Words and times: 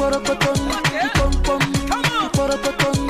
porokoton, 0.00 0.54
the 0.56 1.10
pom 1.14 1.32
pom, 1.42 1.72
the 1.72 2.30
porokoton. 2.32 3.09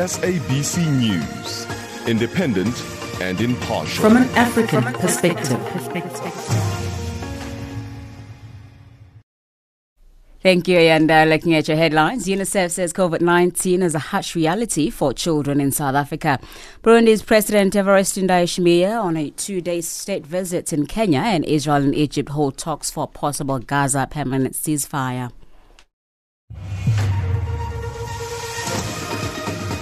SABC 0.01 0.79
News, 0.99 1.67
independent 2.09 2.75
and 3.21 3.39
impartial. 3.39 4.03
From 4.03 4.17
an 4.17 4.31
African 4.31 4.83
perspective. 4.95 5.61
Thank 10.43 10.69
you. 10.69 10.79
And 10.79 11.11
uh, 11.11 11.25
looking 11.25 11.55
at 11.55 11.69
your 11.69 11.77
headlines, 11.77 12.27
UNICEF 12.27 12.71
says 12.71 12.95
COVID 12.95 13.21
19 13.21 13.83
is 13.83 13.95
a 13.95 13.99
harsh 13.99 14.35
reality 14.35 14.89
for 14.89 15.13
children 15.13 15.61
in 15.61 15.71
South 15.71 15.95
Africa. 15.95 16.41
Burundi's 16.83 17.21
President 17.23 17.75
Evariste 17.75 18.27
Ndayishimiye 18.27 18.99
on 18.99 19.19
a 19.19 19.29
two 19.29 19.61
day 19.61 19.83
state 19.83 20.25
visit 20.25 20.73
in 20.73 20.87
Kenya 20.87 21.21
and 21.21 21.45
Israel 21.45 21.77
and 21.77 21.95
Egypt 21.95 22.31
hold 22.31 22.57
talks 22.57 22.91
for 22.91 23.07
possible 23.07 23.59
Gaza 23.59 24.09
permanent 24.11 24.55
ceasefire. 24.55 25.31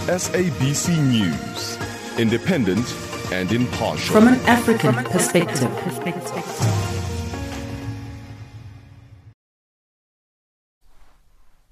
SABC 0.09 0.97
News, 1.07 1.77
independent 2.19 2.95
and 3.31 3.53
impartial. 3.53 4.15
From 4.15 4.29
an 4.29 4.41
African 4.47 4.95
perspective. 5.05 5.71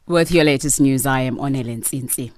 With 0.07 0.31
your 0.31 0.45
latest 0.45 0.83
news, 0.83 1.07
I 1.07 1.21
am 1.21 1.39
Onelin 1.39 1.81
Tsinsi. 1.81 2.36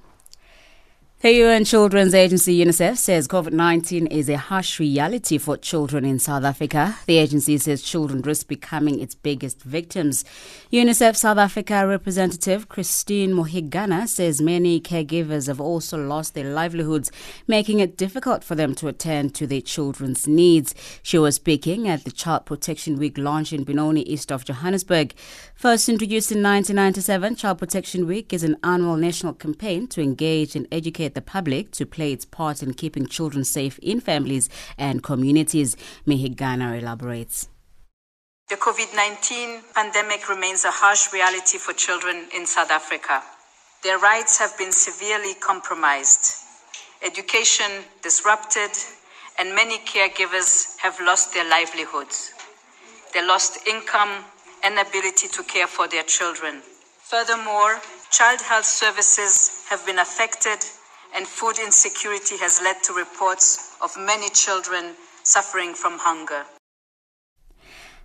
The 1.20 1.32
UN 1.32 1.64
Children's 1.64 2.14
Agency 2.14 2.64
UNICEF 2.64 2.96
says 2.96 3.26
COVID 3.26 3.52
19 3.52 4.06
is 4.06 4.28
a 4.28 4.36
harsh 4.36 4.78
reality 4.78 5.36
for 5.36 5.56
children 5.56 6.04
in 6.04 6.20
South 6.20 6.44
Africa. 6.44 6.96
The 7.06 7.18
agency 7.18 7.58
says 7.58 7.82
children 7.82 8.22
risk 8.22 8.46
becoming 8.46 9.00
its 9.00 9.16
biggest 9.16 9.60
victims. 9.62 10.24
UNICEF 10.72 11.16
South 11.16 11.38
Africa 11.38 11.84
representative 11.88 12.68
Christine 12.68 13.32
Muhigana 13.32 14.06
says 14.06 14.40
many 14.40 14.80
caregivers 14.80 15.48
have 15.48 15.60
also 15.60 15.98
lost 15.98 16.34
their 16.34 16.52
livelihoods, 16.54 17.10
making 17.48 17.80
it 17.80 17.96
difficult 17.96 18.44
for 18.44 18.54
them 18.54 18.76
to 18.76 18.86
attend 18.86 19.34
to 19.34 19.46
their 19.48 19.60
children's 19.60 20.28
needs. 20.28 20.72
She 21.02 21.18
was 21.18 21.34
speaking 21.34 21.88
at 21.88 22.04
the 22.04 22.12
Child 22.12 22.46
Protection 22.46 22.96
Week 22.96 23.18
launch 23.18 23.52
in 23.52 23.64
Benoni, 23.64 24.02
east 24.02 24.30
of 24.30 24.44
Johannesburg. 24.44 25.14
First 25.56 25.88
introduced 25.88 26.30
in 26.30 26.44
1997, 26.44 27.34
Child 27.34 27.58
Protection 27.58 28.06
Week 28.06 28.32
is 28.32 28.44
an 28.44 28.56
annual 28.62 28.96
national 28.96 29.34
campaign 29.34 29.88
to 29.88 30.00
engage 30.00 30.54
and 30.54 30.68
educate 30.70 31.07
the 31.14 31.20
public 31.20 31.70
to 31.72 31.86
play 31.86 32.12
its 32.12 32.24
part 32.24 32.62
in 32.62 32.74
keeping 32.74 33.06
children 33.06 33.44
safe 33.44 33.78
in 33.80 34.00
families 34.00 34.48
and 34.76 35.02
communities. 35.02 35.76
Muhigana 36.06 36.78
elaborates. 36.80 37.48
The 38.48 38.56
COVID 38.56 38.96
19 38.96 39.60
pandemic 39.74 40.28
remains 40.28 40.64
a 40.64 40.70
harsh 40.70 41.12
reality 41.12 41.58
for 41.58 41.74
children 41.74 42.28
in 42.34 42.46
South 42.46 42.70
Africa. 42.70 43.22
Their 43.84 43.98
rights 43.98 44.38
have 44.38 44.56
been 44.56 44.72
severely 44.72 45.34
compromised, 45.34 46.32
education 47.04 47.70
disrupted, 48.02 48.70
and 49.38 49.54
many 49.54 49.78
caregivers 49.78 50.76
have 50.78 50.98
lost 51.00 51.32
their 51.34 51.48
livelihoods. 51.48 52.32
They 53.14 53.24
lost 53.24 53.66
income 53.68 54.24
and 54.64 54.78
ability 54.78 55.28
to 55.28 55.42
care 55.44 55.66
for 55.66 55.86
their 55.86 56.02
children. 56.02 56.62
Furthermore, 57.02 57.80
child 58.10 58.40
health 58.40 58.64
services 58.64 59.64
have 59.68 59.84
been 59.86 59.98
affected, 59.98 60.58
and 61.14 61.26
food 61.26 61.58
insecurity 61.58 62.36
has 62.38 62.60
led 62.62 62.82
to 62.84 62.92
reports 62.92 63.76
of 63.82 63.96
many 63.98 64.28
children 64.30 64.94
suffering 65.22 65.74
from 65.74 65.98
hunger. 65.98 66.44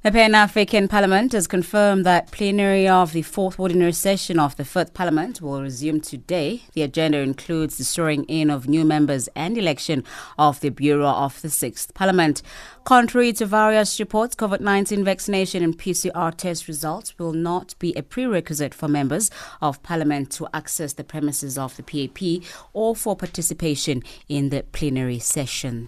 The 0.03 0.12
Pan 0.12 0.36
African 0.36 0.90
Parliament 0.90 1.31
has 1.31 1.47
confirmed 1.47 2.06
that 2.06 2.30
plenary 2.30 2.90
of 2.90 3.14
the 3.14 3.22
fourth 3.22 3.58
ordinary 3.58 3.94
session 3.94 4.38
of 4.38 4.53
the 4.58 4.66
Fifth 4.66 4.94
Parliament 4.94 5.41
will 5.41 5.62
resume 5.62 6.02
today. 6.02 6.64
The 6.74 6.81
agenda 6.81 7.19
includes 7.19 7.78
the 7.78 7.86
swearing 7.86 8.25
in 8.25 8.50
of 8.50 8.68
new 8.68 8.84
members 8.84 9.30
and 9.34 9.58
election 9.58 10.03
of 10.38 10.59
the 10.59 10.72
Bureau 10.72 11.08
of 11.08 11.42
the 11.42 11.50
Sixth 11.50 11.94
Parliament. 11.94 12.42
Contrary 12.84 13.31
to 13.31 13.46
various 13.46 13.97
reports, 13.97 14.36
COVID 14.36 14.59
19 14.59 15.06
vaccination 15.06 15.63
and 15.63 15.78
PCR 15.78 16.36
test 16.36 16.68
results 16.68 17.18
will 17.18 17.31
not 17.31 17.74
be 17.80 17.94
a 17.94 18.03
prerequisite 18.03 18.74
for 18.74 18.90
members 18.90 19.31
of 19.62 19.81
Parliament 19.84 20.30
to 20.31 20.50
access 20.53 20.92
the 20.92 21.06
premises 21.06 21.58
of 21.58 21.78
the 21.78 21.81
PAP 21.81 22.44
or 22.74 22.94
for 22.94 23.16
participation 23.16 24.04
in 24.27 24.50
the 24.50 24.63
plenary 24.74 25.19
session. 25.19 25.88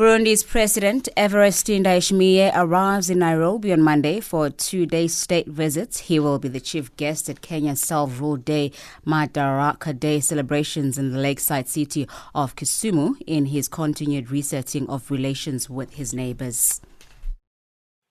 Burundi's 0.00 0.42
President 0.42 1.10
Evariste 1.14 1.78
Ndayishimiye 1.78 2.52
arrives 2.54 3.10
in 3.10 3.18
Nairobi 3.18 3.70
on 3.70 3.82
Monday 3.82 4.20
for 4.20 4.46
a 4.46 4.50
two-day 4.50 5.08
state 5.08 5.46
visit. 5.46 5.98
He 5.98 6.18
will 6.18 6.38
be 6.38 6.48
the 6.48 6.58
chief 6.58 6.96
guest 6.96 7.28
at 7.28 7.42
Kenya's 7.42 7.82
Self-Rule 7.82 8.38
Day 8.38 8.72
Madaraka 9.06 9.92
Day 10.00 10.20
celebrations 10.20 10.96
in 10.96 11.12
the 11.12 11.18
lakeside 11.18 11.68
city 11.68 12.08
of 12.34 12.56
Kisumu 12.56 13.16
in 13.26 13.44
his 13.44 13.68
continued 13.68 14.30
resetting 14.30 14.88
of 14.88 15.10
relations 15.10 15.68
with 15.68 15.92
his 15.92 16.14
neighbors. 16.14 16.80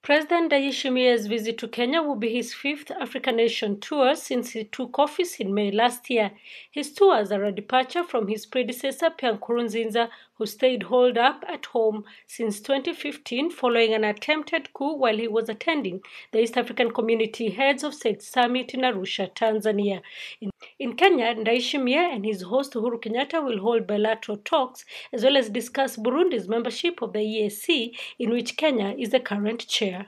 President 0.01 0.51
Ndayishimiye's 0.51 1.27
visit 1.27 1.57
to 1.57 1.68
Kenya 1.68 2.01
will 2.01 2.15
be 2.15 2.33
his 2.33 2.53
fifth 2.53 2.89
African 2.92 3.35
nation 3.35 3.80
tour 3.80 4.15
since 4.15 4.51
he 4.51 4.63
took 4.63 4.97
office 4.97 5.39
in 5.39 5.53
May 5.53 5.71
last 5.71 6.09
year. 6.09 6.31
His 6.71 6.94
tours 6.94 7.31
are 7.31 7.44
a 7.44 7.51
departure 7.51 8.03
from 8.03 8.27
his 8.27 8.45
predecessor 8.45 9.09
Pierre 9.09 9.38
Nkurunziza, 9.38 10.09
who 10.39 10.45
stayed 10.45 10.83
holed 10.83 11.18
up 11.18 11.44
at 11.47 11.65
home 11.68 12.06
since 12.25 12.59
2015 12.62 13.51
following 13.51 13.94
an 13.94 14.06
attempted 14.06 14.74
coup 14.74 14.95
while 14.95 15.18
he 15.18 15.27
was 15.27 15.50
attending 15.50 16.01
the 16.31 16.39
East 16.39 16.57
African 16.57 16.91
Community 16.91 17.50
Heads 17.51 17.83
of 17.83 17.94
State 17.94 18.24
Summit 18.24 18.74
in 18.74 18.81
Arusha, 18.81 19.31
Tanzania. 19.36 20.01
In, 20.39 20.50
in 20.80 20.95
Kenya, 20.95 21.36
Ndayishimiye 21.36 22.15
and 22.15 22.25
his 22.25 22.41
host 22.44 22.74
Uhuru 22.74 23.01
Kenyatta 23.03 23.44
will 23.44 23.59
hold 23.59 23.86
bilateral 23.86 24.38
talks 24.38 24.86
as 25.13 25.24
well 25.24 25.38
as 25.38 25.50
discuss 25.50 25.97
Burundi's 25.97 26.47
membership 26.47 27.01
of 27.01 27.13
the 27.13 27.19
EAC, 27.19 27.95
in 28.18 28.31
which 28.31 28.57
Kenya 28.57 28.95
is 28.97 29.09
the 29.09 29.19
current 29.19 29.68
chair. 29.68 30.07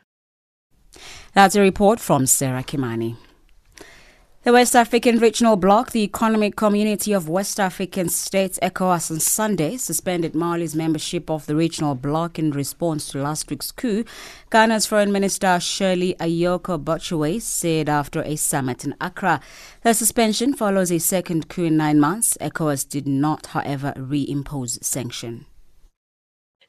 That's 1.34 1.56
a 1.56 1.62
report 1.62 2.00
from 2.00 2.26
Sarah 2.26 2.64
Kimani. 2.64 3.18
The 4.44 4.54
West 4.54 4.76
African 4.76 5.20
Regional 5.20 5.56
Bloc, 5.56 5.92
the 5.92 6.02
Economic 6.02 6.56
Community 6.56 7.14
of 7.14 7.30
West 7.30 7.60
African 7.60 8.10
States, 8.10 8.58
ECOWAS, 8.64 9.12
on 9.12 9.20
Sunday 9.20 9.78
suspended 9.78 10.34
Mali's 10.34 10.76
membership 10.76 11.30
of 11.30 11.46
the 11.46 11.56
regional 11.56 11.94
bloc 11.94 12.40
in 12.40 12.50
response 12.50 13.08
to 13.10 13.22
last 13.22 13.52
week's 13.52 13.72
coup, 13.72 14.04
Ghana's 14.50 14.88
Foreign 14.88 15.12
Minister 15.12 15.60
Shirley 15.60 16.16
Ayorkor 16.20 16.84
Botchwey 16.84 17.40
said 17.40 17.88
after 17.88 18.24
a 18.24 18.36
summit 18.36 18.84
in 18.84 18.96
Accra. 19.00 19.42
The 19.84 19.94
suspension 19.94 20.56
follows 20.56 20.92
a 20.92 20.98
second 20.98 21.48
coup 21.48 21.66
in 21.66 21.78
nine 21.78 22.00
months. 22.00 22.36
ECOWAS 22.42 22.90
did 22.90 23.08
not, 23.08 23.46
however, 23.46 23.94
reimpose 23.96 24.84
sanction. 24.84 25.46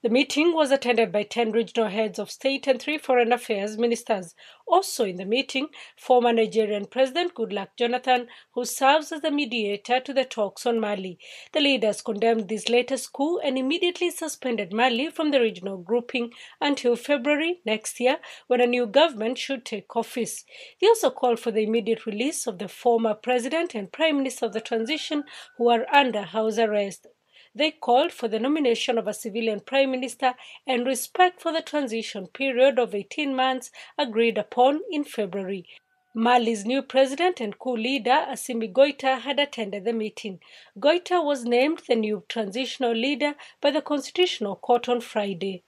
The 0.02 0.10
meeting 0.10 0.52
was 0.52 0.72
attended 0.72 1.12
by 1.12 1.22
10 1.22 1.52
regional 1.52 1.88
heads 1.88 2.18
of 2.18 2.28
state 2.28 2.66
and 2.66 2.82
three 2.82 2.98
foreign 2.98 3.32
affairs 3.32 3.78
ministers. 3.78 4.34
Also 4.66 5.04
in 5.04 5.14
the 5.14 5.24
meeting, 5.24 5.68
former 5.96 6.32
Nigerian 6.32 6.86
President 6.86 7.34
Goodluck 7.34 7.76
Jonathan, 7.78 8.26
who 8.54 8.64
serves 8.64 9.12
as 9.12 9.20
the 9.20 9.30
mediator 9.30 10.00
to 10.00 10.12
the 10.12 10.24
talks 10.24 10.66
on 10.66 10.80
Mali. 10.80 11.20
The 11.52 11.60
leaders 11.60 12.02
condemned 12.02 12.48
this 12.48 12.68
latest 12.68 13.12
coup 13.12 13.38
and 13.38 13.56
immediately 13.56 14.10
suspended 14.10 14.72
Mali 14.72 15.08
from 15.08 15.30
the 15.30 15.40
regional 15.40 15.76
grouping 15.76 16.32
until 16.60 16.96
February 16.96 17.60
next 17.64 18.00
year, 18.00 18.18
when 18.48 18.60
a 18.60 18.66
new 18.66 18.88
government 18.88 19.38
should 19.38 19.64
take 19.64 19.94
office. 19.94 20.44
They 20.80 20.88
also 20.88 21.10
called 21.10 21.38
for 21.38 21.52
the 21.52 21.62
immediate 21.62 22.06
release 22.06 22.48
of 22.48 22.58
the 22.58 22.66
former 22.66 23.14
president 23.14 23.72
and 23.76 23.92
prime 23.92 24.16
minister 24.16 24.46
of 24.46 24.52
the 24.52 24.60
transition 24.60 25.22
who 25.58 25.68
are 25.70 25.86
under 25.94 26.22
house 26.22 26.58
arrest. 26.58 27.06
They 27.54 27.70
called 27.70 28.12
for 28.12 28.28
the 28.28 28.38
nomination 28.38 28.96
of 28.96 29.06
a 29.06 29.14
civilian 29.14 29.60
prime 29.60 29.90
minister 29.90 30.34
and 30.66 30.86
respect 30.86 31.40
for 31.40 31.52
the 31.52 31.60
transition 31.60 32.26
period 32.26 32.78
of 32.78 32.94
18 32.94 33.34
months 33.36 33.70
agreed 33.98 34.38
upon 34.38 34.80
in 34.90 35.04
February. 35.04 35.66
Mali's 36.14 36.66
new 36.66 36.82
president 36.82 37.40
and 37.40 37.58
coup 37.58 37.76
leader, 37.76 38.26
Assimi 38.28 38.70
Goita, 38.70 39.20
had 39.20 39.38
attended 39.38 39.84
the 39.84 39.92
meeting. 39.92 40.40
Goita 40.78 41.24
was 41.24 41.44
named 41.44 41.82
the 41.88 41.94
new 41.94 42.24
transitional 42.28 42.92
leader 42.92 43.34
by 43.60 43.70
the 43.70 43.80
Constitutional 43.80 44.56
Court 44.56 44.88
on 44.88 45.00
Friday. 45.00 45.62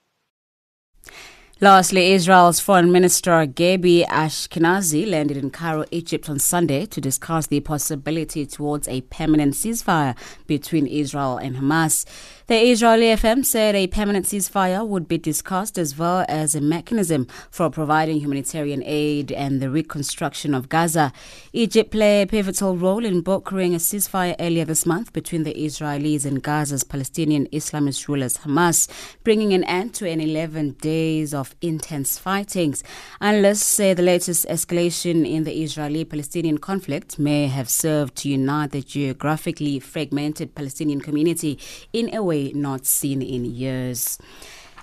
Lastly, 1.61 2.11
Israel's 2.11 2.59
Foreign 2.59 2.91
Minister 2.91 3.31
Gabi 3.47 4.05
Ashkenazi 4.07 5.09
landed 5.09 5.37
in 5.37 5.51
Cairo, 5.51 5.85
Egypt 5.89 6.29
on 6.29 6.37
Sunday 6.37 6.85
to 6.87 6.99
discuss 6.99 7.47
the 7.47 7.61
possibility 7.61 8.45
towards 8.45 8.89
a 8.89 8.99
permanent 9.03 9.53
ceasefire 9.53 10.17
between 10.47 10.85
Israel 10.85 11.37
and 11.37 11.55
Hamas. 11.55 12.03
The 12.47 12.69
Israeli 12.69 13.07
FM 13.07 13.43
said 13.43 13.73
a 13.73 13.87
permanent 13.87 14.27
ceasefire 14.27 14.85
would 14.85 15.07
be 15.07 15.17
discussed 15.17 15.79
as 15.79 15.97
well 15.97 16.23
as 16.29 16.53
a 16.53 16.61
mechanism 16.61 17.25
for 17.49 17.71
providing 17.71 18.19
humanitarian 18.19 18.83
aid 18.85 19.31
and 19.31 19.59
the 19.59 19.71
reconstruction 19.71 20.53
of 20.53 20.69
Gaza. 20.69 21.11
Egypt 21.53 21.89
played 21.89 22.21
a 22.21 22.27
pivotal 22.27 22.77
role 22.77 23.03
in 23.03 23.21
brokering 23.21 23.73
a 23.73 23.79
ceasefire 23.79 24.35
earlier 24.39 24.63
this 24.63 24.85
month 24.85 25.11
between 25.11 25.41
the 25.41 25.55
Israelis 25.55 26.23
and 26.23 26.43
Gaza's 26.43 26.83
Palestinian 26.83 27.47
Islamist 27.47 28.07
rulers 28.07 28.37
Hamas, 28.37 28.87
bringing 29.23 29.51
an 29.51 29.63
end 29.63 29.95
to 29.95 30.07
an 30.07 30.21
11 30.21 30.73
days 30.73 31.33
of 31.33 31.55
intense 31.63 32.19
fightings. 32.19 32.83
Analysts 33.21 33.65
say 33.65 33.95
the 33.95 34.03
latest 34.03 34.45
escalation 34.49 35.27
in 35.27 35.45
the 35.45 35.63
Israeli 35.63 36.05
Palestinian 36.05 36.59
conflict 36.59 37.17
may 37.17 37.47
have 37.47 37.71
served 37.71 38.15
to 38.17 38.29
unite 38.29 38.69
the 38.69 38.83
geographically 38.83 39.79
fragmented 39.79 40.53
Palestinian 40.53 41.01
community 41.01 41.57
in 41.91 42.13
a 42.13 42.21
way 42.21 42.34
way 42.35 42.51
not 42.53 42.85
seen 42.85 43.21
in 43.21 43.45
years. 43.45 44.17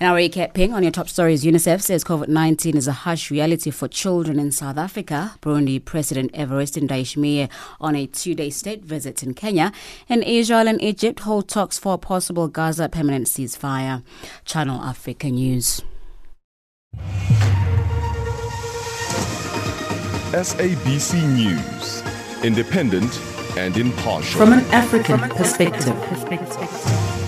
Now, 0.00 0.14
recapping 0.16 0.72
on 0.72 0.82
your 0.82 0.90
top 0.90 1.08
stories, 1.08 1.44
UNICEF 1.44 1.80
says 1.80 2.02
COVID 2.02 2.26
19 2.26 2.76
is 2.76 2.88
a 2.88 2.92
harsh 3.04 3.30
reality 3.30 3.70
for 3.70 3.86
children 3.88 4.40
in 4.40 4.50
South 4.50 4.78
Africa. 4.78 5.34
Burundi 5.42 5.84
President 5.84 6.32
Evariste 6.32 6.80
Ndayishimiye 6.82 7.48
on 7.80 7.94
a 7.94 8.06
two 8.06 8.34
day 8.34 8.50
state 8.50 8.84
visit 8.84 9.22
in 9.22 9.34
Kenya. 9.34 9.70
And 10.08 10.24
Israel 10.24 10.66
and 10.66 10.82
Egypt 10.82 11.20
hold 11.20 11.48
talks 11.48 11.78
for 11.78 11.94
a 11.94 11.98
possible 11.98 12.48
Gaza 12.48 12.88
permanent 12.88 13.26
ceasefire. 13.28 14.02
Channel 14.44 14.80
Africa 14.80 15.28
News. 15.30 15.82
SABC 20.32 21.12
News. 21.36 22.02
Independent 22.42 23.20
and 23.56 23.76
impartial. 23.76 24.40
From 24.40 24.52
an 24.52 24.64
African 24.72 25.20
perspective. 25.38 27.21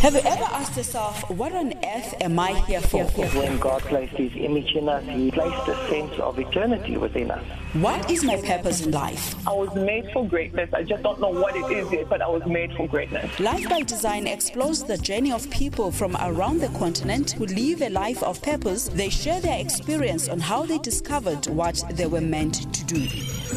Have 0.00 0.14
you 0.14 0.20
ever 0.20 0.44
asked 0.44 0.78
yourself, 0.78 1.28
what 1.28 1.52
on 1.52 1.74
earth 1.84 2.14
am 2.22 2.38
I 2.38 2.54
here 2.60 2.80
for? 2.80 3.04
When 3.04 3.58
God 3.58 3.82
placed 3.82 4.14
His 4.14 4.32
image 4.34 4.74
in 4.74 4.88
us, 4.88 5.04
He 5.04 5.30
placed 5.30 5.68
a 5.68 5.76
sense 5.90 6.18
of 6.18 6.38
eternity 6.38 6.96
within 6.96 7.30
us. 7.30 7.44
What 7.74 8.10
is 8.10 8.24
my 8.24 8.40
purpose 8.40 8.80
in 8.80 8.92
life? 8.92 9.36
I 9.46 9.52
was 9.52 9.74
made 9.74 10.10
for 10.10 10.26
greatness. 10.26 10.70
I 10.72 10.84
just 10.84 11.02
don't 11.02 11.20
know 11.20 11.28
what 11.28 11.54
it 11.54 11.70
is 11.70 11.92
yet, 11.92 12.08
but 12.08 12.22
I 12.22 12.28
was 12.28 12.44
made 12.46 12.72
for 12.72 12.88
greatness. 12.88 13.38
Life 13.38 13.68
by 13.68 13.82
Design 13.82 14.26
explores 14.26 14.82
the 14.82 14.96
journey 14.96 15.32
of 15.32 15.48
people 15.50 15.92
from 15.92 16.16
around 16.16 16.60
the 16.60 16.68
continent 16.78 17.32
who 17.32 17.44
live 17.44 17.82
a 17.82 17.90
life 17.90 18.22
of 18.22 18.40
purpose. 18.40 18.88
They 18.88 19.10
share 19.10 19.40
their 19.42 19.60
experience 19.60 20.30
on 20.30 20.40
how 20.40 20.64
they 20.64 20.78
discovered 20.78 21.46
what 21.48 21.84
they 21.90 22.06
were 22.06 22.22
meant 22.22 22.72
to 22.72 22.84
do. 22.86 23.06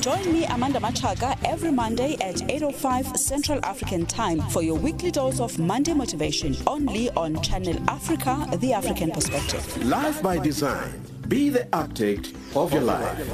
Join 0.02 0.34
me, 0.34 0.44
Amanda 0.46 0.80
Machaga, 0.80 1.38
every 1.46 1.72
Monday 1.72 2.16
at 2.16 2.36
8.05 2.36 3.16
Central 3.18 3.64
African 3.64 4.06
Time 4.06 4.42
for 4.50 4.62
your 4.62 4.76
weekly 4.76 5.12
dose 5.12 5.40
of 5.40 5.58
Monday 5.58 5.94
motivation, 5.94 6.33
only 6.68 7.10
on 7.12 7.42
Channel 7.42 7.78
Africa, 7.90 8.48
the 8.58 8.74
African 8.74 9.12
perspective. 9.12 9.86
Life 9.86 10.22
by 10.24 10.40
Design. 10.40 11.02
Be 11.28 11.50
the 11.50 11.68
architect 11.74 12.34
of 12.56 12.74
your 12.74 12.82
life. 12.82 13.30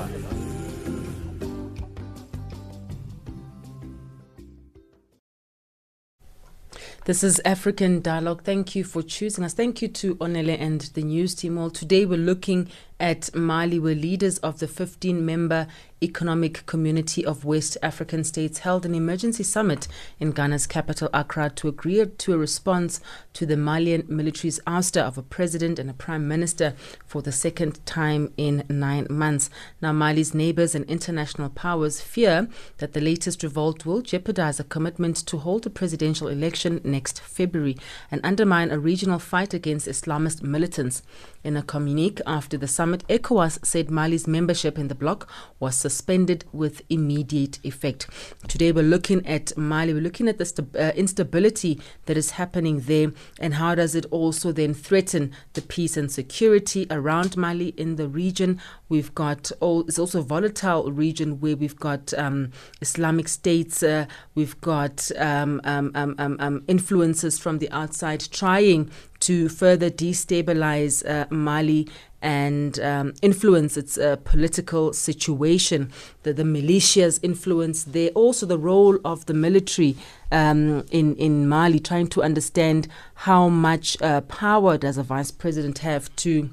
This 7.05 7.23
is 7.23 7.41
African 7.43 8.01
Dialogue. 8.01 8.43
Thank 8.43 8.75
you 8.75 8.83
for 8.83 9.01
choosing 9.01 9.43
us. 9.43 9.53
Thank 9.53 9.81
you 9.81 9.87
to 9.87 10.15
Onele 10.17 10.59
and 10.59 10.81
the 10.81 11.01
news 11.01 11.33
team. 11.33 11.55
Well, 11.55 11.71
today 11.71 12.05
we're 12.05 12.19
looking 12.19 12.69
at 12.99 13.33
Mali, 13.33 13.79
where 13.79 13.95
leaders 13.95 14.37
of 14.39 14.59
the 14.59 14.67
15 14.67 15.25
member 15.25 15.67
Economic 16.01 16.65
Community 16.65 17.25
of 17.25 17.43
West 17.43 17.77
African 17.81 18.23
States 18.23 18.59
held 18.59 18.85
an 18.85 18.95
emergency 18.95 19.43
summit 19.43 19.87
in 20.19 20.31
Ghana's 20.31 20.65
capital, 20.65 21.09
Accra, 21.13 21.49
to 21.51 21.67
agree 21.67 22.05
to 22.05 22.33
a 22.33 22.37
response 22.37 23.01
to 23.33 23.45
the 23.45 23.57
Malian 23.57 24.05
military's 24.07 24.59
ouster 24.61 25.01
of 25.01 25.17
a 25.17 25.21
president 25.21 25.77
and 25.77 25.89
a 25.89 25.93
prime 25.93 26.27
minister 26.27 26.73
for 27.05 27.21
the 27.21 27.31
second 27.33 27.85
time 27.85 28.31
in 28.37 28.63
nine 28.69 29.07
months. 29.09 29.49
Now, 29.81 29.91
Mali's 29.91 30.33
neighbors 30.33 30.73
and 30.73 30.85
international 30.85 31.49
powers 31.49 31.99
fear 31.99 32.47
that 32.77 32.93
the 32.93 33.01
latest 33.01 33.43
revolt 33.43 33.85
will 33.85 34.01
jeopardize 34.01 34.59
a 34.59 34.63
commitment 34.63 35.17
to 35.27 35.37
hold 35.37 35.65
a 35.65 35.69
presidential 35.69 36.29
election 36.29 36.79
next 36.85 37.19
February 37.19 37.77
and 38.09 38.21
undermine 38.23 38.71
a 38.71 38.79
regional 38.79 39.19
fight 39.19 39.53
against 39.53 39.87
Islamist 39.87 40.41
militants. 40.43 41.03
In 41.43 41.55
a 41.55 41.63
communique 41.63 42.21
after 42.25 42.57
the 42.57 42.67
summit, 42.67 42.88
ECOWAS 42.97 43.65
said 43.65 43.89
Mali's 43.89 44.27
membership 44.27 44.77
in 44.77 44.87
the 44.87 44.95
bloc 44.95 45.29
was 45.59 45.75
suspended 45.75 46.45
with 46.51 46.81
immediate 46.89 47.59
effect. 47.63 48.07
Today, 48.47 48.71
we're 48.71 48.83
looking 48.83 49.25
at 49.25 49.55
Mali, 49.57 49.93
we're 49.93 50.01
looking 50.01 50.27
at 50.27 50.37
the 50.37 50.67
uh, 50.77 50.91
instability 50.95 51.79
that 52.05 52.17
is 52.17 52.31
happening 52.31 52.81
there 52.81 53.11
and 53.39 53.55
how 53.55 53.75
does 53.75 53.95
it 53.95 54.05
also 54.11 54.51
then 54.51 54.73
threaten 54.73 55.31
the 55.53 55.61
peace 55.61 55.97
and 55.97 56.11
security 56.11 56.87
around 56.89 57.37
Mali 57.37 57.69
in 57.69 57.95
the 57.95 58.07
region. 58.07 58.59
We've 58.87 59.13
got, 59.13 59.51
all, 59.59 59.81
it's 59.81 59.99
also 59.99 60.19
a 60.19 60.23
volatile 60.23 60.91
region 60.91 61.39
where 61.39 61.55
we've 61.55 61.79
got 61.79 62.13
um, 62.15 62.51
Islamic 62.81 63.27
states, 63.27 63.83
uh, 63.83 64.05
we've 64.35 64.59
got 64.61 65.11
um, 65.17 65.61
um, 65.63 65.91
um, 65.95 66.15
um, 66.17 66.37
um 66.39 66.63
influences 66.67 67.39
from 67.39 67.59
the 67.59 67.69
outside 67.71 68.21
trying 68.31 68.89
to 69.21 69.49
further 69.49 69.89
destabilize 69.89 71.07
uh, 71.07 71.25
Mali 71.29 71.87
and 72.21 72.79
um, 72.79 73.13
influence 73.21 73.77
its 73.77 73.97
uh, 73.97 74.17
political 74.23 74.91
situation. 74.93 75.91
The, 76.23 76.33
the 76.33 76.43
militias 76.43 77.19
influence 77.23 77.83
there, 77.83 78.09
also 78.09 78.45
the 78.45 78.57
role 78.57 78.99
of 79.05 79.25
the 79.25 79.33
military 79.33 79.95
um, 80.31 80.85
in 80.91 81.15
in 81.15 81.47
Mali, 81.47 81.79
trying 81.79 82.07
to 82.07 82.23
understand 82.23 82.87
how 83.15 83.49
much 83.49 84.01
uh, 84.01 84.21
power 84.21 84.77
does 84.77 84.97
a 84.97 85.03
vice 85.03 85.31
president 85.31 85.79
have 85.79 86.13
to 86.17 86.49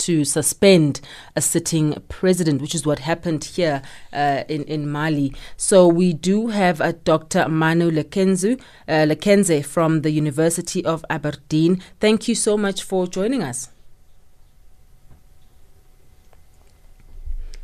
to 0.00 0.24
suspend 0.24 1.00
a 1.36 1.40
sitting 1.40 1.94
president, 2.08 2.60
which 2.60 2.74
is 2.74 2.84
what 2.84 3.00
happened 3.00 3.44
here 3.44 3.82
uh, 4.12 4.44
in, 4.48 4.64
in 4.64 4.90
Mali. 4.90 5.34
So 5.56 5.86
we 5.86 6.12
do 6.12 6.48
have 6.48 6.80
a 6.80 6.92
Dr. 6.92 7.48
Manu 7.48 7.90
Lekenzu, 7.90 8.60
uh, 8.88 8.92
Lekunze 9.06 9.64
from 9.64 10.02
the 10.02 10.10
University 10.10 10.84
of 10.84 11.04
Aberdeen. 11.08 11.82
Thank 12.00 12.28
you 12.28 12.34
so 12.34 12.56
much 12.56 12.82
for 12.82 13.06
joining 13.06 13.42
us. 13.42 13.68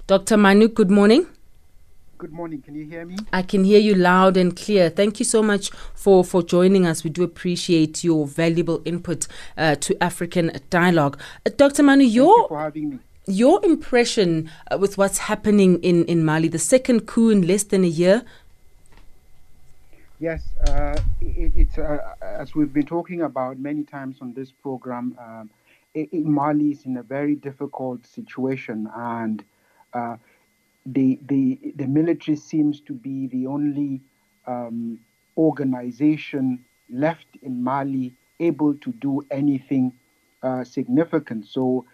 Dr. 0.06 0.36
Manu, 0.36 0.68
good 0.68 0.90
morning. 0.90 1.26
Good 2.18 2.32
morning. 2.32 2.62
Can 2.62 2.74
you 2.74 2.86
hear 2.86 3.04
me? 3.04 3.16
I 3.30 3.42
can 3.42 3.62
hear 3.62 3.78
you 3.78 3.94
loud 3.94 4.38
and 4.38 4.56
clear. 4.56 4.88
Thank 4.88 5.18
you 5.18 5.24
so 5.26 5.42
much 5.42 5.70
for, 5.94 6.24
for 6.24 6.42
joining 6.42 6.86
us. 6.86 7.04
We 7.04 7.10
do 7.10 7.22
appreciate 7.22 8.02
your 8.02 8.26
valuable 8.26 8.80
input 8.86 9.26
uh, 9.58 9.74
to 9.76 10.02
African 10.02 10.52
dialogue. 10.70 11.20
Uh, 11.44 11.50
Dr. 11.54 11.82
Manu, 11.82 12.04
your, 12.04 12.34
you 12.34 12.46
for 12.48 12.58
having 12.58 12.88
me. 12.88 12.98
your 13.26 13.62
impression 13.66 14.50
uh, 14.70 14.78
with 14.78 14.96
what's 14.96 15.18
happening 15.18 15.78
in, 15.82 16.06
in 16.06 16.24
Mali, 16.24 16.48
the 16.48 16.58
second 16.58 17.00
coup 17.00 17.28
in 17.28 17.46
less 17.46 17.64
than 17.64 17.84
a 17.84 17.88
year? 17.88 18.24
Yes, 20.18 20.42
uh, 20.68 20.98
it, 21.20 21.52
it's 21.54 21.76
uh, 21.76 21.98
as 22.22 22.54
we've 22.54 22.72
been 22.72 22.86
talking 22.86 23.20
about 23.20 23.58
many 23.58 23.82
times 23.82 24.16
on 24.22 24.32
this 24.32 24.50
program. 24.50 25.18
Um, 25.20 25.50
it, 25.92 26.14
Mali 26.14 26.70
is 26.70 26.86
in 26.86 26.96
a 26.96 27.02
very 27.02 27.34
difficult 27.34 28.06
situation, 28.06 28.88
and 28.96 29.44
uh, 29.92 30.16
the, 30.86 31.18
the, 31.26 31.58
the 31.76 31.86
military 31.86 32.36
seems 32.36 32.80
to 32.82 32.92
be 32.94 33.26
the 33.28 33.46
only 33.46 34.00
um, 34.46 35.00
organization 35.36 36.64
left 36.90 37.26
in 37.42 37.62
Mali 37.62 38.12
able 38.40 38.74
to 38.74 38.92
do 38.92 39.26
anything 39.30 39.92
uh, 40.42 40.64
significant. 40.64 41.46
So, 41.46 41.84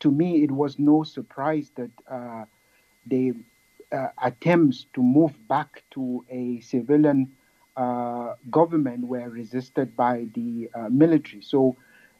to 0.00 0.10
me, 0.10 0.42
it 0.42 0.50
was 0.50 0.78
no 0.78 1.02
surprise 1.02 1.70
that 1.76 1.90
uh, 2.10 2.44
the 3.06 3.34
uh, 3.92 4.08
attempts 4.22 4.86
to 4.94 5.02
move 5.02 5.32
back 5.48 5.82
to 5.92 6.24
a 6.30 6.60
civilian 6.60 7.32
uh, 7.76 8.34
government 8.50 9.06
were 9.06 9.28
resisted 9.28 9.96
by 9.96 10.26
the 10.34 10.70
uh, 10.74 10.88
military. 10.90 11.42
So, 11.42 11.76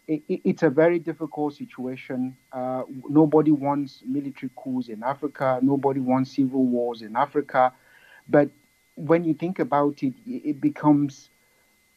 it, 0.08 0.22
it's 0.28 0.62
a 0.62 0.70
very 0.70 0.98
difficult 0.98 1.54
situation. 1.54 2.36
Uh, 2.52 2.82
nobody 3.08 3.50
wants 3.50 4.02
military 4.06 4.50
coups 4.56 4.88
in 4.88 5.02
Africa. 5.02 5.58
Nobody 5.62 6.00
wants 6.00 6.34
civil 6.34 6.64
wars 6.64 7.02
in 7.02 7.16
Africa. 7.16 7.72
But 8.28 8.50
when 8.94 9.24
you 9.24 9.34
think 9.34 9.58
about 9.58 10.02
it, 10.02 10.14
it 10.26 10.60
becomes 10.60 11.30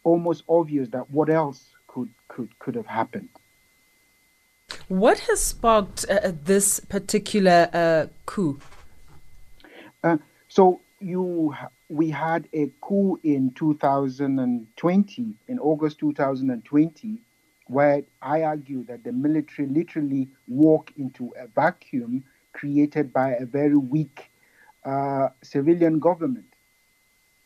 almost 0.03 0.43
obvious 0.47 0.89
that 0.89 1.09
what 1.09 1.29
else 1.29 1.69
could 1.87 2.09
could 2.27 2.57
could 2.59 2.75
have 2.75 2.87
happened. 2.87 3.29
What 4.87 5.19
has 5.19 5.41
sparked 5.41 6.05
uh, 6.09 6.31
this 6.43 6.79
particular 6.79 7.69
uh, 7.73 8.07
coup? 8.25 8.59
Uh, 10.03 10.17
so 10.47 10.81
you 10.99 11.55
we 11.89 12.09
had 12.09 12.47
a 12.53 12.71
coup 12.81 13.19
in 13.23 13.51
2020 13.51 15.33
in 15.47 15.59
August 15.59 15.99
2020 15.99 17.19
where 17.67 18.03
I 18.21 18.43
argue 18.43 18.83
that 18.85 19.03
the 19.03 19.11
military 19.11 19.67
literally 19.67 20.29
walk 20.47 20.91
into 20.97 21.33
a 21.37 21.47
vacuum 21.47 22.23
created 22.53 23.11
by 23.13 23.31
a 23.31 23.45
very 23.45 23.75
weak 23.75 24.31
uh, 24.83 25.29
civilian 25.41 25.99
government. 25.99 26.53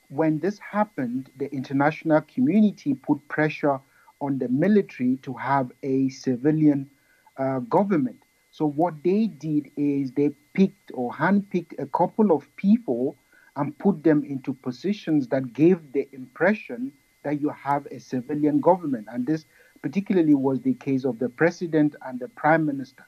When 0.09 0.39
this 0.39 0.59
happened, 0.59 1.29
the 1.37 1.51
international 1.53 2.21
community 2.21 2.93
put 2.93 3.27
pressure 3.27 3.79
on 4.21 4.37
the 4.39 4.47
military 4.49 5.17
to 5.17 5.33
have 5.33 5.71
a 5.83 6.09
civilian 6.09 6.89
uh, 7.37 7.59
government. 7.59 8.23
So, 8.51 8.65
what 8.65 9.03
they 9.03 9.27
did 9.27 9.71
is 9.77 10.11
they 10.11 10.29
picked 10.53 10.91
or 10.93 11.11
handpicked 11.13 11.79
a 11.79 11.85
couple 11.85 12.31
of 12.31 12.53
people 12.55 13.15
and 13.55 13.77
put 13.77 14.03
them 14.03 14.23
into 14.23 14.53
positions 14.53 15.27
that 15.29 15.53
gave 15.53 15.91
the 15.93 16.07
impression 16.13 16.91
that 17.23 17.41
you 17.41 17.49
have 17.49 17.85
a 17.91 17.99
civilian 17.99 18.59
government. 18.59 19.07
And 19.11 19.25
this 19.25 19.45
particularly 19.81 20.33
was 20.33 20.59
the 20.61 20.73
case 20.75 21.05
of 21.05 21.19
the 21.19 21.29
president 21.29 21.95
and 22.05 22.19
the 22.19 22.27
prime 22.29 22.65
minister. 22.65 23.05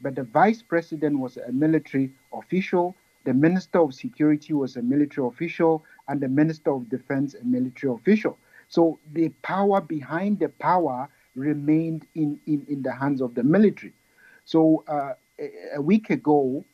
But 0.00 0.14
the 0.14 0.24
vice 0.24 0.62
president 0.62 1.18
was 1.18 1.36
a 1.36 1.52
military 1.52 2.10
official, 2.32 2.94
the 3.24 3.34
minister 3.34 3.80
of 3.80 3.94
security 3.94 4.54
was 4.54 4.76
a 4.76 4.82
military 4.82 5.26
official, 5.26 5.84
and 6.06 6.20
the 6.20 6.28
minister 6.28 6.70
of 6.70 6.88
defense 6.88 7.34
a 7.34 7.44
military 7.44 7.92
official. 7.92 8.38
So 8.68 8.98
the 9.12 9.30
power 9.42 9.80
behind 9.80 10.38
the 10.38 10.48
power 10.48 11.08
remained 11.34 12.06
in, 12.14 12.40
in, 12.46 12.64
in 12.68 12.82
the 12.82 12.92
hands 12.92 13.20
of 13.20 13.34
the 13.34 13.42
military. 13.42 13.92
So 14.44 14.84
uh, 14.88 15.14
a, 15.74 15.80
week 15.80 16.10
ago, 16.10 16.64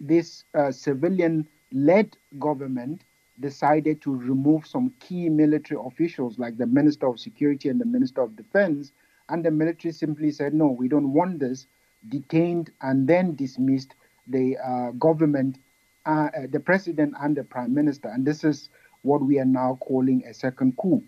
this 0.00 0.44
uh, 0.54 0.70
civilian 0.72 1.46
led 1.72 2.16
government 2.38 3.02
decided 3.40 4.00
to 4.02 4.14
remove 4.14 4.66
some 4.66 4.92
key 5.00 5.28
military 5.28 5.80
officials 5.84 6.38
like 6.38 6.56
the 6.56 6.66
Minister 6.66 7.06
of 7.06 7.20
Security 7.20 7.68
and 7.68 7.80
the 7.80 7.84
Minister 7.86 8.22
of 8.22 8.36
Defense. 8.36 8.92
And 9.28 9.44
the 9.44 9.50
military 9.50 9.92
simply 9.92 10.30
said, 10.30 10.54
no, 10.54 10.68
we 10.68 10.88
don't 10.88 11.12
want 11.12 11.40
this, 11.40 11.66
detained 12.08 12.70
and 12.82 13.08
then 13.08 13.34
dismissed 13.34 13.94
the 14.26 14.56
uh, 14.58 14.90
government, 14.92 15.58
uh, 16.06 16.28
uh, 16.36 16.46
the 16.50 16.60
president 16.60 17.14
and 17.20 17.36
the 17.36 17.44
prime 17.44 17.74
minister. 17.74 18.08
And 18.08 18.26
this 18.26 18.44
is 18.44 18.70
what 19.02 19.22
we 19.22 19.38
are 19.38 19.44
now 19.44 19.78
calling 19.80 20.24
a 20.26 20.34
second 20.34 20.76
coup. 20.76 21.02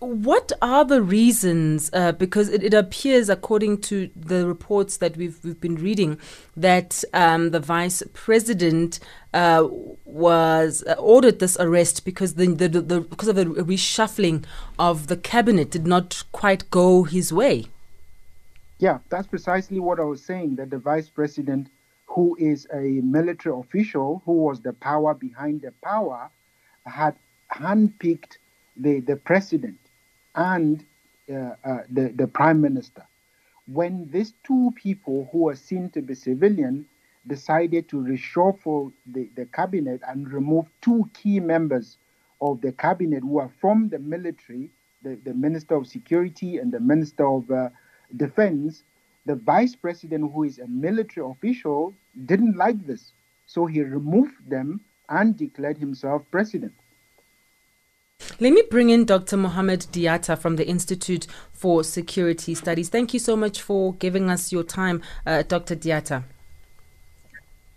What 0.00 0.52
are 0.60 0.84
the 0.84 1.02
reasons? 1.02 1.90
Uh, 1.92 2.12
because 2.12 2.48
it, 2.48 2.62
it, 2.62 2.74
appears, 2.74 3.28
according 3.28 3.80
to 3.82 4.10
the 4.14 4.46
reports 4.46 4.96
that 4.98 5.16
we've 5.16 5.38
we've 5.44 5.60
been 5.60 5.76
reading, 5.76 6.18
that 6.56 7.02
um, 7.12 7.50
the 7.50 7.60
vice 7.60 8.02
president 8.12 9.00
uh, 9.34 9.68
was 10.04 10.84
uh, 10.86 10.94
ordered 10.94 11.38
this 11.38 11.56
arrest 11.58 12.04
because 12.04 12.34
the, 12.34 12.46
the, 12.46 12.68
the 12.68 13.00
because 13.00 13.28
of 13.28 13.36
the 13.36 13.44
reshuffling 13.44 14.44
of 14.78 15.06
the 15.06 15.16
cabinet 15.16 15.70
did 15.70 15.86
not 15.86 16.22
quite 16.32 16.70
go 16.70 17.04
his 17.04 17.32
way. 17.32 17.66
Yeah, 18.78 18.98
that's 19.08 19.26
precisely 19.26 19.80
what 19.80 19.98
I 19.98 20.04
was 20.04 20.24
saying. 20.24 20.56
That 20.56 20.70
the 20.70 20.78
vice 20.78 21.08
president, 21.08 21.68
who 22.06 22.36
is 22.38 22.66
a 22.72 23.00
military 23.02 23.58
official, 23.58 24.22
who 24.24 24.32
was 24.32 24.60
the 24.60 24.72
power 24.72 25.14
behind 25.14 25.62
the 25.62 25.72
power, 25.82 26.30
had 26.86 27.16
handpicked 27.52 28.38
the, 28.78 29.00
the 29.00 29.16
president 29.16 29.78
and 30.34 30.84
uh, 31.30 31.54
uh, 31.64 31.78
the, 31.90 32.12
the 32.16 32.26
prime 32.26 32.60
minister. 32.60 33.06
When 33.66 34.08
these 34.10 34.32
two 34.44 34.72
people 34.76 35.28
who 35.32 35.48
are 35.48 35.56
seen 35.56 35.90
to 35.90 36.00
be 36.00 36.14
civilian 36.14 36.86
decided 37.26 37.88
to 37.88 37.96
reshuffle 37.96 38.92
the, 39.06 39.28
the 39.36 39.46
cabinet 39.46 40.00
and 40.08 40.32
remove 40.32 40.66
two 40.80 41.10
key 41.12 41.40
members 41.40 41.98
of 42.40 42.60
the 42.62 42.72
cabinet 42.72 43.20
who 43.20 43.38
are 43.38 43.50
from 43.60 43.88
the 43.90 43.98
military, 43.98 44.70
the, 45.02 45.18
the 45.24 45.34
Minister 45.34 45.74
of 45.74 45.86
Security 45.86 46.58
and 46.58 46.72
the 46.72 46.80
Minister 46.80 47.26
of 47.26 47.50
uh, 47.50 47.68
Defense, 48.16 48.84
the 49.26 49.34
vice 49.34 49.74
president, 49.74 50.32
who 50.32 50.44
is 50.44 50.58
a 50.58 50.66
military 50.66 51.28
official, 51.30 51.92
didn't 52.24 52.56
like 52.56 52.86
this. 52.86 53.12
So 53.46 53.66
he 53.66 53.82
removed 53.82 54.48
them 54.48 54.80
and 55.10 55.36
declared 55.36 55.76
himself 55.78 56.22
president. 56.30 56.72
Let 58.40 58.52
me 58.52 58.62
bring 58.70 58.90
in 58.90 59.04
Dr. 59.04 59.36
Mohamed 59.36 59.88
Diatta 59.90 60.38
from 60.38 60.54
the 60.54 60.68
Institute 60.68 61.26
for 61.52 61.82
Security 61.82 62.54
Studies. 62.54 62.88
Thank 62.88 63.12
you 63.12 63.18
so 63.18 63.34
much 63.34 63.60
for 63.60 63.94
giving 63.94 64.30
us 64.30 64.52
your 64.52 64.62
time, 64.62 65.02
uh, 65.26 65.42
Dr. 65.42 65.74
Diatta. 65.74 66.22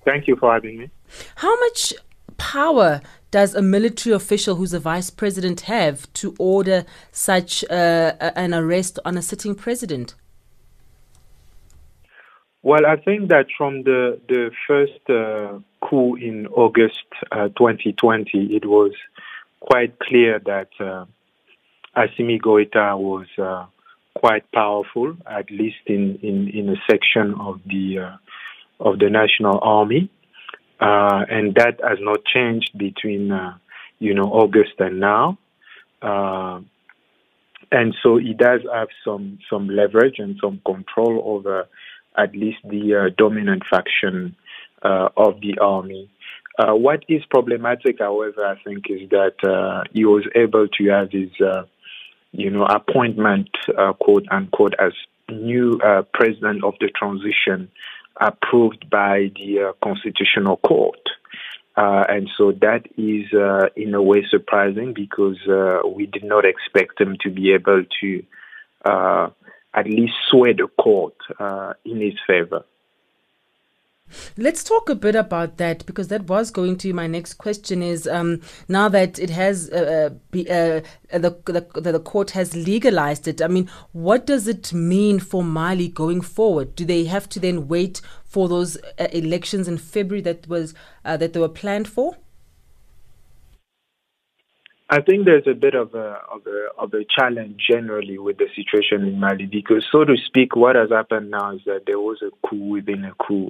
Thank 0.05 0.27
you 0.27 0.35
for 0.35 0.53
having 0.53 0.77
me. 0.77 0.91
How 1.35 1.59
much 1.61 1.93
power 2.37 3.01
does 3.31 3.55
a 3.55 3.61
military 3.63 4.13
official 4.13 4.55
who's 4.55 4.73
a 4.73 4.79
vice 4.79 5.09
president 5.09 5.61
have 5.61 6.11
to 6.13 6.35
order 6.37 6.85
such 7.11 7.63
uh, 7.71 8.13
an 8.35 8.53
arrest 8.53 8.99
on 9.03 9.17
a 9.17 9.23
sitting 9.23 9.55
president? 9.55 10.13
Well, 12.61 12.85
I 12.85 12.97
think 12.97 13.29
that 13.29 13.47
from 13.57 13.81
the 13.81 14.21
the 14.29 14.51
first 14.67 15.09
uh, 15.09 15.57
coup 15.83 16.13
in 16.15 16.45
August 16.47 17.07
uh, 17.31 17.47
2020, 17.57 18.55
it 18.55 18.67
was 18.67 18.91
quite 19.61 19.97
clear 19.99 20.39
that 20.39 20.69
uh, 20.79 21.05
Assimi 21.95 22.39
Goita 22.41 22.97
was 22.97 23.27
uh, 23.37 23.65
quite 24.15 24.51
powerful, 24.51 25.15
at 25.25 25.49
least 25.49 25.77
in, 25.85 26.19
in, 26.21 26.49
in 26.49 26.69
a 26.69 26.75
section 26.89 27.35
of 27.39 27.61
the 27.65 27.99
uh, 27.99 28.17
of 28.79 28.97
the 28.97 29.09
national 29.09 29.59
army, 29.61 30.09
uh, 30.79 31.23
and 31.29 31.53
that 31.55 31.79
has 31.87 31.99
not 32.01 32.19
changed 32.25 32.71
between 32.77 33.31
uh, 33.31 33.53
you 33.99 34.13
know 34.13 34.23
August 34.23 34.73
and 34.79 34.99
now. 34.99 35.37
Uh, 36.01 36.59
and 37.71 37.95
so 38.01 38.17
he 38.17 38.33
does 38.33 38.61
have 38.73 38.89
some 39.05 39.37
some 39.49 39.69
leverage 39.69 40.15
and 40.17 40.37
some 40.41 40.59
control 40.65 41.21
over 41.25 41.67
at 42.17 42.35
least 42.35 42.57
the 42.63 43.13
dominant 43.17 43.63
faction 43.69 44.35
uh, 44.83 45.09
of 45.15 45.39
the 45.41 45.57
army. 45.61 46.09
Uh, 46.61 46.75
what 46.75 47.03
is 47.07 47.23
problematic, 47.29 47.97
however, 47.99 48.45
I 48.45 48.61
think, 48.63 48.85
is 48.89 49.09
that 49.09 49.35
uh, 49.43 49.83
he 49.93 50.05
was 50.05 50.27
able 50.35 50.67
to 50.67 50.89
have 50.89 51.11
his, 51.11 51.31
uh, 51.41 51.63
you 52.31 52.51
know, 52.51 52.65
appointment, 52.65 53.49
uh, 53.75 53.93
quote 53.93 54.27
unquote, 54.29 54.75
as 54.77 54.93
new 55.29 55.79
president 56.13 56.63
of 56.63 56.75
the 56.79 56.89
transition 56.89 57.71
approved 58.19 58.89
by 58.89 59.31
the 59.35 59.73
Constitutional 59.81 60.57
Court. 60.57 60.99
Uh, 61.75 62.03
and 62.09 62.29
so 62.37 62.51
that 62.51 62.83
is, 62.97 63.33
uh, 63.33 63.69
in 63.75 63.95
a 63.95 64.01
way, 64.01 64.23
surprising 64.29 64.93
because 64.93 65.37
uh, 65.47 65.79
we 65.87 66.05
did 66.05 66.23
not 66.23 66.43
expect 66.45 66.99
him 66.99 67.15
to 67.21 67.31
be 67.31 67.53
able 67.53 67.83
to 68.01 68.23
uh, 68.85 69.29
at 69.73 69.85
least 69.85 70.13
sway 70.29 70.53
the 70.53 70.67
court 70.79 71.15
uh, 71.39 71.73
in 71.85 72.01
his 72.01 72.19
favor. 72.27 72.65
Let's 74.37 74.63
talk 74.63 74.89
a 74.89 74.95
bit 74.95 75.15
about 75.15 75.57
that 75.57 75.85
because 75.85 76.07
that 76.09 76.23
was 76.27 76.51
going 76.51 76.77
to 76.77 76.93
my 76.93 77.07
next 77.07 77.35
question. 77.35 77.81
Is 77.81 78.07
um, 78.07 78.41
now 78.67 78.89
that 78.89 79.19
it 79.19 79.29
has 79.29 79.69
uh, 79.69 80.11
be, 80.31 80.43
the, 80.43 80.83
the 81.11 81.81
the 81.91 81.99
court 81.99 82.31
has 82.31 82.55
legalized 82.55 83.27
it. 83.27 83.41
I 83.41 83.47
mean, 83.47 83.69
what 83.91 84.25
does 84.25 84.47
it 84.47 84.73
mean 84.73 85.19
for 85.19 85.43
Mali 85.43 85.87
going 85.87 86.21
forward? 86.21 86.75
Do 86.75 86.85
they 86.85 87.05
have 87.05 87.27
to 87.29 87.39
then 87.39 87.67
wait 87.67 88.01
for 88.23 88.47
those 88.47 88.77
uh, 88.99 89.07
elections 89.11 89.67
in 89.67 89.77
February 89.77 90.21
that 90.21 90.47
was 90.47 90.73
uh, 91.03 91.17
that 91.17 91.33
they 91.33 91.39
were 91.39 91.49
planned 91.49 91.87
for? 91.87 92.17
I 94.93 94.99
think 94.99 95.23
there's 95.23 95.47
a 95.47 95.53
bit 95.53 95.73
of 95.73 95.95
a, 95.95 96.19
of 96.29 96.45
a 96.45 96.67
of 96.77 96.93
a 96.93 97.05
challenge 97.17 97.61
generally 97.65 98.17
with 98.17 98.37
the 98.37 98.47
situation 98.53 99.07
in 99.07 99.21
Mali 99.21 99.45
because, 99.45 99.85
so 99.89 100.03
to 100.03 100.17
speak, 100.17 100.53
what 100.53 100.75
has 100.75 100.89
happened 100.89 101.31
now 101.31 101.55
is 101.55 101.61
that 101.65 101.83
there 101.87 101.99
was 101.99 102.21
a 102.21 102.29
coup 102.45 102.71
within 102.71 103.05
a 103.05 103.13
coup, 103.13 103.49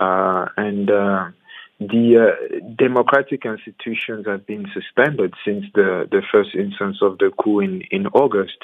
uh, 0.00 0.46
and 0.56 0.90
uh, 0.90 1.28
the 1.78 2.18
uh, 2.18 2.74
democratic 2.76 3.44
institutions 3.46 4.26
have 4.26 4.46
been 4.46 4.66
suspended 4.74 5.32
since 5.44 5.64
the, 5.74 6.06
the 6.10 6.22
first 6.30 6.54
instance 6.54 6.98
of 7.00 7.18
the 7.18 7.30
coup 7.42 7.60
in, 7.60 7.82
in 7.90 8.06
August. 8.08 8.58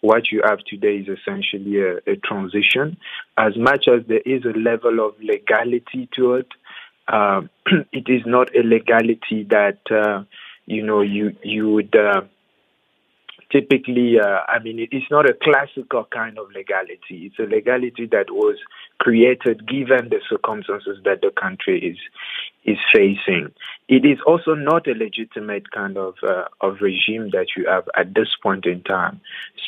What 0.00 0.32
you 0.32 0.42
have 0.44 0.58
today 0.64 0.96
is 0.96 1.08
essentially 1.08 1.80
a, 1.80 1.96
a 2.10 2.16
transition. 2.16 2.96
As 3.36 3.56
much 3.56 3.86
as 3.88 4.06
there 4.08 4.22
is 4.24 4.44
a 4.44 4.58
level 4.58 5.06
of 5.06 5.14
legality 5.20 6.08
to 6.16 6.34
it, 6.34 6.48
uh, 7.08 7.42
it 7.92 8.08
is 8.08 8.22
not 8.26 8.54
a 8.56 8.62
legality 8.62 9.46
that 9.50 9.78
uh, 9.90 10.24
you 10.66 10.84
know 10.84 11.02
you 11.02 11.36
you 11.42 11.70
would 11.70 11.94
uh, 11.94 12.22
typically, 13.50 14.18
uh, 14.18 14.40
I 14.48 14.58
mean, 14.58 14.78
it 14.78 14.90
is 14.92 15.04
not 15.10 15.28
a 15.28 15.34
classical 15.34 16.04
kind 16.04 16.38
of 16.38 16.50
legality. 16.52 17.30
It's 17.30 17.38
a 17.38 17.42
legality 17.42 18.06
that 18.06 18.30
was 18.30 18.56
created 18.98 19.66
given 19.68 20.08
the 20.08 20.20
circumstances 20.28 20.98
that 21.04 21.20
the 21.20 21.30
country 21.30 21.80
is 21.80 21.98
is 22.64 22.78
facing. 22.92 23.52
It 23.88 24.04
is 24.04 24.18
also 24.26 24.54
not 24.54 24.88
a 24.88 24.92
legitimate 24.92 25.70
kind 25.70 25.96
of 25.96 26.14
uh, 26.26 26.44
of 26.60 26.80
regime 26.80 27.30
that 27.30 27.48
you 27.56 27.66
have 27.68 27.88
at 27.96 28.14
this 28.14 28.28
point 28.42 28.66
in 28.66 28.82
time. 28.82 29.20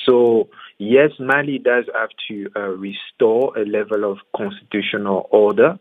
So 0.04 0.48
yes, 0.78 1.10
Mali 1.20 1.58
does 1.58 1.84
have 1.94 2.10
to 2.28 2.50
uh, 2.56 2.60
restore 2.70 3.56
a 3.56 3.64
level 3.64 4.10
of 4.10 4.18
constitutional 4.36 5.28
order, 5.30 5.78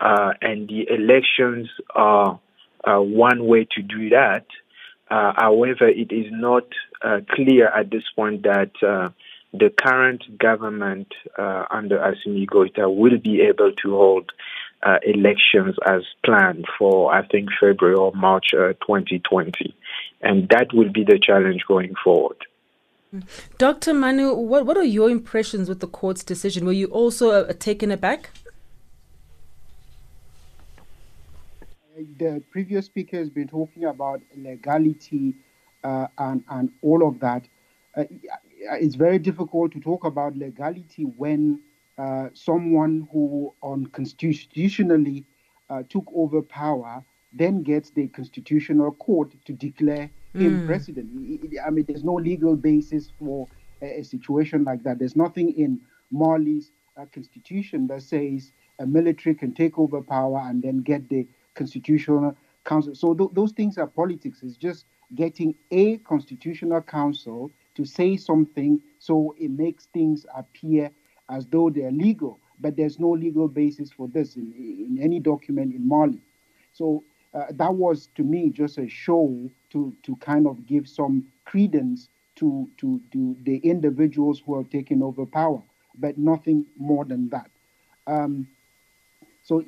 uh, 0.00 0.32
and 0.42 0.68
the 0.68 0.86
elections 0.90 1.68
are 1.94 2.38
uh, 2.84 2.98
one 2.98 3.46
way 3.46 3.66
to 3.76 3.82
do 3.82 4.10
that. 4.10 4.46
Uh, 5.10 5.32
however, 5.36 5.88
it 5.88 6.12
is 6.12 6.26
not 6.30 6.64
uh, 7.02 7.20
clear 7.30 7.68
at 7.68 7.90
this 7.90 8.04
point 8.14 8.42
that 8.42 8.70
uh, 8.86 9.08
the 9.52 9.70
current 9.70 10.38
government 10.38 11.12
uh, 11.36 11.64
under 11.70 11.98
Assimi 11.98 12.46
Goita 12.46 12.94
will 12.94 13.18
be 13.18 13.40
able 13.40 13.72
to 13.72 13.96
hold 13.96 14.32
uh, 14.82 14.98
elections 15.04 15.74
as 15.84 16.02
planned 16.24 16.66
for, 16.78 17.12
I 17.12 17.26
think, 17.26 17.48
February 17.58 17.96
or 17.96 18.12
March 18.14 18.50
2020. 18.52 19.74
And 20.22 20.48
that 20.50 20.72
will 20.72 20.92
be 20.92 21.04
the 21.04 21.18
challenge 21.18 21.62
going 21.66 21.94
forward. 22.02 22.36
Dr. 23.58 23.92
Manu, 23.92 24.34
what, 24.34 24.66
what 24.66 24.76
are 24.76 24.84
your 24.84 25.10
impressions 25.10 25.68
with 25.68 25.80
the 25.80 25.88
court's 25.88 26.22
decision? 26.22 26.64
Were 26.64 26.72
you 26.72 26.86
also 26.86 27.52
taken 27.54 27.90
aback? 27.90 28.30
The 32.18 32.42
previous 32.50 32.86
speaker 32.86 33.18
has 33.18 33.30
been 33.30 33.48
talking 33.48 33.84
about 33.84 34.20
legality 34.36 35.34
uh, 35.84 36.06
and 36.18 36.44
and 36.50 36.70
all 36.82 37.06
of 37.06 37.20
that. 37.20 37.48
Uh, 37.96 38.04
it's 38.80 38.94
very 38.94 39.18
difficult 39.18 39.72
to 39.72 39.80
talk 39.80 40.04
about 40.04 40.36
legality 40.36 41.04
when 41.04 41.60
uh, 41.98 42.28
someone 42.34 43.08
who 43.12 43.52
on 43.62 43.86
constitutionally 43.86 45.24
uh, 45.68 45.82
took 45.88 46.06
over 46.14 46.42
power 46.42 47.02
then 47.32 47.62
gets 47.62 47.90
the 47.90 48.08
constitutional 48.08 48.90
court 48.92 49.32
to 49.44 49.52
declare 49.52 50.10
mm. 50.34 50.40
him 50.40 50.66
president. 50.66 51.08
I 51.64 51.70
mean, 51.70 51.84
there's 51.86 52.04
no 52.04 52.14
legal 52.14 52.56
basis 52.56 53.12
for 53.18 53.46
a, 53.82 54.00
a 54.00 54.04
situation 54.04 54.64
like 54.64 54.82
that. 54.82 54.98
There's 54.98 55.16
nothing 55.16 55.52
in 55.52 55.80
Mali's 56.10 56.72
uh, 56.96 57.06
constitution 57.12 57.86
that 57.86 58.02
says 58.02 58.52
a 58.80 58.86
military 58.86 59.34
can 59.34 59.52
take 59.54 59.78
over 59.78 60.00
power 60.02 60.40
and 60.44 60.62
then 60.62 60.82
get 60.82 61.08
the 61.08 61.26
constitutional 61.54 62.36
council. 62.64 62.94
So 62.94 63.14
th- 63.14 63.30
those 63.32 63.52
things 63.52 63.78
are 63.78 63.86
politics. 63.86 64.40
It's 64.42 64.56
just 64.56 64.84
getting 65.14 65.54
a 65.70 65.98
constitutional 65.98 66.80
council 66.82 67.50
to 67.74 67.84
say 67.84 68.16
something 68.16 68.80
so 68.98 69.34
it 69.38 69.50
makes 69.50 69.86
things 69.86 70.26
appear 70.36 70.90
as 71.28 71.46
though 71.46 71.70
they're 71.70 71.90
legal. 71.92 72.38
But 72.60 72.76
there's 72.76 72.98
no 72.98 73.10
legal 73.10 73.48
basis 73.48 73.90
for 73.90 74.08
this 74.08 74.36
in, 74.36 74.52
in 74.56 74.98
any 75.02 75.18
document 75.18 75.74
in 75.74 75.88
Mali. 75.88 76.20
So 76.72 77.02
uh, 77.32 77.46
that 77.52 77.74
was 77.74 78.08
to 78.16 78.22
me 78.22 78.50
just 78.50 78.78
a 78.78 78.88
show 78.88 79.50
to, 79.70 79.94
to 80.02 80.16
kind 80.16 80.46
of 80.46 80.66
give 80.66 80.88
some 80.88 81.26
credence 81.44 82.08
to, 82.36 82.68
to, 82.78 83.00
to 83.12 83.36
the 83.44 83.56
individuals 83.58 84.42
who 84.44 84.56
have 84.56 84.70
taken 84.70 85.02
over 85.02 85.26
power, 85.26 85.62
but 85.98 86.18
nothing 86.18 86.66
more 86.78 87.04
than 87.04 87.28
that. 87.30 87.50
Um, 88.06 88.48
so 89.42 89.64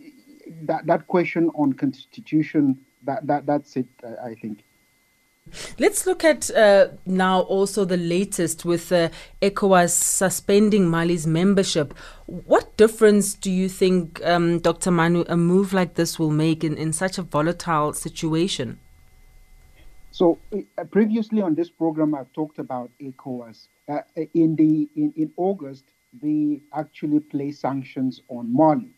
that 0.63 0.87
that 0.87 1.07
question 1.07 1.51
on 1.55 1.73
constitution 1.73 2.79
that 3.05 3.27
that 3.27 3.47
that's 3.47 3.77
it. 3.77 3.87
I, 4.23 4.35
think. 4.35 4.65
Let's 5.79 6.07
look 6.07 6.25
at 6.25 6.51
uh, 6.51 6.89
now 7.05 7.41
also 7.41 7.85
the 7.85 7.97
latest 7.97 8.65
with 8.65 8.93
uh, 8.93 9.09
ECOWAS 9.41 9.91
suspending 9.91 10.89
Mali's 10.89 11.27
membership. 11.27 11.95
What 12.27 12.77
difference 12.77 13.35
do 13.35 13.51
you 13.51 13.69
think, 13.69 14.25
um, 14.25 14.61
Dr. 14.61 14.93
Manu, 14.93 15.25
a 15.29 15.37
move 15.37 15.73
like 15.73 15.95
this 15.95 16.19
will 16.19 16.31
make 16.31 16.63
in, 16.63 16.77
in 16.77 16.93
such 16.93 17.19
a 17.19 17.23
volatile 17.23 17.93
situation? 17.93 18.79
So 20.13 20.39
uh, 20.55 20.85
previously 20.85 21.43
on 21.43 21.55
this 21.55 21.71
program, 21.71 22.15
I've 22.15 22.33
talked 22.33 22.59
about 22.59 22.91
ECOWAS. 23.01 23.67
Uh, 23.89 24.01
in 24.35 24.55
the 24.55 24.89
in, 24.95 25.13
in 25.17 25.33
August, 25.37 25.85
they 26.23 26.61
actually 26.73 27.21
placed 27.21 27.63
sanctions 27.63 28.21
on 28.29 28.55
Mali. 28.55 28.91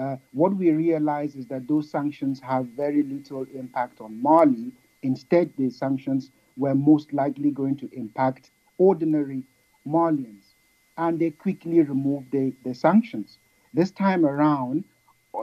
Uh, 0.00 0.16
what 0.32 0.56
we 0.56 0.70
realize 0.70 1.36
is 1.36 1.46
that 1.48 1.68
those 1.68 1.90
sanctions 1.90 2.40
have 2.40 2.64
very 2.68 3.02
little 3.02 3.46
impact 3.54 4.00
on 4.00 4.20
Mali. 4.22 4.72
Instead, 5.02 5.52
the 5.58 5.68
sanctions 5.68 6.30
were 6.56 6.74
most 6.74 7.12
likely 7.12 7.50
going 7.50 7.76
to 7.76 7.88
impact 7.92 8.50
ordinary 8.78 9.42
Malians. 9.86 10.54
And 10.96 11.18
they 11.18 11.30
quickly 11.30 11.82
removed 11.82 12.30
the, 12.32 12.54
the 12.64 12.74
sanctions. 12.74 13.38
This 13.74 13.90
time 13.90 14.24
around, 14.24 14.84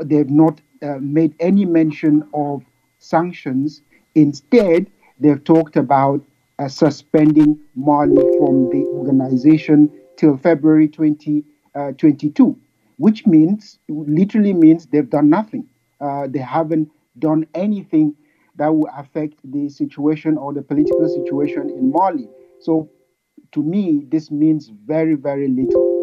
they've 0.05 0.29
not 0.29 0.59
uh, 0.81 0.97
made 0.99 1.35
any 1.39 1.65
mention 1.65 2.27
of 2.33 2.63
sanctions. 2.97 3.83
Instead, 4.15 4.89
they've 5.19 5.43
talked 5.43 5.75
about 5.75 6.23
uh, 6.57 6.67
suspending 6.67 7.59
Mali 7.75 8.25
from 8.25 8.69
the 8.69 8.87
organization 8.91 9.91
till 10.15 10.35
February 10.35 10.87
2022. 10.87 11.93
20, 11.95 12.66
which 12.97 13.25
means, 13.25 13.79
literally 13.87 14.53
means 14.53 14.85
they've 14.87 15.09
done 15.09 15.29
nothing. 15.29 15.67
Uh, 16.01 16.27
they 16.27 16.39
haven't 16.39 16.89
done 17.19 17.47
anything 17.53 18.15
that 18.55 18.67
will 18.67 18.89
affect 18.95 19.39
the 19.43 19.69
situation 19.69 20.37
or 20.37 20.53
the 20.53 20.61
political 20.61 21.07
situation 21.07 21.69
in 21.69 21.91
Mali. 21.91 22.27
So, 22.59 22.89
to 23.53 23.63
me, 23.63 24.05
this 24.09 24.29
means 24.29 24.71
very, 24.85 25.13
very 25.13 25.47
little. 25.47 25.97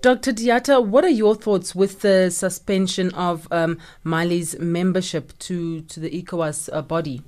Dr. 0.00 0.32
Diatta, 0.32 0.84
what 0.84 1.04
are 1.04 1.10
your 1.10 1.34
thoughts 1.34 1.74
with 1.74 2.00
the 2.00 2.30
suspension 2.30 3.12
of 3.14 3.48
um, 3.50 3.78
Mali's 4.04 4.58
membership 4.58 5.36
to, 5.40 5.80
to 5.82 6.00
the 6.00 6.10
ECOWAS 6.10 6.68
uh, 6.72 6.82
body? 6.82 7.22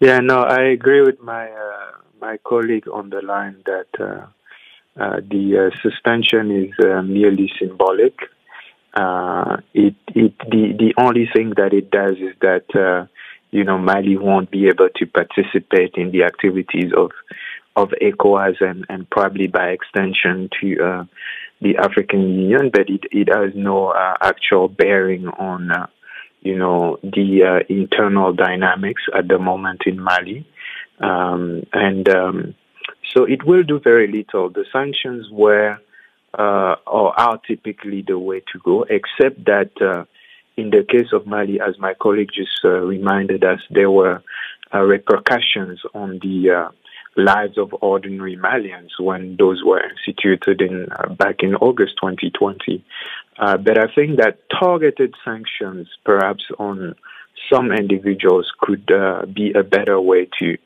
Yeah, 0.00 0.20
no, 0.20 0.42
I 0.42 0.62
agree 0.64 1.00
with 1.02 1.20
my 1.20 1.50
uh, 1.50 1.92
my 2.20 2.38
colleague 2.38 2.88
on 2.88 3.10
the 3.10 3.22
line 3.22 3.62
that 3.66 3.86
uh, 4.98 5.02
uh, 5.02 5.20
the 5.30 5.70
uh, 5.72 5.76
suspension 5.82 6.50
is 6.50 6.72
uh, 6.84 7.02
merely 7.02 7.50
symbolic. 7.58 8.14
it, 9.74 9.94
it, 10.14 10.38
the, 10.38 10.72
the 10.78 10.94
only 10.98 11.28
thing 11.32 11.52
that 11.56 11.72
it 11.72 11.90
does 11.90 12.16
is 12.16 12.34
that 12.40 13.08
you 13.54 13.62
know, 13.62 13.78
Mali 13.78 14.16
won't 14.16 14.50
be 14.50 14.66
able 14.66 14.88
to 14.96 15.06
participate 15.06 15.94
in 15.94 16.10
the 16.10 16.24
activities 16.24 16.92
of 16.96 17.12
of 17.76 17.90
ECOWAS 18.00 18.60
and, 18.60 18.84
and 18.88 19.08
probably 19.10 19.46
by 19.48 19.68
extension 19.70 20.48
to 20.60 20.80
uh, 20.80 21.04
the 21.60 21.76
African 21.76 22.20
Union, 22.20 22.70
but 22.72 22.88
it, 22.88 23.04
it 23.10 23.28
has 23.28 23.52
no 23.54 23.88
uh, 23.88 24.14
actual 24.20 24.68
bearing 24.68 25.26
on, 25.26 25.72
uh, 25.72 25.86
you 26.40 26.56
know, 26.56 26.98
the 27.02 27.42
uh, 27.42 27.64
internal 27.68 28.32
dynamics 28.32 29.02
at 29.16 29.26
the 29.26 29.38
moment 29.38 29.82
in 29.86 29.98
Mali. 29.98 30.46
Um, 31.00 31.64
and 31.72 32.08
um, 32.08 32.54
so 33.12 33.24
it 33.24 33.44
will 33.44 33.62
do 33.62 33.78
very 33.80 34.06
little. 34.06 34.50
The 34.50 34.64
sanctions 34.72 35.28
were 35.30 35.78
uh, 36.38 36.76
or 36.86 37.18
are 37.18 37.38
typically 37.46 38.02
the 38.02 38.18
way 38.18 38.40
to 38.52 38.58
go, 38.58 38.84
except 38.88 39.44
that 39.44 39.70
uh, 39.80 40.04
in 40.56 40.70
the 40.70 40.84
case 40.88 41.12
of 41.12 41.26
Mali, 41.26 41.60
as 41.60 41.78
my 41.78 41.94
colleague 41.94 42.30
just 42.34 42.64
uh, 42.64 42.80
reminded 42.80 43.44
us, 43.44 43.60
there 43.70 43.90
were 43.90 44.22
uh, 44.74 44.80
repercussions 44.80 45.80
on 45.94 46.18
the 46.22 46.50
uh, 46.50 46.68
lives 47.16 47.56
of 47.56 47.72
ordinary 47.80 48.36
Malians 48.36 48.98
when 48.98 49.36
those 49.36 49.62
were 49.64 49.80
instituted 49.90 50.60
in 50.60 50.88
uh, 50.90 51.14
back 51.14 51.36
in 51.44 51.54
August 51.54 51.94
2020. 52.00 52.84
but 53.38 53.78
I 53.78 53.86
think 53.94 54.18
that 54.18 54.38
targeted 54.50 55.14
sanctions, 55.24 55.88
perhaps 56.04 56.44
on 56.58 56.96
some 57.52 57.70
individuals, 57.70 58.50
could 58.58 58.86
be 59.32 59.52
a 59.52 59.62
better 59.62 60.00
way 60.00 60.28
to 60.40 60.58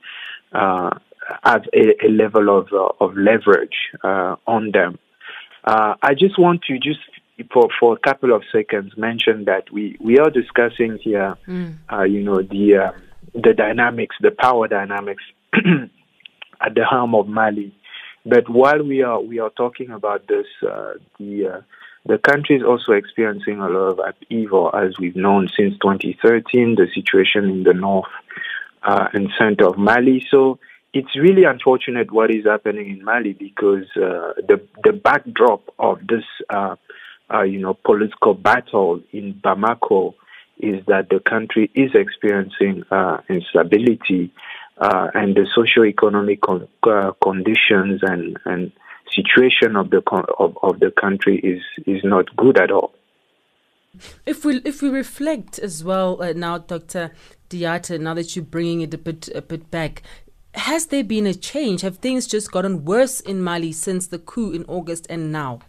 have 1.42 1.64
a, 1.74 2.06
a 2.06 2.08
level 2.08 2.58
of 2.58 2.72
of 3.00 3.16
leverage 3.16 3.76
on 4.02 4.70
them. 4.72 4.98
Uh, 5.64 5.94
I 6.02 6.14
just 6.14 6.38
want 6.38 6.62
to 6.62 6.78
just 6.78 7.00
for 7.52 7.68
for 7.78 7.94
a 7.94 7.98
couple 7.98 8.34
of 8.34 8.42
seconds 8.50 8.96
mention 8.96 9.44
that 9.44 9.70
we 9.70 9.96
we 10.00 10.18
are 10.18 10.30
discussing 10.30 10.98
here, 10.98 11.36
mm. 11.46 11.76
uh, 11.92 12.02
you 12.02 12.22
know, 12.22 12.42
the 12.42 12.76
uh, 12.76 12.92
the 13.34 13.54
dynamics, 13.54 14.16
the 14.20 14.30
power 14.30 14.68
dynamics 14.68 15.22
at 15.54 16.74
the 16.74 16.84
helm 16.84 17.14
of 17.14 17.28
Mali. 17.28 17.74
But 18.24 18.48
while 18.48 18.82
we 18.82 19.02
are 19.02 19.20
we 19.20 19.38
are 19.38 19.50
talking 19.50 19.90
about 19.90 20.26
this, 20.26 20.46
uh, 20.66 20.94
the 21.18 21.48
uh, 21.48 21.60
the 22.06 22.18
country 22.18 22.56
is 22.56 22.62
also 22.62 22.92
experiencing 22.92 23.60
a 23.60 23.68
lot 23.68 23.92
of 23.92 23.98
upheaval, 23.98 24.74
as 24.74 24.98
we've 24.98 25.16
known 25.16 25.48
since 25.56 25.74
2013. 25.78 26.74
The 26.74 26.88
situation 26.94 27.44
in 27.50 27.62
the 27.62 27.74
north 27.74 28.10
uh, 28.82 29.08
and 29.12 29.30
center 29.38 29.66
of 29.66 29.78
Mali. 29.78 30.26
So 30.30 30.58
it's 30.94 31.14
really 31.16 31.44
unfortunate 31.44 32.10
what 32.10 32.30
is 32.30 32.44
happening 32.46 32.90
in 32.90 33.04
Mali 33.04 33.34
because 33.34 33.86
uh, 33.96 34.32
the 34.48 34.60
the 34.84 34.92
backdrop 34.92 35.62
of 35.78 35.98
this 36.06 36.24
uh, 36.50 36.76
uh, 37.32 37.42
you 37.42 37.58
know 37.58 37.74
political 37.74 38.34
battle 38.34 39.00
in 39.12 39.34
Bamako 39.34 40.14
is 40.58 40.84
that 40.86 41.08
the 41.10 41.20
country 41.20 41.70
is 41.74 41.90
experiencing 41.94 42.82
uh, 42.90 43.18
instability 43.28 44.32
uh, 44.78 45.08
and 45.14 45.36
the 45.36 45.46
socio-economic 45.54 46.40
con- 46.40 46.66
uh, 46.82 47.12
conditions 47.22 48.00
and, 48.02 48.36
and 48.44 48.72
situation 49.14 49.76
of 49.76 49.90
the 49.90 50.02
con- 50.02 50.26
of, 50.38 50.56
of 50.62 50.80
the 50.80 50.90
country 50.90 51.38
is 51.38 51.62
is 51.86 52.02
not 52.02 52.34
good 52.36 52.58
at 52.58 52.70
all. 52.70 52.94
If 54.26 54.44
we 54.44 54.56
if 54.64 54.80
we 54.82 54.88
reflect 54.88 55.58
as 55.58 55.84
well 55.84 56.18
now, 56.34 56.58
Dr. 56.58 57.12
Diatta, 57.50 58.00
now 58.00 58.14
that 58.14 58.36
you're 58.36 58.44
bringing 58.44 58.80
it 58.82 58.94
a 58.94 58.98
bit 58.98 59.28
a 59.34 59.42
bit 59.42 59.70
back, 59.70 60.02
has 60.54 60.86
there 60.86 61.04
been 61.04 61.26
a 61.26 61.34
change? 61.34 61.82
Have 61.82 61.98
things 61.98 62.26
just 62.26 62.50
gotten 62.50 62.84
worse 62.84 63.20
in 63.20 63.42
Mali 63.42 63.72
since 63.72 64.06
the 64.06 64.18
coup 64.18 64.52
in 64.52 64.64
August 64.64 65.06
and 65.10 65.32
now? 65.32 65.60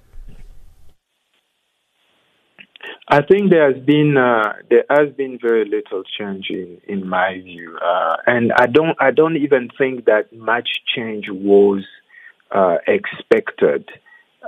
I 3.12 3.22
think 3.24 3.50
there 3.50 3.74
has 3.74 3.84
been 3.84 4.18
uh, 4.18 4.54
there 4.70 4.86
has 4.90 5.12
been 5.16 5.40
very 5.42 5.66
little 5.66 6.04
change 6.18 6.48
in, 6.50 6.80
in 6.88 7.08
my 7.08 7.42
view, 7.44 7.78
uh, 7.78 8.18
and 8.28 8.52
I 8.54 8.68
don't 8.68 8.96
I 9.00 9.12
don't 9.12 9.36
even 9.38 9.70
think 9.78 10.06
that 10.06 10.32
much 10.32 10.70
change 10.96 11.26
was 11.30 11.84
uh, 12.52 12.78
expected 12.88 13.90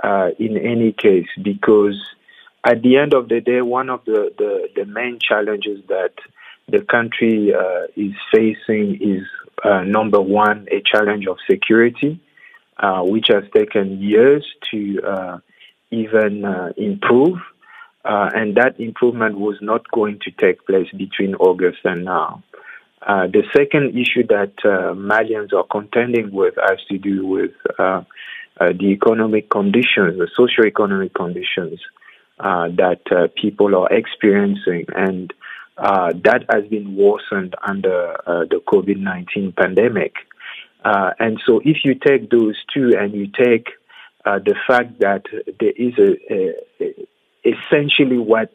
uh, 0.02 0.30
in 0.38 0.56
any 0.56 0.92
case 0.92 1.26
because 1.42 1.96
at 2.64 2.82
the 2.82 2.96
end 2.96 3.14
of 3.14 3.28
the 3.28 3.40
day, 3.40 3.60
one 3.60 3.90
of 3.90 4.04
the, 4.04 4.32
the, 4.38 4.68
the 4.76 4.84
main 4.86 5.18
challenges 5.20 5.80
that 5.88 6.12
the 6.68 6.80
country 6.82 7.52
uh, 7.52 7.86
is 7.96 8.12
facing 8.32 8.98
is 9.00 9.26
uh, 9.62 9.82
number 9.84 10.20
one, 10.20 10.66
a 10.70 10.82
challenge 10.84 11.26
of 11.26 11.36
security, 11.48 12.20
uh, 12.78 13.02
which 13.02 13.26
has 13.28 13.44
taken 13.54 14.00
years 14.02 14.44
to 14.70 15.00
uh, 15.06 15.38
even 15.90 16.44
uh, 16.44 16.72
improve. 16.76 17.38
Uh, 18.04 18.28
and 18.34 18.56
that 18.56 18.80
improvement 18.80 19.38
was 19.38 19.56
not 19.60 19.88
going 19.92 20.18
to 20.20 20.30
take 20.32 20.66
place 20.66 20.88
between 20.96 21.36
August 21.36 21.78
and 21.84 22.04
now. 22.04 22.42
the 23.06 23.44
second 23.56 23.96
issue 23.96 24.26
that 24.26 24.54
Malians 24.64 25.52
are 25.52 25.66
contending 25.70 26.32
with 26.32 26.54
has 26.56 26.80
to 26.88 26.98
do 26.98 27.24
with 27.24 27.52
the 27.78 28.86
economic 28.98 29.48
conditions, 29.50 30.18
the 30.18 30.28
socio-economic 30.36 31.14
conditions 31.14 31.78
that 32.38 33.30
people 33.40 33.76
are 33.76 33.92
experiencing. 33.92 34.86
And 34.96 35.32
uh, 35.78 36.12
that 36.24 36.44
has 36.50 36.66
been 36.66 36.96
worsened 36.96 37.54
under 37.66 38.12
uh, 38.26 38.44
the 38.44 38.60
COVID 38.66 38.98
19 38.98 39.52
pandemic. 39.52 40.14
Uh, 40.84 41.12
and 41.18 41.40
so, 41.46 41.60
if 41.64 41.78
you 41.84 41.94
take 41.94 42.30
those 42.30 42.56
two 42.74 42.92
and 42.98 43.14
you 43.14 43.28
take 43.28 43.68
uh, 44.24 44.38
the 44.38 44.54
fact 44.66 44.98
that 45.00 45.24
there 45.60 45.72
is 45.76 45.94
a, 45.98 46.34
a, 46.80 47.08
essentially 47.44 48.18
what 48.18 48.52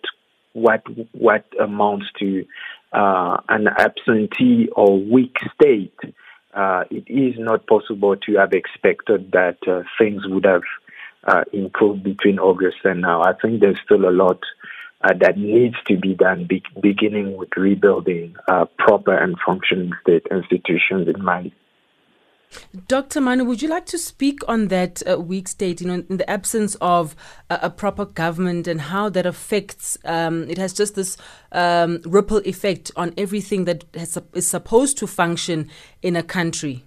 what 0.53 0.83
what 1.13 1.45
amounts 1.59 2.05
to 2.19 2.45
uh, 2.93 3.37
an 3.49 3.67
absentee 3.67 4.69
or 4.75 4.99
weak 4.99 5.37
state, 5.55 5.97
uh, 6.53 6.83
it 6.91 7.07
is 7.07 7.39
not 7.39 7.65
possible 7.65 8.15
to 8.15 8.35
have 8.35 8.53
expected 8.53 9.31
that 9.31 9.57
things 9.97 10.27
would 10.27 10.45
have 10.45 10.63
improved 11.51 12.03
between 12.03 12.39
August 12.39 12.77
and 12.83 13.01
now. 13.01 13.21
I 13.21 13.33
think 13.33 13.59
there's 13.59 13.79
still 13.83 14.07
a 14.07 14.11
lot 14.11 14.41
uh, 15.01 15.13
that 15.19 15.37
needs 15.37 15.75
to 15.87 15.97
be 15.97 16.13
done, 16.13 16.45
be- 16.45 16.63
beginning 16.81 17.37
with 17.37 17.49
rebuilding 17.55 18.35
uh, 18.47 18.65
proper 18.77 19.15
and 19.15 19.35
functioning 19.45 19.91
state 20.01 20.25
institutions 20.31 21.07
in 21.07 21.23
Mali. 21.23 21.53
Dr. 22.87 23.19
Manu, 23.19 23.43
would 23.43 23.61
you 23.61 23.67
like 23.67 23.85
to 23.87 23.97
speak 23.97 24.39
on 24.47 24.69
that 24.69 25.03
uh, 25.07 25.19
weak 25.19 25.47
state, 25.47 25.81
you 25.81 25.87
know, 25.87 26.03
in 26.09 26.17
the 26.17 26.29
absence 26.29 26.75
of 26.75 27.15
a, 27.49 27.59
a 27.63 27.69
proper 27.69 28.05
government 28.05 28.67
and 28.67 28.79
how 28.79 29.09
that 29.09 29.25
affects, 29.25 29.97
um, 30.05 30.49
it 30.49 30.57
has 30.57 30.73
just 30.73 30.95
this 30.95 31.17
um, 31.51 32.01
ripple 32.05 32.37
effect 32.45 32.89
on 32.95 33.13
everything 33.17 33.65
that 33.65 33.83
has, 33.93 34.17
is 34.33 34.47
supposed 34.47 34.97
to 34.97 35.07
function 35.07 35.69
in 36.01 36.15
a 36.15 36.23
country? 36.23 36.85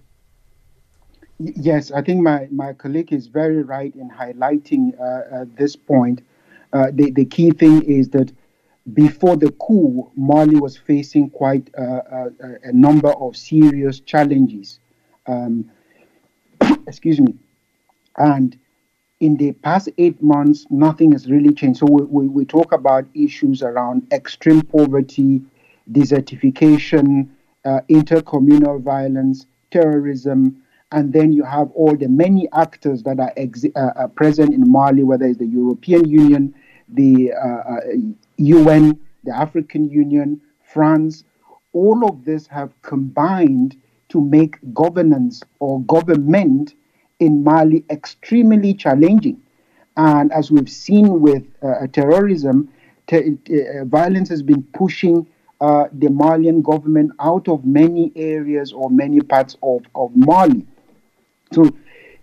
Yes, 1.39 1.91
I 1.91 2.01
think 2.01 2.21
my, 2.21 2.47
my 2.51 2.73
colleague 2.73 3.13
is 3.13 3.27
very 3.27 3.63
right 3.63 3.95
in 3.95 4.09
highlighting 4.09 4.99
uh, 4.99 5.35
uh, 5.35 5.45
this 5.57 5.75
point 5.75 6.21
uh, 6.73 6.87
the, 6.91 7.11
the 7.11 7.25
key 7.25 7.51
thing 7.51 7.81
is 7.83 8.09
that 8.09 8.31
before 8.93 9.35
the 9.35 9.51
coup, 9.51 10.11
Mali 10.15 10.55
was 10.55 10.77
facing 10.77 11.29
quite 11.29 11.69
a, 11.75 11.83
a, 11.83 12.69
a 12.69 12.73
number 12.73 13.09
of 13.09 13.35
serious 13.37 13.99
challenges. 13.99 14.79
Um, 15.27 15.69
excuse 16.87 17.19
me. 17.19 17.35
And 18.17 18.57
in 19.19 19.37
the 19.37 19.51
past 19.51 19.89
eight 19.97 20.21
months, 20.21 20.65
nothing 20.69 21.11
has 21.11 21.29
really 21.29 21.53
changed. 21.53 21.79
So 21.79 21.85
we, 21.85 22.03
we, 22.03 22.27
we 22.27 22.45
talk 22.45 22.71
about 22.71 23.05
issues 23.13 23.61
around 23.61 24.07
extreme 24.11 24.63
poverty, 24.63 25.41
desertification, 25.91 27.29
uh, 27.63 27.81
intercommunal 27.89 28.81
violence, 28.81 29.45
terrorism, 29.69 30.63
and 30.91 31.13
then 31.13 31.31
you 31.31 31.43
have 31.43 31.71
all 31.71 31.95
the 31.95 32.07
many 32.07 32.49
actors 32.51 33.03
that 33.03 33.19
are, 33.19 33.33
exi- 33.37 33.71
uh, 33.75 34.07
present 34.07 34.53
in 34.53 34.69
Mali, 34.69 35.03
whether 35.03 35.25
it's 35.25 35.37
the 35.37 35.45
European 35.45 36.09
Union, 36.09 36.53
the 36.91 37.33
uh, 37.33 37.79
UN, 38.37 38.91
uh, 38.91 38.93
the 39.23 39.35
African 39.35 39.89
Union, 39.89 40.41
France, 40.63 41.23
all 41.73 42.07
of 42.07 42.25
this 42.25 42.47
have 42.47 42.79
combined 42.81 43.75
to 44.09 44.19
make 44.21 44.57
governance 44.73 45.41
or 45.59 45.81
government 45.83 46.75
in 47.19 47.43
Mali 47.43 47.85
extremely 47.89 48.73
challenging. 48.73 49.41
And 49.95 50.31
as 50.31 50.51
we've 50.51 50.69
seen 50.69 51.21
with 51.21 51.43
uh, 51.61 51.87
terrorism, 51.87 52.69
te- 53.07 53.37
uh, 53.49 53.85
violence 53.85 54.29
has 54.29 54.41
been 54.41 54.63
pushing 54.73 55.27
uh, 55.61 55.85
the 55.93 56.09
Malian 56.09 56.61
government 56.61 57.11
out 57.19 57.47
of 57.47 57.63
many 57.65 58.11
areas 58.15 58.73
or 58.73 58.89
many 58.89 59.21
parts 59.21 59.55
of, 59.61 59.83
of 59.95 60.11
Mali. 60.15 60.65
So 61.53 61.69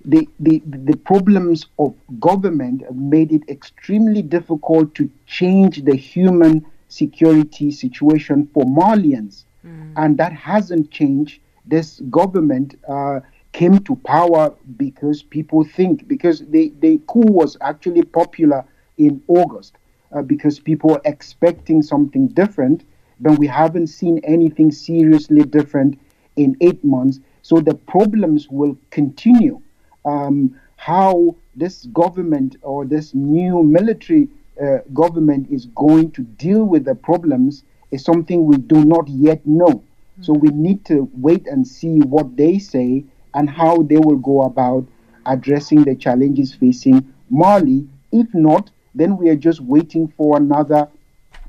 the, 0.04 0.28
the, 0.40 0.62
the 0.64 0.96
problems 0.96 1.66
of 1.78 1.94
government 2.20 2.82
have 2.82 2.96
made 2.96 3.32
it 3.32 3.42
extremely 3.48 4.22
difficult 4.22 4.94
to 4.94 5.10
change 5.26 5.84
the 5.84 5.96
human 5.96 6.64
security 6.88 7.70
situation 7.70 8.48
for 8.54 8.64
Malians. 8.64 9.44
Mm. 9.66 9.92
And 9.96 10.18
that 10.18 10.32
hasn't 10.32 10.90
changed. 10.90 11.40
This 11.66 12.00
government 12.10 12.78
uh, 12.88 13.20
came 13.52 13.78
to 13.80 13.96
power 13.96 14.54
because 14.76 15.22
people 15.22 15.64
think, 15.64 16.08
because 16.08 16.40
the, 16.46 16.72
the 16.80 17.00
coup 17.06 17.20
was 17.20 17.56
actually 17.60 18.02
popular 18.02 18.64
in 18.96 19.22
August, 19.28 19.76
uh, 20.12 20.22
because 20.22 20.58
people 20.58 20.90
were 20.90 21.02
expecting 21.04 21.82
something 21.82 22.28
different. 22.28 22.84
but 23.20 23.38
we 23.38 23.46
haven't 23.46 23.88
seen 23.88 24.20
anything 24.24 24.70
seriously 24.70 25.42
different 25.42 25.98
in 26.36 26.56
eight 26.60 26.82
months. 26.84 27.20
So 27.42 27.60
the 27.60 27.74
problems 27.74 28.48
will 28.48 28.76
continue. 28.90 29.60
Um, 30.08 30.58
how 30.76 31.36
this 31.54 31.86
government 31.86 32.56
or 32.62 32.84
this 32.84 33.14
new 33.14 33.62
military 33.62 34.28
uh, 34.62 34.78
government 34.92 35.50
is 35.50 35.66
going 35.74 36.10
to 36.12 36.22
deal 36.22 36.64
with 36.64 36.84
the 36.84 36.94
problems 36.94 37.64
is 37.90 38.04
something 38.04 38.46
we 38.46 38.56
do 38.56 38.84
not 38.84 39.08
yet 39.08 39.44
know. 39.46 39.74
Mm-hmm. 39.74 40.22
So 40.22 40.32
we 40.32 40.48
need 40.50 40.84
to 40.86 41.10
wait 41.14 41.46
and 41.46 41.66
see 41.66 41.98
what 42.00 42.36
they 42.36 42.58
say 42.58 43.04
and 43.34 43.50
how 43.50 43.82
they 43.82 43.98
will 43.98 44.16
go 44.16 44.42
about 44.42 44.86
addressing 45.26 45.84
the 45.84 45.94
challenges 45.94 46.54
facing 46.54 47.12
Mali. 47.30 47.86
If 48.12 48.32
not, 48.34 48.70
then 48.94 49.16
we 49.16 49.28
are 49.28 49.36
just 49.36 49.60
waiting 49.60 50.08
for 50.16 50.36
another 50.36 50.88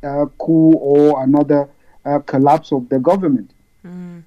uh, 0.04 0.26
coup 0.38 0.74
or 0.74 1.24
another 1.24 1.70
uh, 2.06 2.20
collapse 2.20 2.72
of 2.72 2.90
the 2.90 3.00
government. 3.00 3.52
Mm. 3.86 4.24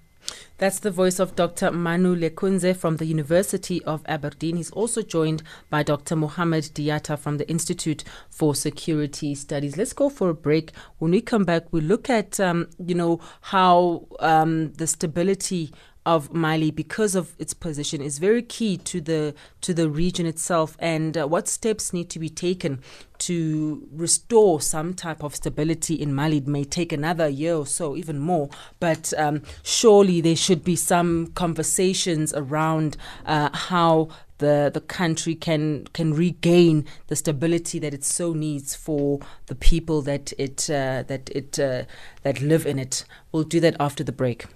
That's 0.62 0.78
the 0.78 0.92
voice 0.92 1.18
of 1.18 1.34
Dr. 1.34 1.72
Manu 1.72 2.14
Lekunze 2.14 2.76
from 2.76 2.98
the 2.98 3.04
University 3.04 3.82
of 3.82 4.00
Aberdeen. 4.06 4.58
He's 4.58 4.70
also 4.70 5.02
joined 5.02 5.42
by 5.70 5.82
Dr. 5.82 6.14
Mohamed 6.14 6.70
Diatta 6.72 7.18
from 7.18 7.38
the 7.38 7.50
Institute 7.50 8.04
for 8.30 8.54
Security 8.54 9.34
Studies. 9.34 9.76
Let's 9.76 9.92
go 9.92 10.08
for 10.08 10.28
a 10.28 10.34
break. 10.34 10.70
When 11.00 11.10
we 11.10 11.20
come 11.20 11.42
back, 11.42 11.64
we 11.72 11.80
look 11.80 12.08
at, 12.08 12.38
um, 12.38 12.68
you 12.78 12.94
know, 12.94 13.18
how 13.40 14.06
um, 14.20 14.72
the 14.74 14.86
stability 14.86 15.72
of 16.04 16.32
Mali 16.32 16.70
because 16.70 17.14
of 17.14 17.34
its 17.38 17.54
position 17.54 18.00
is 18.02 18.18
very 18.18 18.42
key 18.42 18.76
to 18.76 19.00
the 19.00 19.34
to 19.60 19.72
the 19.72 19.88
region 19.88 20.26
itself 20.26 20.76
and 20.80 21.16
uh, 21.16 21.26
what 21.26 21.46
steps 21.46 21.92
need 21.92 22.10
to 22.10 22.18
be 22.18 22.28
taken 22.28 22.80
to 23.18 23.86
restore 23.92 24.60
some 24.60 24.94
type 24.94 25.22
of 25.22 25.34
stability 25.36 25.94
in 25.94 26.12
Mali 26.12 26.38
it 26.38 26.48
may 26.48 26.64
take 26.64 26.92
another 26.92 27.28
year 27.28 27.54
or 27.54 27.66
so 27.66 27.96
even 27.96 28.18
more 28.18 28.50
but 28.80 29.12
um, 29.16 29.42
surely 29.62 30.20
there 30.20 30.34
should 30.36 30.64
be 30.64 30.74
some 30.74 31.28
conversations 31.28 32.34
around 32.34 32.96
uh, 33.24 33.48
how 33.52 34.08
the, 34.38 34.72
the 34.74 34.80
country 34.80 35.36
can 35.36 35.86
can 35.92 36.12
regain 36.12 36.84
the 37.06 37.14
stability 37.14 37.78
that 37.78 37.94
it 37.94 38.04
so 38.04 38.32
needs 38.32 38.74
for 38.74 39.20
the 39.46 39.54
people 39.54 40.02
that 40.02 40.32
it 40.36 40.68
uh, 40.68 41.04
that 41.06 41.30
it 41.30 41.60
uh, 41.60 41.84
that 42.24 42.42
live 42.42 42.66
in 42.66 42.80
it. 42.80 43.04
We'll 43.30 43.44
do 43.44 43.60
that 43.60 43.76
after 43.78 44.02
the 44.02 44.10
break. 44.10 44.46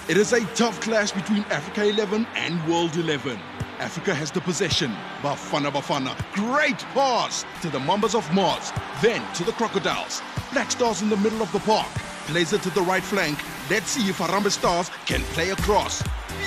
It 0.09 0.17
is 0.17 0.33
a 0.33 0.43
tough 0.55 0.81
clash 0.81 1.11
between 1.11 1.43
Africa 1.51 1.87
11 1.87 2.25
and 2.35 2.67
World 2.67 2.95
11. 2.95 3.39
Africa 3.79 4.13
has 4.13 4.31
the 4.31 4.41
possession. 4.41 4.91
Bafana 5.21 5.71
Bafana. 5.71 6.15
Great 6.33 6.79
pass 6.93 7.45
to 7.61 7.69
the 7.69 7.79
Mambas 7.79 8.15
of 8.15 8.31
Mars. 8.33 8.71
Then 9.01 9.21
to 9.33 9.43
the 9.43 9.51
Crocodiles. 9.53 10.21
Black 10.53 10.71
Stars 10.71 11.01
in 11.01 11.09
the 11.09 11.17
middle 11.17 11.41
of 11.41 11.51
the 11.51 11.59
park. 11.59 11.89
Plays 12.27 12.53
it 12.53 12.61
to 12.63 12.69
the 12.69 12.81
right 12.81 13.03
flank. 13.03 13.37
Let's 13.69 13.91
see 13.91 14.09
if 14.09 14.19
Harambee 14.19 14.51
Stars 14.51 14.89
can 15.05 15.21
play 15.33 15.49
across. 15.51 16.03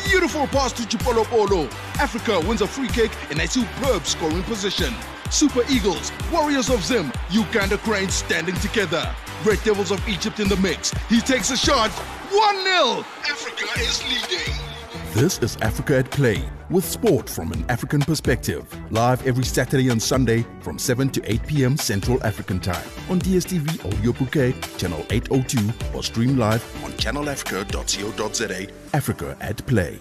Beautiful 0.06 0.46
pass 0.48 0.72
to 0.72 0.82
Chipolopolo. 0.84 1.70
Africa 1.98 2.40
wins 2.46 2.62
a 2.62 2.66
free 2.66 2.88
kick 2.88 3.10
in 3.30 3.40
a 3.40 3.46
superb 3.46 4.06
scoring 4.06 4.42
position. 4.44 4.94
Super 5.30 5.62
Eagles, 5.68 6.10
Warriors 6.32 6.70
of 6.70 6.82
Zim, 6.82 7.12
Uganda 7.30 7.76
Cranes 7.78 8.14
standing 8.14 8.54
together. 8.56 9.14
Red 9.44 9.62
Devils 9.62 9.90
of 9.90 10.06
Egypt 10.08 10.40
in 10.40 10.48
the 10.48 10.56
mix. 10.56 10.92
He 11.08 11.20
takes 11.20 11.50
a 11.50 11.56
shot. 11.56 11.90
1 12.30 12.64
0. 12.64 13.04
Africa 13.28 13.66
is 13.80 14.02
leading. 14.04 14.77
This 15.14 15.38
is 15.38 15.56
Africa 15.62 15.98
at 15.98 16.10
Play 16.10 16.48
with 16.68 16.84
sport 16.84 17.30
from 17.30 17.50
an 17.52 17.64
African 17.70 18.00
perspective. 18.00 18.66
Live 18.92 19.26
every 19.26 19.42
Saturday 19.44 19.88
and 19.88 20.00
Sunday 20.00 20.44
from 20.60 20.78
7 20.78 21.08
to 21.10 21.22
8 21.32 21.46
p.m. 21.46 21.76
Central 21.78 22.22
African 22.24 22.60
Time 22.60 22.86
on 23.08 23.18
DSTV 23.20 23.86
Audio 23.86 24.12
Bouquet, 24.12 24.52
channel 24.76 25.04
802, 25.10 25.96
or 25.96 26.02
stream 26.02 26.36
live 26.36 26.62
on 26.84 26.92
channelafrica.co.za. 26.92 28.72
Africa 28.92 29.36
at 29.40 29.66
Play. 29.66 29.98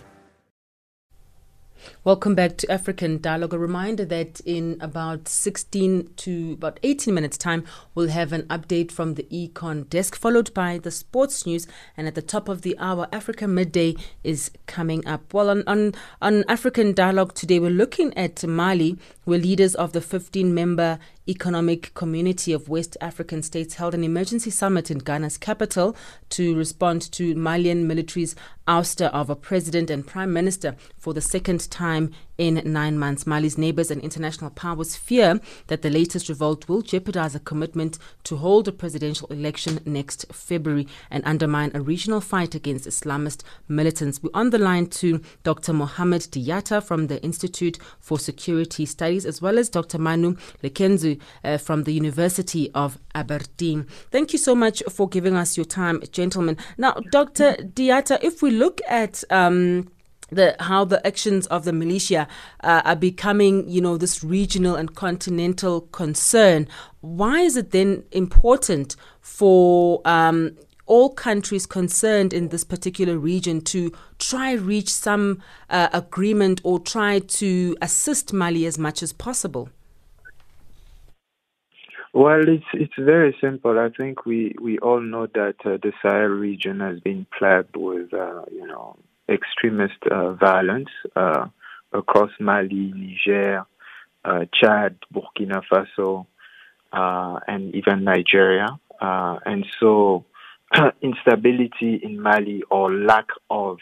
Welcome 2.08 2.36
back 2.36 2.56
to 2.60 2.72
African 2.72 3.20
Dialogue. 3.20 3.54
A 3.54 3.60
reminder 3.60 4.06
that 4.06 4.40
in 4.46 4.78
about 4.80 5.28
16 5.28 6.12
to 6.16 6.54
about 6.54 6.80
18 6.82 7.14
minutes' 7.14 7.38
time, 7.38 7.66
we'll 7.96 8.08
have 8.08 8.32
an 8.32 8.44
update 8.44 8.94
from 8.94 9.16
the 9.16 9.24
Econ 9.24 9.90
desk, 9.90 10.16
followed 10.16 10.54
by 10.54 10.78
the 10.78 10.90
sports 10.90 11.46
news. 11.46 11.68
And 11.98 12.08
at 12.08 12.16
the 12.16 12.22
top 12.22 12.48
of 12.48 12.62
the 12.62 12.78
hour, 12.80 13.10
Africa 13.12 13.46
Midday 13.46 13.98
is 14.24 14.52
coming 14.68 15.06
up. 15.06 15.34
Well, 15.34 15.50
on, 15.50 15.66
on, 15.68 15.96
on 16.22 16.46
African 16.48 16.94
Dialogue 16.94 17.34
today, 17.34 17.60
we're 17.60 17.72
looking 17.72 18.18
at 18.18 18.42
Mali, 18.48 18.98
where 19.26 19.40
leaders 19.40 19.76
of 19.76 19.92
the 19.92 20.00
15 20.00 20.54
member 20.54 21.00
Economic 21.30 21.94
Community 21.94 22.54
of 22.54 22.70
West 22.70 22.96
African 23.02 23.44
States 23.44 23.76
held 23.76 23.94
an 23.94 24.04
emergency 24.04 24.50
summit 24.50 24.90
in 24.90 25.00
Ghana's 25.00 25.38
capital 25.38 25.96
to 26.30 26.56
respond 26.56 27.12
to 27.14 27.36
Malian 27.36 27.88
military's 27.88 28.36
ouster 28.68 29.10
of 29.12 29.30
a 29.30 29.36
president 29.36 29.90
and 29.90 30.06
prime 30.06 30.32
minister 30.32 30.76
for 30.98 31.14
the 31.14 31.22
second 31.22 31.70
time 31.70 32.12
in 32.38 32.62
nine 32.66 32.98
months. 32.98 33.26
Mali's 33.26 33.58
neighbors 33.58 33.92
and 33.92 34.02
international 34.02 34.50
powers 34.52 34.96
fear 34.96 35.40
that 35.68 35.82
the 35.82 35.90
latest 35.90 36.30
revolt 36.30 36.68
will 36.68 36.82
jeopardize 36.82 37.36
a 37.36 37.40
commitment 37.40 37.98
to 38.24 38.38
hold 38.38 38.68
a 38.68 38.72
presidential 38.72 39.28
election 39.30 39.80
next 39.86 40.26
February 40.32 40.88
and 41.10 41.24
undermine 41.26 41.72
a 41.74 41.82
regional 41.82 42.22
fight 42.22 42.56
against 42.56 42.88
Islamist 42.88 43.44
militants. 43.68 44.22
We're 44.22 44.30
on 44.34 44.52
the 44.52 44.58
line 44.58 44.88
to 44.88 45.22
Dr. 45.44 45.74
Mohamed 45.74 46.22
Diatta 46.22 46.84
from 46.84 47.08
the 47.08 47.22
Institute 47.24 47.78
for 48.00 48.20
Security 48.20 48.86
Studies, 48.86 49.26
as 49.26 49.42
well 49.42 49.58
as 49.58 49.70
Dr. 49.70 49.98
Manu 49.98 50.36
Lekunze 50.64 51.20
uh, 51.44 51.58
from 51.58 51.84
the 51.84 51.94
University 51.94 52.72
of 52.74 52.98
Aberdeen. 53.16 53.86
Thank 54.12 54.34
you 54.34 54.40
so 54.40 54.56
much 54.56 54.84
for 54.90 55.10
giving 55.10 55.36
us 55.36 55.58
your 55.58 55.66
time, 55.66 56.02
gentlemen. 56.12 56.58
Now, 56.78 56.94
Dr. 57.12 57.54
Diatta, 57.54 58.20
if 58.24 58.42
we 58.42 58.52
look 58.52 58.82
at 58.88 59.24
um, 59.30 59.90
the 60.30 60.56
how 60.60 60.86
the 60.86 61.06
actions 61.06 61.48
of 61.48 61.66
the 61.66 61.74
militia 61.74 62.28
uh, 62.64 62.82
are 62.86 62.96
becoming, 62.96 63.68
you 63.70 63.82
know, 63.82 63.98
this 63.98 64.24
regional 64.24 64.76
and 64.76 64.96
continental 64.96 65.82
concern. 65.82 66.68
Why 67.02 67.42
is 67.42 67.58
it 67.58 67.72
then 67.72 68.04
important 68.12 68.96
for 69.22 70.02
um, 70.06 70.58
all 70.86 71.10
countries 71.10 71.66
concerned 71.66 72.34
in 72.34 72.48
this 72.50 72.64
particular 72.64 73.18
region 73.18 73.62
to 73.62 73.92
try 74.20 74.54
reach 74.54 74.90
some 74.90 75.42
uh, 75.70 75.90
agreement 75.94 76.62
or 76.64 76.80
try 76.80 77.20
to 77.20 77.76
assist 77.82 78.34
Mali 78.34 78.66
as 78.66 78.78
much 78.78 79.04
as 79.04 79.14
possible? 79.14 79.70
Well, 82.14 82.48
it's 82.48 82.66
it's 82.74 82.96
very 82.98 83.38
simple. 83.40 83.78
I 83.78 83.90
think 83.96 84.26
we, 84.26 84.56
we 84.60 84.80
all 84.80 85.02
know 85.02 85.28
that 85.28 85.56
uh, 85.64 85.78
the 85.84 85.92
Sahel 86.02 86.30
region 86.30 86.80
has 86.80 87.00
been 87.00 87.28
plagued 87.38 87.76
with 87.76 88.12
uh, 88.12 88.44
you 88.52 88.66
know 88.66 88.98
extremist 89.30 90.02
uh, 90.10 90.34
violence 90.34 90.90
uh, 91.16 91.48
across 91.94 92.32
Mali, 92.40 92.94
Niger, 92.96 93.66
uh, 94.26 94.46
Chad, 94.54 94.98
Burkina 95.14 95.62
Faso, 95.72 96.26
uh, 96.94 97.40
and 97.48 97.74
even 97.76 98.04
Nigeria. 98.04 98.68
and 99.02 99.66
so, 99.80 100.26
instability 101.02 102.00
in 102.04 102.22
Mali 102.22 102.62
or 102.70 102.94
lack 102.94 103.28
of 103.50 103.78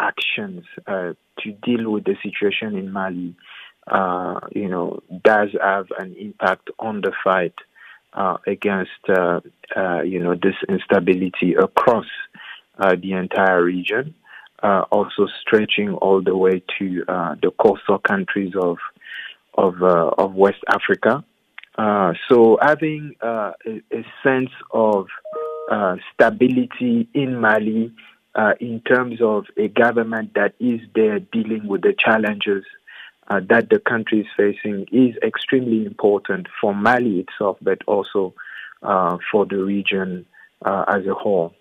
actions 0.00 0.64
to 0.86 1.52
deal 1.62 1.90
with 1.90 2.04
the 2.04 2.16
situation 2.22 2.76
in 2.76 2.92
Mali 2.92 3.36
uh, 3.90 4.40
you 4.54 4.68
know, 4.68 5.00
does 5.24 5.48
have 5.60 5.86
an 5.98 6.14
impact 6.18 6.70
on 6.78 7.00
the 7.00 7.12
fight 7.24 7.54
uh, 8.12 8.36
against, 8.46 8.90
uh, 9.08 9.40
uh 9.76 10.02
you 10.02 10.22
know, 10.22 10.34
this 10.34 10.54
instability 10.68 11.54
across 11.54 12.06
uh, 12.78 12.94
the 13.00 13.12
entire 13.12 13.62
region, 13.62 14.14
uh, 14.62 14.84
also 14.90 15.26
stretching 15.40 15.94
all 15.94 16.22
the 16.22 16.36
way 16.36 16.62
to 16.78 17.04
the 17.42 17.50
coastal 17.58 17.98
countries 17.98 18.52
of 18.56 18.78
of 19.54 19.82
of 19.82 20.34
West 20.34 20.62
Africa. 20.68 21.24
so 22.28 22.58
having 22.60 23.14
a, 23.20 23.52
a, 23.66 24.04
sense 24.22 24.50
of 24.70 25.06
stability 26.12 27.08
in 27.14 27.40
Mali 27.40 27.92
in 28.60 28.80
terms 28.80 29.20
of 29.20 29.46
a 29.56 29.68
government 29.68 30.34
that 30.34 30.54
is 30.60 30.80
there 30.94 31.20
dealing 31.20 31.66
with 31.66 31.82
the 31.82 31.94
challenges 31.98 32.64
uh, 33.30 33.40
that 33.48 33.70
the 33.70 33.78
country 33.78 34.20
is 34.20 34.26
facing 34.36 34.86
is 34.90 35.16
extremely 35.22 35.86
important 35.86 36.48
for 36.60 36.74
Mali 36.74 37.20
itself, 37.20 37.56
but 37.62 37.78
also 37.86 38.34
uh, 38.82 39.18
for 39.30 39.46
the 39.46 39.62
region 39.62 40.26
uh, 40.64 40.84
as 40.88 41.06
a 41.06 41.14
whole. 41.14 41.54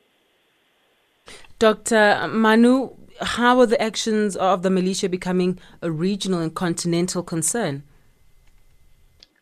Dr. 1.60 2.30
Manu, 2.30 2.92
how 3.20 3.60
are 3.60 3.66
the 3.66 3.82
actions 3.82 4.38
of 4.38 4.64
the 4.64 4.70
militia 4.70 5.10
becoming 5.10 5.60
a 5.82 5.92
regional 5.92 6.40
and 6.40 6.56
continental 6.56 7.22
concern? 7.22 7.84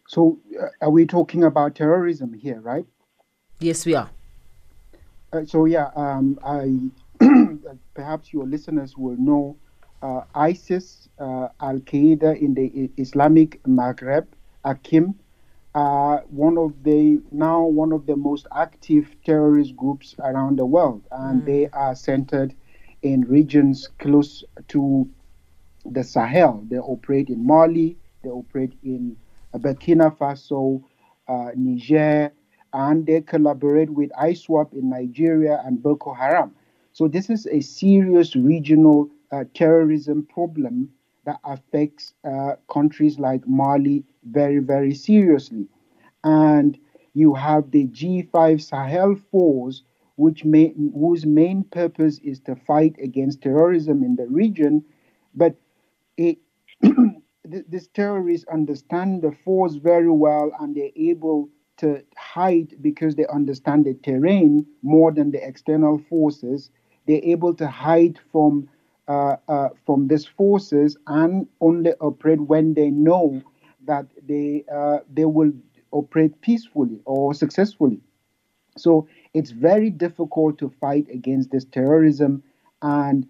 So, 0.07 0.39
uh, 0.59 0.65
are 0.81 0.89
we 0.89 1.05
talking 1.05 1.43
about 1.43 1.75
terrorism 1.75 2.33
here, 2.33 2.59
right? 2.59 2.87
Yes, 3.59 3.85
we 3.85 3.93
are. 3.93 4.09
Uh, 5.31 5.45
so, 5.45 5.65
yeah, 5.65 5.91
um, 5.95 6.39
I 6.43 6.89
perhaps 7.93 8.33
your 8.33 8.47
listeners 8.47 8.97
will 8.97 9.17
know 9.17 9.55
uh, 10.01 10.21
ISIS, 10.33 11.09
uh, 11.19 11.49
Al 11.59 11.79
Qaeda 11.79 12.39
in 12.41 12.55
the 12.55 12.89
Islamic 12.97 13.61
Maghreb, 13.63 14.25
AQIM, 14.65 15.13
uh, 15.77 16.21
one 16.29 16.57
of 16.57 16.73
the 16.83 17.21
now 17.31 17.61
one 17.63 17.91
of 17.91 18.07
the 18.07 18.15
most 18.15 18.47
active 18.55 19.15
terrorist 19.23 19.75
groups 19.75 20.15
around 20.17 20.57
the 20.57 20.65
world, 20.65 21.03
and 21.11 21.43
mm. 21.43 21.45
they 21.45 21.69
are 21.71 21.93
centered 21.93 22.55
in 23.03 23.21
regions 23.21 23.87
close 23.99 24.43
to 24.69 25.07
the 25.85 26.03
Sahel. 26.03 26.65
They 26.67 26.79
operate 26.79 27.29
in 27.29 27.45
Mali, 27.45 27.95
they 28.23 28.29
operate 28.29 28.73
in 28.83 29.15
Burkina 29.53 30.17
Faso, 30.17 30.81
uh, 31.27 31.51
Niger, 31.55 32.31
and 32.73 33.05
they 33.05 33.21
collaborate 33.21 33.91
with 33.91 34.09
ISWAP 34.19 34.73
in 34.73 34.89
Nigeria 34.89 35.61
and 35.63 35.83
Boko 35.83 36.11
Haram. 36.11 36.55
So 36.93 37.07
this 37.07 37.29
is 37.29 37.45
a 37.45 37.61
serious 37.61 38.35
regional 38.35 39.11
uh, 39.31 39.43
terrorism 39.53 40.25
problem 40.25 40.89
that 41.25 41.39
affects 41.43 42.15
uh, 42.23 42.53
countries 42.67 43.19
like 43.19 43.47
Mali 43.47 44.03
very, 44.31 44.59
very 44.59 44.93
seriously. 44.93 45.67
And 46.23 46.77
you 47.13 47.33
have 47.33 47.71
the 47.71 47.87
G5 47.87 48.61
Sahel 48.61 49.15
force, 49.31 49.83
which 50.15 50.45
may, 50.45 50.73
whose 50.93 51.25
main 51.25 51.63
purpose 51.63 52.19
is 52.19 52.39
to 52.41 52.55
fight 52.55 52.95
against 53.01 53.41
terrorism 53.41 54.03
in 54.03 54.15
the 54.15 54.27
region. 54.27 54.83
But 55.35 55.55
it, 56.17 56.37
these 57.45 57.87
terrorists 57.87 58.47
understand 58.51 59.21
the 59.21 59.31
force 59.43 59.75
very 59.75 60.11
well 60.11 60.51
and 60.59 60.75
they're 60.75 60.89
able 60.95 61.49
to 61.77 62.03
hide 62.17 62.73
because 62.81 63.15
they 63.15 63.25
understand 63.27 63.85
the 63.85 63.93
terrain 64.03 64.65
more 64.81 65.11
than 65.11 65.31
the 65.31 65.45
external 65.47 65.99
forces. 66.09 66.71
They're 67.07 67.21
able 67.23 67.53
to 67.55 67.67
hide 67.67 68.19
from 68.31 68.69
uh, 69.07 69.37
uh, 69.47 69.69
from 69.85 70.07
these 70.09 70.25
forces 70.25 70.97
and 71.07 71.47
only 71.61 71.93
operate 72.01 72.41
when 72.41 72.73
they 72.73 72.89
know 72.89 73.41
that 73.87 74.05
they 74.27 74.63
uh, 74.73 74.99
they 75.11 75.25
will 75.25 75.51
operate 75.91 76.39
peacefully 76.41 77.01
or 77.05 77.33
successfully. 77.33 77.99
So 78.77 79.07
it's 79.33 79.51
very 79.51 79.89
difficult 79.89 80.59
to 80.59 80.69
fight 80.79 81.07
against 81.11 81.51
this 81.51 81.65
terrorism 81.65 82.43
and 82.81 83.27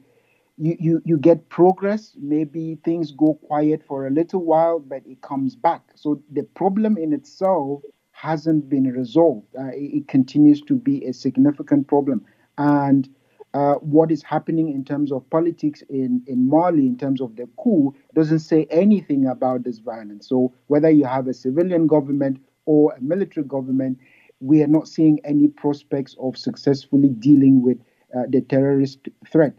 you, 0.57 0.75
you, 0.79 1.01
you 1.05 1.17
get 1.17 1.49
progress. 1.49 2.13
Maybe 2.19 2.79
things 2.83 3.11
go 3.11 3.35
quiet 3.35 3.83
for 3.87 4.07
a 4.07 4.09
little 4.09 4.43
while, 4.43 4.79
but 4.79 5.03
it 5.05 5.21
comes 5.21 5.55
back. 5.55 5.83
So 5.95 6.21
the 6.31 6.43
problem 6.43 6.97
in 6.97 7.13
itself 7.13 7.83
hasn't 8.11 8.67
been 8.67 8.85
resolved. 8.85 9.47
Uh, 9.57 9.67
it, 9.67 9.97
it, 9.97 10.07
continues 10.07 10.61
to 10.61 10.75
be 10.75 11.05
a 11.05 11.13
significant 11.13 11.87
problem. 11.87 12.25
And 12.57 13.07
uh, 13.53 13.75
what 13.75 14.11
is 14.11 14.21
happening 14.23 14.69
in 14.69 14.83
terms 14.83 15.11
of 15.11 15.27
politics 15.29 15.81
in, 15.89 16.21
in 16.27 16.49
Mali, 16.49 16.85
in 16.85 16.97
terms 16.97 17.21
of 17.21 17.35
the 17.35 17.47
coup, 17.57 17.95
doesn't 18.13 18.39
say 18.39 18.67
anything 18.69 19.27
about 19.27 19.63
this 19.63 19.79
violence. 19.79 20.27
So 20.27 20.53
whether 20.67 20.89
you 20.89 21.05
have 21.05 21.27
a 21.27 21.33
civilian 21.33 21.87
government 21.87 22.39
or 22.65 22.93
a 22.93 23.01
military 23.01 23.45
government, 23.45 23.99
we 24.39 24.61
are 24.61 24.67
not 24.67 24.87
seeing 24.87 25.19
any 25.23 25.47
prospects 25.47 26.15
of 26.19 26.37
successfully 26.37 27.09
dealing 27.09 27.61
with 27.63 27.77
uh, 28.15 28.23
the 28.29 28.41
terrorist 28.41 28.99
threat. 29.31 29.53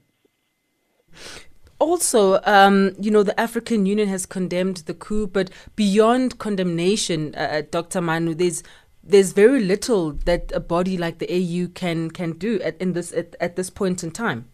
Also, 1.80 2.40
um, 2.44 2.92
you 2.98 3.10
know, 3.10 3.22
the 3.22 3.38
African 3.38 3.86
Union 3.86 4.08
has 4.08 4.26
condemned 4.26 4.78
the 4.78 4.94
coup, 4.94 5.26
but 5.28 5.50
beyond 5.76 6.38
condemnation, 6.38 7.34
uh, 7.36 7.38
uh 7.38 7.62
Dr. 7.70 8.00
Manu, 8.00 8.34
there's 8.34 8.62
there's 9.08 9.32
very 9.32 9.64
little 9.64 10.12
that 10.12 10.52
a 10.54 10.60
body 10.60 10.96
like 10.98 11.18
the 11.18 11.28
AU 11.30 11.68
can 11.74 12.10
can 12.10 12.32
do 12.32 12.60
at 12.60 12.80
in 12.80 12.92
this 12.92 13.12
at, 13.12 13.34
at 13.40 13.56
this 13.56 13.70
point 13.70 14.04
in 14.04 14.10
time. 14.10 14.46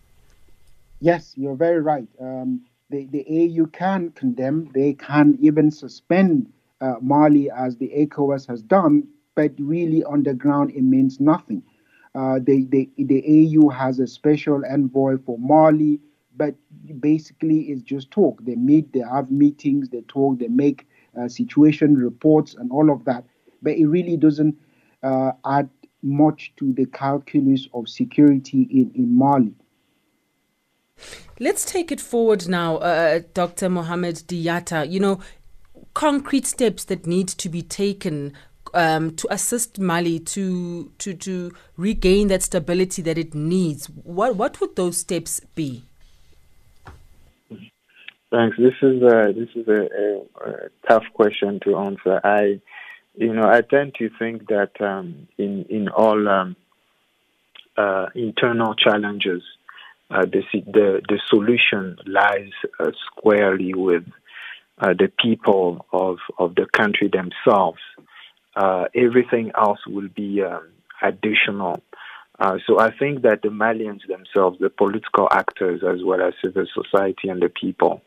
Yes, 1.00 1.34
you're 1.36 1.56
very 1.56 1.80
right. 1.80 2.08
Um, 2.20 2.62
the 2.90 3.06
the 3.06 3.24
AU 3.28 3.66
can 3.66 4.10
condemn. 4.10 4.70
They 4.72 4.94
can 4.94 5.36
even 5.40 5.70
suspend 5.70 6.52
uh, 6.80 6.94
Mali 7.00 7.50
as 7.50 7.76
the 7.76 7.90
ECOWAS 7.96 8.46
has 8.46 8.62
done, 8.62 9.08
but 9.34 9.52
really 9.58 10.04
on 10.04 10.22
the 10.22 10.34
ground 10.34 10.70
it 10.70 10.82
means 10.82 11.20
nothing. 11.20 11.62
Uh, 12.14 12.38
the, 12.38 12.64
the 12.70 12.88
the 12.96 13.20
AU 13.26 13.68
has 13.70 13.98
a 13.98 14.06
special 14.06 14.62
envoy 14.64 15.18
for 15.18 15.36
Mali 15.38 16.00
but 16.36 16.54
basically 17.00 17.60
it's 17.70 17.82
just 17.82 18.10
talk. 18.10 18.44
They 18.44 18.56
meet, 18.56 18.92
they 18.92 19.00
have 19.00 19.30
meetings, 19.30 19.88
they 19.88 20.02
talk, 20.02 20.38
they 20.38 20.48
make 20.48 20.86
uh, 21.20 21.28
situation 21.28 21.94
reports 21.94 22.54
and 22.54 22.70
all 22.72 22.90
of 22.90 23.04
that, 23.04 23.24
but 23.64 23.72
it 23.72 23.86
really 23.86 24.16
doesn't 24.16 24.56
uh, 25.02 25.32
add 25.44 25.68
much 26.02 26.52
to 26.58 26.72
the 26.74 26.86
calculus 26.86 27.66
of 27.74 27.88
security 27.88 28.68
in, 28.70 28.92
in 28.94 29.18
Mali. 29.18 29.54
Let's 31.40 31.64
take 31.64 31.90
it 31.90 32.00
forward 32.00 32.46
now, 32.46 32.76
uh, 32.76 33.20
Dr. 33.32 33.68
Mohamed 33.68 34.16
Diatta. 34.28 34.88
You 34.88 35.00
know, 35.00 35.20
concrete 35.94 36.46
steps 36.46 36.84
that 36.84 37.06
need 37.06 37.28
to 37.28 37.48
be 37.48 37.62
taken 37.62 38.32
um, 38.74 39.16
to 39.16 39.32
assist 39.32 39.78
Mali 39.78 40.20
to 40.20 40.92
to 40.98 41.14
to 41.14 41.52
regain 41.76 42.28
that 42.28 42.42
stability 42.42 43.02
that 43.02 43.18
it 43.18 43.34
needs. 43.34 43.86
What 43.86 44.36
what 44.36 44.60
would 44.60 44.76
those 44.76 44.98
steps 44.98 45.40
be? 45.54 45.84
Thanks. 48.34 48.56
This 48.56 48.74
is 48.82 49.00
a, 49.00 49.32
this 49.32 49.48
is 49.54 49.68
a, 49.68 49.80
a, 49.80 50.50
a, 50.50 50.68
tough 50.88 51.04
question 51.14 51.60
to 51.62 51.76
answer. 51.76 52.20
I, 52.24 52.60
you 53.16 53.32
know, 53.32 53.48
I 53.48 53.60
tend 53.60 53.94
to 53.98 54.10
think 54.18 54.48
that 54.48 54.80
um, 54.80 55.28
in 55.38 55.64
in 55.68 55.88
all 55.88 56.28
um, 56.28 56.56
uh, 57.76 58.06
internal 58.14 58.74
challenges, 58.74 59.42
uh, 60.10 60.24
the, 60.24 60.42
the 60.52 61.00
the 61.08 61.20
solution 61.28 61.96
lies 62.06 62.50
uh, 62.80 62.90
squarely 63.06 63.74
with 63.74 64.04
uh, 64.78 64.94
the 64.98 65.10
people 65.22 65.86
of 65.92 66.18
of 66.38 66.54
the 66.56 66.66
country 66.66 67.08
themselves. 67.08 67.80
Uh, 68.56 68.84
everything 68.94 69.50
else 69.56 69.80
will 69.86 70.08
be 70.08 70.42
um, 70.42 70.68
additional. 71.02 71.82
Uh, 72.38 72.58
so 72.66 72.80
I 72.80 72.96
think 72.96 73.22
that 73.22 73.42
the 73.42 73.48
Malians 73.48 74.06
themselves, 74.08 74.58
the 74.58 74.70
political 74.70 75.28
actors, 75.30 75.82
as 75.88 76.02
well 76.04 76.20
as 76.20 76.34
civil 76.44 76.66
society 76.72 77.28
and 77.28 77.40
the 77.40 77.48
people, 77.48 78.02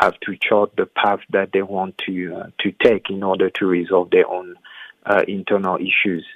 have 0.00 0.18
to 0.20 0.36
chart 0.36 0.70
the 0.76 0.86
path 0.86 1.20
that 1.30 1.50
they 1.52 1.62
want 1.62 1.98
to 2.06 2.34
uh, 2.34 2.46
to 2.60 2.72
take 2.82 3.10
in 3.10 3.22
order 3.22 3.50
to 3.50 3.66
resolve 3.66 4.10
their 4.10 4.28
own 4.28 4.56
uh, 5.06 5.22
internal 5.28 5.76
issues. 5.76 6.26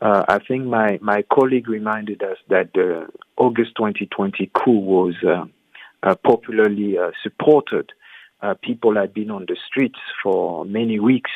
Uh, 0.00 0.24
I 0.28 0.38
think 0.38 0.66
my, 0.66 0.98
my 1.00 1.22
colleague 1.22 1.68
reminded 1.68 2.22
us 2.22 2.36
that 2.48 2.74
the 2.74 3.08
August 3.38 3.72
2020 3.76 4.50
coup 4.52 4.70
was 4.70 5.14
uh, 5.26 5.46
uh, 6.02 6.14
popularly 6.16 6.96
supported. 7.22 7.92
people 8.62 8.94
had 8.96 9.14
been 9.14 9.30
on 9.30 9.46
the 9.48 9.56
streets 9.66 9.98
for 10.22 10.64
many 10.66 11.00
weeks 11.00 11.30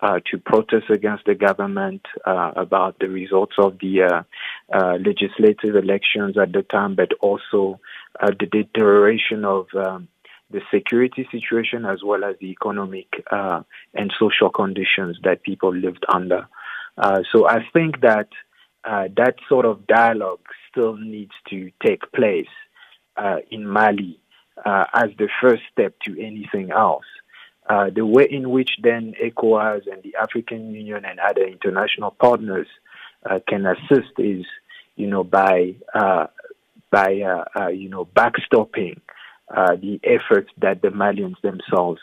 uh, 0.00 0.20
to 0.30 0.36
protest 0.36 0.90
against 0.90 1.24
the 1.24 1.34
government 1.34 2.02
uh, 2.26 2.52
about 2.54 2.98
the 2.98 3.08
results 3.08 3.54
of 3.58 3.78
the 3.78 4.02
uh, 4.02 4.98
legislative 4.98 5.74
elections 5.74 6.36
at 6.36 6.52
the 6.52 6.62
time, 6.62 6.94
but 6.94 7.12
also 7.22 7.80
the 8.20 8.46
deterioration 8.46 9.44
of 9.44 9.66
um, 9.74 10.08
the 10.50 10.60
security 10.72 11.26
situation 11.30 11.84
as 11.84 12.02
well 12.04 12.24
as 12.24 12.36
the 12.40 12.46
economic 12.46 13.08
uh, 13.30 13.62
and 13.94 14.12
social 14.18 14.50
conditions 14.50 15.18
that 15.24 15.42
people 15.42 15.74
lived 15.74 16.04
under. 16.08 16.46
Uh, 16.96 17.22
so 17.32 17.48
I 17.48 17.66
think 17.72 18.00
that 18.00 18.28
uh, 18.84 19.08
that 19.16 19.34
sort 19.48 19.66
of 19.66 19.86
dialogue 19.86 20.40
still 20.70 20.96
needs 20.96 21.32
to 21.50 21.70
take 21.84 22.10
place 22.12 22.48
uh, 23.16 23.38
in 23.50 23.66
Mali 23.66 24.18
uh, 24.64 24.84
as 24.94 25.10
the 25.18 25.28
first 25.40 25.62
step 25.72 25.94
to 26.04 26.12
anything 26.24 26.70
else. 26.70 27.04
Uh, 27.68 27.90
the 27.92 28.06
way 28.06 28.28
in 28.30 28.50
which 28.50 28.70
then 28.80 29.12
ECOWAS 29.20 29.90
and 29.90 30.00
the 30.04 30.14
African 30.14 30.72
Union 30.72 31.04
and 31.04 31.18
other 31.18 31.44
international 31.44 32.12
partners 32.12 32.68
can 33.48 33.66
assist 33.66 34.12
is, 34.18 34.44
you 34.94 35.08
know, 35.08 35.24
by 35.24 35.74
by 36.92 37.10
you 37.72 37.88
know 37.88 38.04
backstopping 38.14 39.00
the 39.50 40.00
efforts 40.04 40.50
that 40.58 40.82
the 40.82 40.88
Malians 40.88 41.40
themselves 41.42 42.00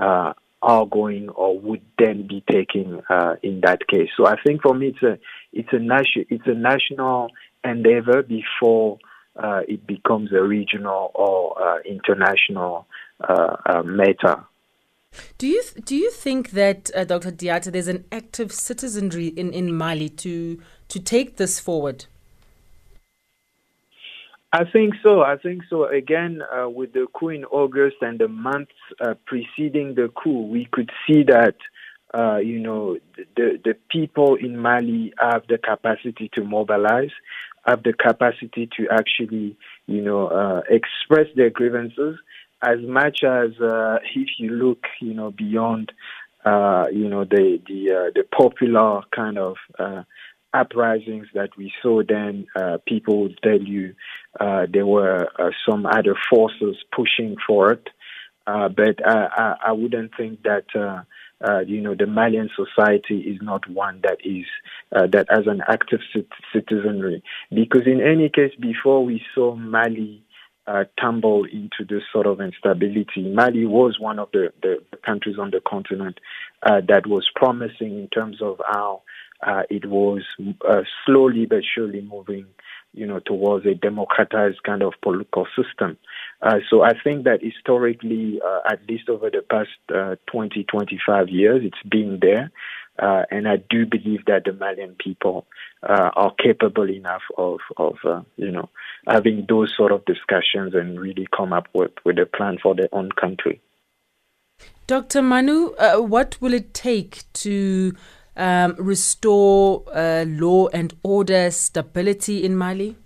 uh, 0.00 0.32
are 0.62 0.86
going 0.86 1.28
or 1.30 1.58
would 1.58 1.82
then 1.98 2.26
be 2.26 2.42
taking 2.50 3.00
uh, 3.10 3.34
in 3.42 3.60
that 3.62 3.86
case. 3.88 4.08
So 4.16 4.26
I 4.26 4.36
think 4.44 4.62
for 4.62 4.74
me 4.74 4.88
it's 4.88 5.02
a 5.02 5.18
it's 5.52 5.68
a 5.72 5.78
national 5.78 6.24
it's 6.30 6.46
a 6.46 6.54
national 6.54 7.30
endeavor 7.64 8.22
before 8.22 8.98
uh, 9.36 9.62
it 9.66 9.86
becomes 9.86 10.32
a 10.32 10.42
regional 10.42 11.10
or 11.14 11.60
uh, 11.60 11.78
international 11.84 12.86
matter. 13.84 14.44
Do 15.36 15.46
you 15.46 15.62
th- 15.62 15.84
do 15.84 15.96
you 15.96 16.10
think 16.10 16.50
that 16.52 16.84
Dr. 17.06 17.32
Diatta, 17.32 17.70
there's 17.70 17.88
an 17.88 18.04
active 18.10 18.50
citizenry 18.50 19.26
in, 19.26 19.52
in 19.52 19.74
Mali 19.74 20.08
to 20.08 20.60
to 20.88 21.00
take 21.00 21.36
this 21.36 21.58
forward? 21.60 22.06
I 24.52 24.64
think 24.70 24.94
so. 25.02 25.22
I 25.22 25.36
think 25.38 25.62
so. 25.70 25.86
Again, 25.88 26.42
uh, 26.42 26.68
with 26.68 26.92
the 26.92 27.06
coup 27.14 27.30
in 27.30 27.44
August 27.46 27.96
and 28.02 28.18
the 28.18 28.28
months 28.28 28.72
uh, 29.00 29.14
preceding 29.24 29.94
the 29.94 30.10
coup, 30.14 30.46
we 30.46 30.68
could 30.70 30.90
see 31.06 31.22
that, 31.22 31.56
uh, 32.12 32.36
you 32.36 32.58
know, 32.58 32.98
the, 33.36 33.58
the 33.64 33.74
people 33.90 34.34
in 34.34 34.58
Mali 34.58 35.14
have 35.18 35.44
the 35.48 35.56
capacity 35.56 36.30
to 36.34 36.44
mobilize, 36.44 37.12
have 37.66 37.82
the 37.82 37.94
capacity 37.94 38.68
to 38.76 38.88
actually, 38.90 39.56
you 39.86 40.02
know, 40.02 40.26
uh, 40.28 40.60
express 40.68 41.28
their 41.34 41.48
grievances 41.48 42.18
as 42.62 42.78
much 42.82 43.24
as 43.24 43.58
uh, 43.58 43.98
if 44.14 44.28
you 44.38 44.50
look, 44.50 44.84
you 45.00 45.14
know, 45.14 45.30
beyond, 45.30 45.92
uh, 46.44 46.84
you 46.92 47.08
know, 47.08 47.24
the 47.24 47.58
the 47.66 48.12
the 48.14 48.24
popular 48.36 49.00
kind 49.16 49.38
of 49.38 49.56
uprisings 50.54 51.26
that 51.34 51.50
we 51.56 51.72
saw 51.82 52.02
then, 52.06 52.46
uh, 52.56 52.78
people 52.86 53.22
would 53.22 53.38
tell 53.42 53.60
you 53.60 53.94
uh, 54.40 54.66
there 54.72 54.86
were 54.86 55.28
uh, 55.38 55.50
some 55.68 55.86
other 55.86 56.16
forces 56.30 56.76
pushing 56.94 57.36
for 57.46 57.72
it. 57.72 57.88
Uh, 58.46 58.68
but 58.68 58.96
I, 59.06 59.54
I, 59.66 59.72
wouldn't 59.72 60.16
think 60.16 60.42
that 60.42 60.64
uh, 60.74 61.02
uh, 61.48 61.60
you 61.60 61.80
know 61.80 61.94
the 61.94 62.08
Malian 62.08 62.50
society 62.56 63.20
is 63.20 63.38
not 63.40 63.70
one 63.70 64.00
that 64.02 64.18
is 64.24 64.46
that 64.90 65.26
has 65.30 65.46
an 65.46 65.62
active 65.68 66.00
citizenry. 66.52 67.22
Because 67.50 67.82
in 67.86 68.00
any 68.00 68.28
case, 68.28 68.52
before 68.58 69.04
we 69.04 69.22
saw 69.32 69.54
Mali 69.54 70.24
uh, 70.66 70.84
tumble 71.00 71.44
into 71.44 71.84
this 71.88 72.02
sort 72.12 72.26
of 72.26 72.40
instability. 72.40 73.22
Mali 73.22 73.66
was 73.66 73.98
one 73.98 74.18
of 74.18 74.28
the, 74.32 74.52
the 74.62 74.76
countries 75.04 75.36
on 75.38 75.50
the 75.50 75.60
continent 75.60 76.18
uh, 76.62 76.80
that 76.88 77.06
was 77.06 77.28
promising 77.34 77.98
in 77.98 78.08
terms 78.08 78.40
of 78.40 78.60
how 78.66 79.02
uh, 79.42 79.62
it 79.68 79.86
was 79.86 80.22
uh, 80.68 80.82
slowly 81.04 81.46
but 81.46 81.62
surely 81.74 82.00
moving, 82.00 82.46
you 82.94 83.06
know, 83.06 83.18
towards 83.18 83.66
a 83.66 83.74
democratized 83.74 84.62
kind 84.62 84.82
of 84.82 84.92
political 85.02 85.46
system. 85.56 85.98
Uh, 86.40 86.58
so 86.70 86.82
I 86.82 86.92
think 87.02 87.24
that 87.24 87.42
historically, 87.42 88.40
uh, 88.44 88.60
at 88.70 88.80
least 88.88 89.08
over 89.08 89.30
the 89.30 89.42
past 89.42 89.70
uh, 89.94 90.16
20, 90.30 90.64
25 90.64 91.28
years, 91.28 91.62
it's 91.64 91.88
been 91.88 92.18
there. 92.20 92.50
Uh, 92.98 93.22
and 93.30 93.48
I 93.48 93.56
do 93.56 93.86
believe 93.86 94.26
that 94.26 94.44
the 94.44 94.52
Malian 94.52 94.96
people 95.02 95.46
are 95.82 96.32
capable 96.38 96.88
enough 96.88 97.22
of, 97.38 97.60
of 97.78 97.96
you 98.36 98.50
know, 98.50 98.68
having 99.08 99.46
those 99.48 99.74
sort 99.74 99.92
of 99.92 100.04
discussions 100.04 100.74
and 100.74 101.00
really 101.00 101.26
come 101.34 101.52
up 101.54 101.68
with, 101.72 101.92
with 102.04 102.18
a 102.18 102.26
plan 102.26 102.58
for 102.62 102.74
their 102.74 102.90
own 102.92 103.10
country. 103.12 103.60
Dr. 104.86 105.22
Manu, 105.22 105.70
what 106.02 106.36
will 106.40 106.52
it 106.52 106.74
take 106.74 107.24
to 107.32 107.94
um, 108.36 108.74
restore 108.78 109.84
uh, 109.94 110.24
law 110.26 110.68
and 110.68 110.94
order 111.02 111.50
stability 111.50 112.44
in 112.44 112.56
Mali? 112.56 112.96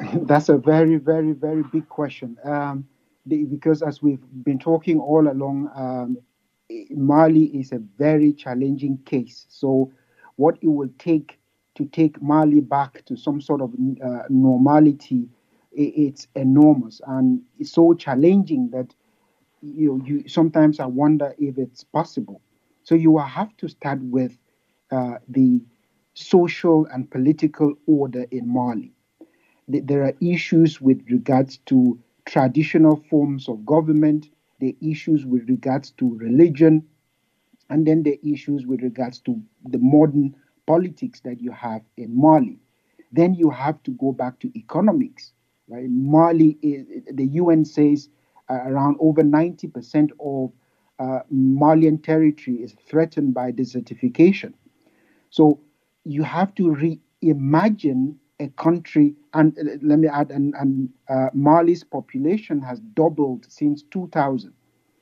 That's 0.14 0.48
a 0.48 0.56
very, 0.58 0.96
very, 0.96 1.32
very 1.32 1.62
big 1.62 1.88
question. 1.88 2.38
Um, 2.44 2.86
the, 3.26 3.44
because 3.44 3.82
as 3.82 4.02
we've 4.02 4.22
been 4.44 4.58
talking 4.58 4.98
all 4.98 5.28
along, 5.28 5.70
um, 5.76 6.18
Mali 6.90 7.44
is 7.44 7.72
a 7.72 7.78
very 7.98 8.32
challenging 8.32 8.98
case. 9.04 9.46
So, 9.48 9.92
what 10.36 10.56
it 10.62 10.68
will 10.68 10.90
take 10.98 11.38
to 11.74 11.84
take 11.86 12.20
Mali 12.20 12.60
back 12.60 13.04
to 13.06 13.16
some 13.16 13.40
sort 13.40 13.60
of 13.60 13.72
uh, 14.04 14.22
normality, 14.28 15.28
it, 15.72 15.82
it's 15.82 16.28
enormous 16.34 17.00
and 17.06 17.42
it's 17.58 17.72
so 17.72 17.94
challenging 17.94 18.70
that 18.70 18.94
you 19.62 19.88
know, 19.88 20.04
you 20.04 20.28
sometimes 20.28 20.80
I 20.80 20.86
wonder 20.86 21.34
if 21.38 21.58
it's 21.58 21.84
possible. 21.84 22.40
So 22.82 22.94
you 22.94 23.10
will 23.10 23.20
have 23.20 23.56
to 23.58 23.68
start 23.68 24.00
with 24.02 24.36
uh, 24.90 25.14
the 25.28 25.62
social 26.14 26.86
and 26.86 27.10
political 27.10 27.74
order 27.86 28.26
in 28.30 28.48
Mali. 28.52 28.92
There 29.68 30.02
are 30.04 30.12
issues 30.20 30.80
with 30.80 31.02
regards 31.08 31.58
to 31.66 31.98
traditional 32.26 32.96
forms 33.08 33.48
of 33.48 33.64
government, 33.64 34.28
the 34.60 34.76
issues 34.82 35.24
with 35.24 35.48
regards 35.48 35.92
to 35.92 36.14
religion, 36.16 36.84
and 37.70 37.86
then 37.86 38.02
the 38.02 38.18
issues 38.26 38.66
with 38.66 38.82
regards 38.82 39.20
to 39.20 39.40
the 39.66 39.78
modern 39.78 40.34
politics 40.66 41.20
that 41.20 41.40
you 41.40 41.50
have 41.52 41.82
in 41.96 42.14
Mali. 42.14 42.58
Then 43.12 43.34
you 43.34 43.50
have 43.50 43.82
to 43.84 43.92
go 43.92 44.12
back 44.12 44.38
to 44.40 44.58
economics. 44.58 45.32
Right? 45.68 45.88
Mali, 45.88 46.58
is, 46.62 46.86
the 47.12 47.26
UN 47.26 47.64
says 47.64 48.08
uh, 48.50 48.60
around 48.66 48.96
over 49.00 49.22
90% 49.22 50.10
of 50.20 50.52
uh, 51.02 51.20
Malian 51.30 51.98
territory 51.98 52.58
is 52.58 52.74
threatened 52.88 53.34
by 53.34 53.50
desertification. 53.52 54.52
So 55.30 55.58
you 56.04 56.22
have 56.22 56.54
to 56.56 56.64
reimagine 57.24 58.14
a 58.40 58.48
country, 58.50 59.14
and 59.34 59.56
uh, 59.58 59.78
let 59.82 59.98
me 59.98 60.08
add, 60.08 60.30
and, 60.30 60.54
and 60.54 60.88
uh, 61.08 61.28
Mali's 61.32 61.84
population 61.84 62.60
has 62.60 62.80
doubled 62.94 63.46
since 63.48 63.82
2000. 63.90 64.52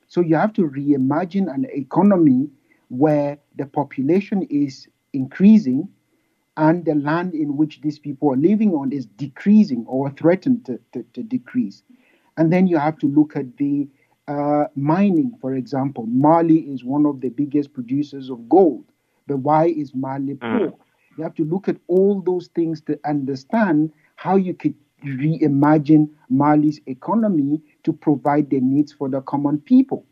So 0.07 0.21
you 0.21 0.35
have 0.35 0.53
to 0.53 0.63
reimagine 0.67 1.53
an 1.53 1.65
economy 1.69 2.49
where 2.89 3.37
the 3.57 3.65
population 3.65 4.43
is 4.49 4.87
increasing 5.13 5.87
and 6.57 6.83
the 6.85 6.95
land 6.95 7.33
in 7.33 7.57
which 7.57 7.81
these 7.81 7.99
people 7.99 8.33
are 8.33 8.37
living 8.37 8.73
on 8.73 8.91
is 8.91 9.05
decreasing 9.05 9.85
or 9.87 10.09
threatened 10.11 10.65
to, 10.65 10.79
to, 10.93 11.03
to 11.13 11.23
decrease. 11.23 11.83
And 12.37 12.51
then 12.51 12.67
you 12.67 12.77
have 12.77 12.97
to 12.99 13.07
look 13.07 13.35
at 13.35 13.57
the 13.57 13.87
uh, 14.27 14.65
mining, 14.75 15.33
for 15.41 15.55
example, 15.55 16.05
Mali 16.07 16.59
is 16.59 16.83
one 16.83 17.05
of 17.05 17.21
the 17.21 17.29
biggest 17.29 17.73
producers 17.73 18.29
of 18.29 18.47
gold. 18.49 18.85
But 19.27 19.37
why 19.37 19.67
is 19.67 19.93
Mali 19.93 20.35
mm. 20.35 20.39
poor? 20.39 20.69
Mm. 20.69 20.77
You 21.17 21.23
have 21.23 21.35
to 21.35 21.43
look 21.43 21.67
at 21.67 21.77
all 21.87 22.21
those 22.21 22.47
things 22.47 22.81
to 22.81 22.99
understand 23.05 23.91
how 24.15 24.35
you 24.35 24.53
could 24.53 24.75
reimagine 25.03 26.09
Mali's 26.29 26.79
economy 26.85 27.61
to 27.83 27.91
provide 27.91 28.49
the 28.49 28.59
needs 28.59 28.93
for 28.93 29.09
the 29.09 29.21
common 29.21 29.59
people. 29.59 30.05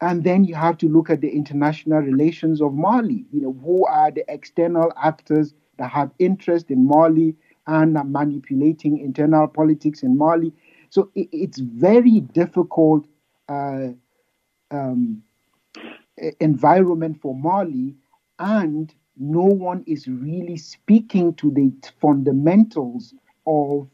And 0.00 0.24
then 0.24 0.44
you 0.44 0.54
have 0.54 0.78
to 0.78 0.88
look 0.88 1.10
at 1.10 1.20
the 1.20 1.28
international 1.28 2.00
relations 2.00 2.60
of 2.60 2.74
Mali. 2.74 3.24
You 3.32 3.42
know, 3.42 3.56
who 3.64 3.86
are 3.86 4.10
the 4.10 4.24
external 4.28 4.92
actors 5.00 5.54
that 5.78 5.90
have 5.90 6.10
interest 6.18 6.70
in 6.70 6.86
Mali 6.86 7.36
and 7.66 7.96
are 7.96 8.04
manipulating 8.04 8.98
internal 8.98 9.46
politics 9.46 10.02
in 10.02 10.18
Mali? 10.18 10.52
So 10.90 11.10
it, 11.14 11.28
it's 11.30 11.58
very 11.58 12.20
difficult 12.20 13.06
uh, 13.52 13.88
um, 14.70 15.22
environment 16.40 17.20
for 17.20 17.34
Mali, 17.34 17.94
and 18.38 18.94
no 19.16 19.44
one 19.44 19.84
is 19.86 20.08
really 20.08 20.56
speaking 20.56 21.34
to 21.34 21.50
the 21.50 21.72
fundamentals 22.00 23.14
of 23.46 23.88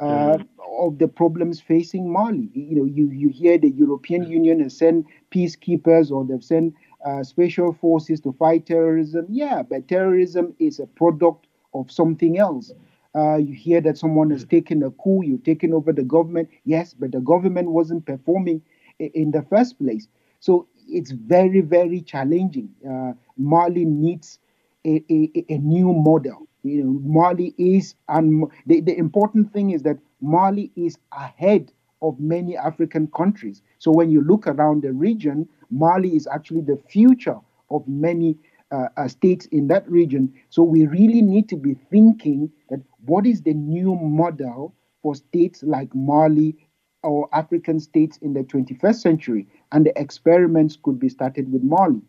uh, 0.00 0.38
mm. 0.38 0.46
of 0.78 0.98
the 0.98 1.08
problems 1.08 1.60
facing 1.60 2.10
Mali. 2.10 2.48
You 2.54 2.76
know, 2.76 2.84
you, 2.84 3.10
you 3.10 3.28
hear 3.28 3.58
the 3.58 3.70
European 3.70 4.22
Union 4.30 4.60
has 4.60 4.78
sent 4.78 5.06
peacekeepers 5.30 6.10
or 6.10 6.24
they've 6.24 6.42
sent 6.42 6.74
uh, 7.04 7.22
special 7.22 7.72
forces 7.74 8.20
to 8.20 8.32
fight 8.32 8.66
terrorism. 8.66 9.26
Yeah, 9.28 9.62
but 9.62 9.88
terrorism 9.88 10.54
is 10.58 10.78
a 10.80 10.86
product 10.86 11.46
of 11.74 11.90
something 11.90 12.38
else. 12.38 12.72
Uh, 13.14 13.36
you 13.36 13.52
hear 13.52 13.80
that 13.82 13.98
someone 13.98 14.30
has 14.30 14.44
taken 14.44 14.82
a 14.84 14.90
coup, 14.92 15.22
you've 15.22 15.44
taken 15.44 15.74
over 15.74 15.92
the 15.92 16.04
government. 16.04 16.48
Yes, 16.64 16.94
but 16.94 17.12
the 17.12 17.20
government 17.20 17.68
wasn't 17.70 18.06
performing 18.06 18.62
in 19.00 19.30
the 19.30 19.42
first 19.42 19.78
place. 19.78 20.08
So 20.40 20.66
it's 20.88 21.10
very, 21.10 21.60
very 21.60 22.00
challenging. 22.00 22.70
Uh, 22.88 23.12
Mali 23.36 23.84
needs 23.84 24.38
a, 24.86 25.02
a, 25.10 25.44
a, 25.48 25.58
new 25.58 25.92
model. 25.92 26.48
You 26.62 26.84
know, 26.84 27.00
Mali 27.02 27.54
is, 27.58 27.94
and 28.08 28.50
the, 28.66 28.80
the 28.80 28.96
important 28.96 29.52
thing 29.52 29.70
is 29.70 29.82
that 29.82 29.98
Mali 30.20 30.70
is 30.76 30.98
ahead 31.12 31.72
of 32.02 32.18
many 32.18 32.56
African 32.56 33.06
countries. 33.08 33.62
So 33.78 33.90
when 33.90 34.10
you 34.10 34.22
look 34.22 34.46
around 34.46 34.82
the 34.82 34.92
region, 34.92 35.48
Mali 35.70 36.16
is 36.16 36.26
actually 36.26 36.62
the 36.62 36.80
future 36.88 37.38
of 37.70 37.86
many 37.86 38.36
uh, 38.72 38.88
uh, 38.96 39.08
states 39.08 39.46
in 39.46 39.68
that 39.68 39.88
region. 39.90 40.32
So 40.48 40.62
we 40.62 40.86
really 40.86 41.22
need 41.22 41.48
to 41.50 41.56
be 41.56 41.74
thinking 41.90 42.50
that 42.70 42.80
what 43.04 43.26
is 43.26 43.42
the 43.42 43.54
new 43.54 43.94
model 43.96 44.74
for 45.02 45.14
states 45.14 45.62
like 45.62 45.94
Mali 45.94 46.56
or 47.02 47.28
African 47.32 47.80
states 47.80 48.18
in 48.18 48.34
the 48.34 48.40
21st 48.40 48.96
century, 48.96 49.46
and 49.72 49.86
the 49.86 49.98
experiments 50.00 50.76
could 50.82 50.98
be 50.98 51.08
started 51.08 51.52
with 51.52 51.62
Mali. 51.62 52.02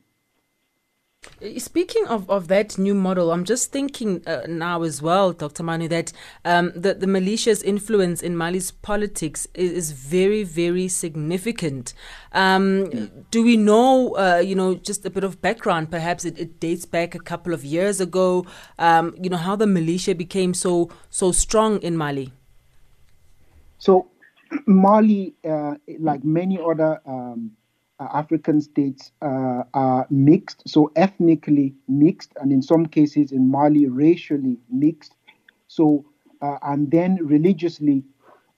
Speaking 1.57 2.07
of, 2.07 2.27
of 2.31 2.47
that 2.47 2.79
new 2.79 2.95
model, 2.95 3.31
I'm 3.31 3.45
just 3.45 3.71
thinking 3.71 4.23
uh, 4.25 4.47
now 4.47 4.81
as 4.81 5.03
well, 5.03 5.33
Dr. 5.33 5.61
Manu, 5.61 5.87
that 5.87 6.11
um, 6.45 6.71
the, 6.75 6.95
the 6.95 7.05
militia's 7.05 7.61
influence 7.61 8.23
in 8.23 8.35
Mali's 8.35 8.71
politics 8.71 9.47
is, 9.53 9.71
is 9.71 9.91
very, 9.91 10.43
very 10.43 10.87
significant. 10.87 11.93
Um, 12.31 12.85
mm. 12.87 13.25
Do 13.29 13.43
we 13.43 13.55
know, 13.55 14.15
uh, 14.17 14.37
you 14.37 14.55
know, 14.55 14.73
just 14.73 15.05
a 15.05 15.11
bit 15.11 15.23
of 15.23 15.43
background? 15.43 15.91
Perhaps 15.91 16.25
it, 16.25 16.39
it 16.39 16.59
dates 16.59 16.85
back 16.85 17.13
a 17.13 17.19
couple 17.19 17.53
of 17.53 17.63
years 17.63 18.01
ago. 18.01 18.45
Um, 18.79 19.15
you 19.21 19.29
know 19.29 19.37
how 19.37 19.55
the 19.55 19.67
militia 19.67 20.15
became 20.15 20.55
so 20.55 20.89
so 21.11 21.31
strong 21.31 21.79
in 21.83 21.97
Mali. 21.97 22.33
So 23.77 24.09
Mali, 24.67 25.35
uh, 25.47 25.75
like 25.99 26.23
many 26.23 26.59
other 26.59 26.99
um, 27.05 27.51
uh, 27.99 28.07
African 28.13 28.61
states, 28.61 29.11
uh, 29.21 29.63
are 29.73 30.07
mixed, 30.09 30.63
so 30.67 30.91
ethnically 30.95 31.73
mixed, 31.87 32.31
and 32.37 32.51
in 32.51 32.61
some 32.61 32.85
cases 32.85 33.31
in 33.31 33.49
Mali, 33.49 33.87
racially 33.87 34.57
mixed. 34.69 35.15
So 35.67 36.05
uh, 36.41 36.57
and 36.63 36.89
then 36.91 37.17
religiously, 37.21 38.03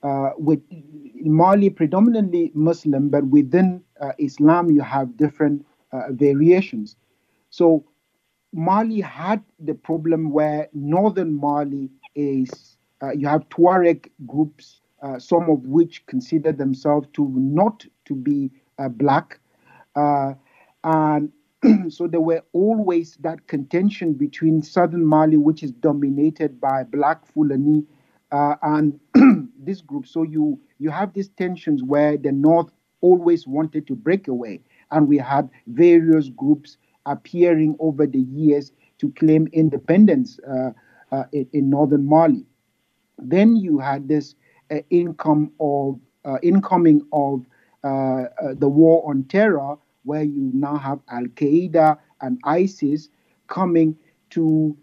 uh, 0.02 0.30
with 0.38 0.60
Mali 1.20 1.70
predominantly 1.70 2.50
Muslim, 2.54 3.08
but 3.08 3.26
within 3.26 3.82
uh, 4.00 4.12
Islam 4.18 4.70
you 4.70 4.80
have 4.80 5.16
different 5.16 5.64
variations. 6.10 6.96
So 7.50 7.84
Mali 8.52 9.00
had 9.00 9.42
the 9.60 9.74
problem 9.74 10.30
where 10.30 10.68
northern 10.72 11.34
Mali 11.36 11.90
is 12.16 12.76
you 13.14 13.28
have 13.28 13.48
Tuareg 13.50 14.10
groups, 14.26 14.80
uh, 15.04 15.18
some 15.18 15.50
of 15.50 15.66
which 15.66 16.06
consider 16.06 16.50
themselves 16.50 17.06
to 17.12 17.28
not 17.36 17.84
to 18.06 18.14
be 18.14 18.50
uh, 18.78 18.88
black, 18.88 19.38
uh, 19.94 20.32
and 20.82 21.30
so 21.92 22.06
there 22.06 22.20
were 22.20 22.42
always 22.52 23.16
that 23.16 23.46
contention 23.46 24.14
between 24.14 24.62
southern 24.62 25.04
Mali, 25.04 25.36
which 25.36 25.62
is 25.62 25.72
dominated 25.72 26.58
by 26.60 26.84
black 26.84 27.26
Fulani, 27.26 27.84
uh, 28.32 28.56
and 28.62 28.98
this 29.58 29.82
group. 29.82 30.06
So 30.06 30.22
you 30.22 30.58
you 30.78 30.90
have 30.90 31.12
these 31.12 31.28
tensions 31.28 31.82
where 31.82 32.16
the 32.16 32.32
north 32.32 32.70
always 33.02 33.46
wanted 33.46 33.86
to 33.88 33.94
break 33.94 34.26
away, 34.26 34.62
and 34.90 35.06
we 35.06 35.18
had 35.18 35.50
various 35.66 36.30
groups 36.30 36.78
appearing 37.04 37.76
over 37.78 38.06
the 38.06 38.20
years 38.20 38.72
to 38.96 39.12
claim 39.12 39.48
independence 39.52 40.38
uh, 40.48 40.70
uh, 41.12 41.24
in, 41.32 41.46
in, 41.52 41.68
northern 41.68 42.06
Mali. 42.06 42.46
Then 43.18 43.56
you 43.56 43.78
had 43.78 44.08
this 44.08 44.34
income 44.90 45.52
of 45.60 45.98
uh, 46.24 46.38
incoming 46.42 47.06
of 47.12 47.44
uh, 47.84 47.86
uh, 47.86 48.54
the 48.54 48.68
war 48.68 49.08
on 49.08 49.24
terror, 49.24 49.76
where 50.04 50.22
you 50.22 50.50
now 50.54 50.76
have 50.76 51.00
Al 51.10 51.24
Qaeda 51.24 51.98
and 52.20 52.40
ISIS 52.44 53.08
coming 53.48 53.96
to 54.30 54.76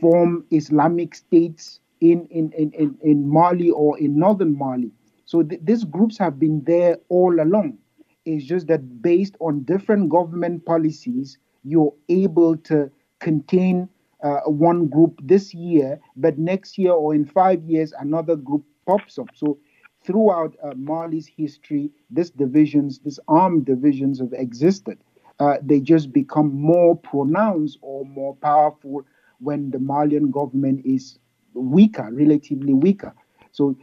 form 0.00 0.44
Islamic 0.50 1.14
states 1.14 1.80
in, 2.00 2.26
in, 2.30 2.50
in, 2.52 2.96
in, 3.02 3.28
Mali 3.28 3.70
or 3.70 3.98
in 3.98 4.18
northern 4.18 4.58
Mali. 4.58 4.90
So 5.24 5.42
th- 5.42 5.60
these 5.62 5.84
groups 5.84 6.18
have 6.18 6.38
been 6.40 6.64
there 6.64 6.98
all 7.08 7.40
along. 7.40 7.78
It's 8.24 8.44
just 8.44 8.66
that 8.66 9.02
based 9.02 9.36
on 9.40 9.62
different 9.62 10.08
government 10.10 10.66
policies, 10.66 11.38
you're 11.62 11.94
able 12.08 12.56
to 12.58 12.90
contain 13.20 13.88
uh, 14.22 14.40
one 14.46 14.88
group 14.88 15.20
this 15.22 15.54
year, 15.54 16.00
but 16.16 16.38
next 16.38 16.76
year 16.76 16.92
or 16.92 17.14
in 17.14 17.24
five 17.24 17.62
years, 17.64 17.92
another 18.00 18.36
group 18.36 18.64
pops 18.86 19.18
up. 19.18 19.28
So 19.34 19.58
throughout 20.04 20.56
uh, 20.62 20.74
Mali's 20.76 21.26
history, 21.26 21.90
these 22.10 22.30
divisions, 22.30 22.98
these 23.00 23.20
armed 23.28 23.64
divisions 23.64 24.20
have 24.20 24.32
existed. 24.32 24.98
Uh, 25.38 25.56
they 25.62 25.80
just 25.80 26.12
become 26.12 26.54
more 26.54 26.96
pronounced 26.96 27.78
or 27.80 28.04
more 28.04 28.36
powerful 28.36 29.04
when 29.38 29.70
the 29.70 29.78
Malian 29.78 30.30
government 30.30 30.84
is 30.84 31.18
weaker, 31.54 32.08
relatively 32.12 32.74
weaker. 32.74 33.14
So, 33.50 33.76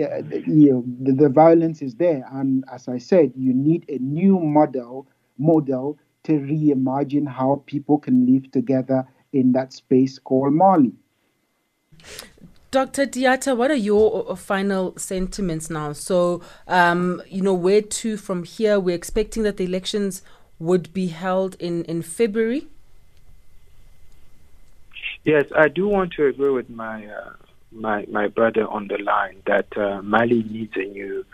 uh, 0.00 0.22
you 0.46 0.72
know, 0.72 0.84
the, 1.00 1.12
the, 1.12 1.28
violence 1.28 1.80
is 1.80 1.94
there, 1.94 2.26
and 2.32 2.64
as 2.72 2.88
I 2.88 2.98
said, 2.98 3.32
you 3.36 3.54
need 3.54 3.84
a 3.88 3.98
new 3.98 4.40
model 4.40 5.06
model 5.38 5.98
to 6.24 6.32
reimagine 6.32 7.28
how 7.28 7.62
people 7.66 7.98
can 7.98 8.26
live 8.26 8.50
together 8.50 9.06
in 9.32 9.52
that 9.52 9.72
space 9.72 10.18
called 10.18 10.52
Mali. 10.52 10.92
Dr. 12.74 13.06
Diatta, 13.06 13.56
what 13.56 13.70
are 13.70 13.76
your 13.76 14.28
uh, 14.28 14.34
final 14.34 14.98
sentiments 14.98 15.70
now? 15.70 15.92
So, 15.92 16.42
um, 16.66 17.22
you 17.28 17.40
know, 17.40 17.54
where 17.54 17.80
to 17.80 18.16
from 18.16 18.42
here? 18.42 18.80
We're 18.80 18.96
expecting 18.96 19.44
that 19.44 19.58
the 19.58 19.64
elections 19.64 20.22
would 20.58 20.92
be 20.92 21.06
held 21.06 21.54
in, 21.60 21.84
in 21.84 22.02
February. 22.02 22.66
Yes, 25.22 25.44
I 25.56 25.68
do 25.68 25.86
want 25.86 26.14
to 26.14 26.26
agree 26.26 26.50
with 26.50 26.68
my 26.68 27.06
uh, 27.06 27.34
my 27.70 28.06
my 28.10 28.26
brother 28.26 28.66
on 28.66 28.88
the 28.88 28.98
line 28.98 29.40
that 29.46 29.68
uh, 29.76 30.02
Mali 30.02 30.42
needs 30.42 30.72
a 30.74 30.84
new 30.84 31.24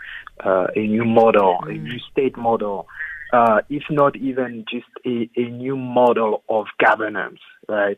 uh, 0.45 0.67
a 0.75 0.79
new 0.79 1.05
model, 1.05 1.57
mm. 1.63 1.71
a 1.71 1.73
new 1.73 1.97
state 2.11 2.37
model, 2.37 2.85
uh, 3.33 3.61
if 3.67 3.81
not 3.89 4.15
even 4.15 4.63
just 4.71 4.85
a, 5.07 5.27
a 5.35 5.49
new 5.49 5.75
model 5.75 6.43
of 6.49 6.67
governance, 6.77 7.39
right? 7.67 7.97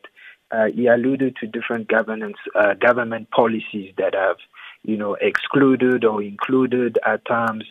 Uh, 0.54 0.66
he 0.74 0.86
alluded 0.86 1.36
to 1.38 1.48
different 1.48 1.88
governance 1.88 2.38
uh, 2.54 2.76
government 2.76 3.30
policies 3.32 3.92
that 3.98 4.14
have, 4.14 4.38
you 4.84 4.96
know, 4.96 5.16
excluded 5.20 6.06
or 6.06 6.22
included 6.22 7.00
at 7.06 7.26
times 7.26 7.64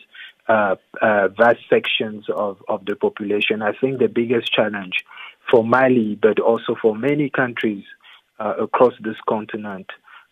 uh, 0.48 0.74
uh, 1.00 1.28
vast 1.28 1.60
sections 1.70 2.24
of, 2.34 2.58
of 2.66 2.84
the 2.86 2.96
population. 2.96 3.62
I 3.62 3.72
think 3.80 4.00
the 4.00 4.08
biggest 4.08 4.52
challenge 4.52 5.04
for 5.48 5.62
Mali, 5.62 6.18
but 6.20 6.40
also 6.40 6.74
for 6.80 6.96
many 6.96 7.30
countries 7.30 7.84
uh, 8.40 8.54
across 8.60 8.94
this 9.00 9.16
continent, 9.28 9.86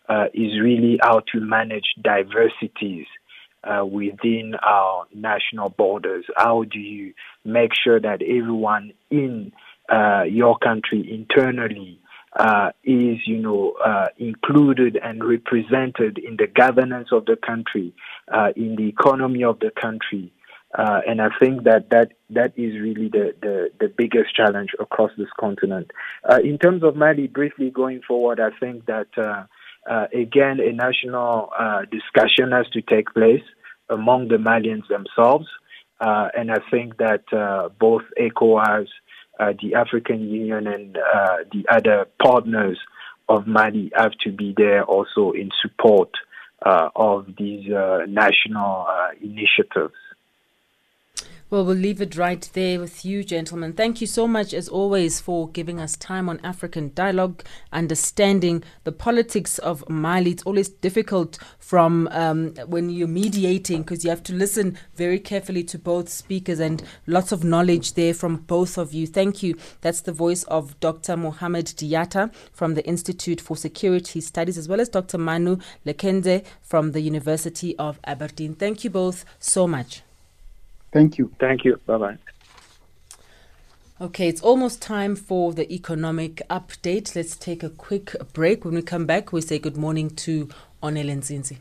uh, 0.08 0.24
is 0.34 0.60
really 0.60 0.98
how 1.00 1.20
to 1.32 1.38
manage 1.38 1.94
diversities 2.02 3.06
within 3.84 4.54
our 4.66 5.04
national 5.14 5.68
borders? 5.68 6.24
How 6.36 6.64
do 6.64 6.80
you 6.80 7.12
make 7.44 7.72
sure 7.74 8.00
that 8.00 8.22
everyone 8.22 8.92
in 9.10 9.52
your 10.26 10.58
country 10.58 11.06
internally 11.12 12.00
uh, 12.38 12.70
is, 12.84 13.18
you 13.26 13.38
know, 13.38 13.72
uh, 13.84 14.06
included 14.18 14.98
and 15.02 15.24
represented 15.24 16.18
in 16.18 16.36
the 16.36 16.46
governance 16.46 17.08
of 17.12 17.26
the 17.26 17.36
country, 17.36 17.92
uh, 18.32 18.48
in 18.56 18.76
the 18.76 18.88
economy 18.88 19.44
of 19.44 19.58
the 19.60 19.70
country? 19.70 20.32
Uh, 20.78 21.00
and 21.06 21.20
I 21.20 21.30
think 21.40 21.64
that, 21.64 21.90
that 21.90 22.12
that 22.30 22.52
is 22.56 22.80
really 22.80 23.08
the, 23.08 23.34
the, 23.42 23.70
the 23.80 23.88
biggest 23.88 24.36
challenge 24.36 24.70
across 24.78 25.10
this 25.18 25.26
continent. 25.38 25.90
in 26.44 26.58
terms 26.58 26.84
of 26.84 26.94
Mali, 26.94 27.26
briefly 27.26 27.70
going 27.70 28.02
forward, 28.06 28.38
I 28.38 28.50
think 28.60 28.86
that 28.86 29.08
uh, 29.88 30.06
again, 30.14 30.60
a 30.60 30.72
national 30.72 31.50
uh, 31.58 31.82
discussion 31.90 32.52
has 32.52 32.66
to 32.72 32.82
take 32.82 33.12
place 33.14 33.42
among 33.88 34.28
the 34.28 34.36
Malians 34.36 34.86
themselves. 34.88 35.46
Uh, 36.00 36.28
and 36.36 36.50
I 36.50 36.58
think 36.70 36.96
that 36.98 37.24
uh, 37.32 37.68
both 37.78 38.02
ECOWAS, 38.18 38.82
uh, 38.82 38.86
Uh, 39.40 39.54
the 39.62 39.74
African 39.74 40.20
Union, 40.28 40.66
and 40.66 40.98
uh, 40.98 41.38
the 41.50 41.64
other 41.72 42.06
partners 42.22 42.78
of 43.30 43.46
Mali 43.46 43.90
have 43.96 44.12
to 44.24 44.30
be 44.30 44.52
there 44.54 44.84
also 44.84 45.30
in 45.30 45.48
support 45.62 46.10
uh, 46.66 46.90
of 46.94 47.26
these 47.38 47.72
uh, 47.72 48.00
national 48.06 48.86
initiatives. 49.22 49.94
Well, 51.50 51.64
we'll 51.64 51.74
leave 51.74 52.00
it 52.00 52.16
right 52.16 52.48
there 52.52 52.78
with 52.78 53.04
you, 53.04 53.24
gentlemen. 53.24 53.72
Thank 53.72 54.00
you 54.00 54.06
so 54.06 54.28
much, 54.28 54.54
as 54.54 54.68
always, 54.68 55.20
for 55.20 55.48
giving 55.48 55.80
us 55.80 55.96
time 55.96 56.28
on 56.28 56.38
African 56.44 56.92
dialogue, 56.94 57.42
understanding 57.72 58.62
the 58.84 58.92
politics 58.92 59.58
of 59.58 59.82
Mali. 59.88 60.30
It's 60.30 60.44
always 60.44 60.68
difficult 60.68 61.40
from 61.58 62.06
um, 62.12 62.54
when 62.68 62.88
you're 62.88 63.08
mediating 63.08 63.82
because 63.82 64.04
you 64.04 64.10
have 64.10 64.22
to 64.24 64.32
listen 64.32 64.78
very 64.94 65.18
carefully 65.18 65.64
to 65.64 65.76
both 65.76 66.08
speakers 66.08 66.60
and 66.60 66.84
lots 67.08 67.32
of 67.32 67.42
knowledge 67.42 67.94
there 67.94 68.14
from 68.14 68.36
both 68.36 68.78
of 68.78 68.94
you. 68.94 69.08
Thank 69.08 69.42
you. 69.42 69.56
That's 69.80 70.02
the 70.02 70.12
voice 70.12 70.44
of 70.44 70.78
Dr. 70.78 71.16
Mohamed 71.16 71.66
Diatta 71.66 72.32
from 72.52 72.74
the 72.74 72.86
Institute 72.86 73.40
for 73.40 73.56
Security 73.56 74.20
Studies, 74.20 74.56
as 74.56 74.68
well 74.68 74.80
as 74.80 74.88
Dr. 74.88 75.18
Manu 75.18 75.56
Lekunze 75.84 76.44
from 76.62 76.92
the 76.92 77.00
University 77.00 77.76
of 77.76 77.98
Aberdeen. 78.04 78.54
Thank 78.54 78.84
you 78.84 78.90
both 78.90 79.24
so 79.40 79.66
much. 79.66 80.02
Thank 80.92 81.18
you. 81.18 81.32
Thank 81.38 81.64
you. 81.64 81.80
Bye 81.86 81.98
bye. 81.98 82.18
Okay, 84.00 84.28
it's 84.28 84.40
almost 84.40 84.80
time 84.80 85.14
for 85.14 85.52
the 85.52 85.70
economic 85.70 86.40
update. 86.48 87.14
Let's 87.14 87.36
take 87.36 87.62
a 87.62 87.68
quick 87.68 88.16
break. 88.32 88.64
When 88.64 88.74
we 88.74 88.82
come 88.82 89.04
back, 89.04 89.30
we 89.30 89.42
say 89.42 89.58
good 89.58 89.76
morning 89.76 90.08
to 90.24 90.48
Onel 90.82 91.10
Nzinzi. 91.14 91.58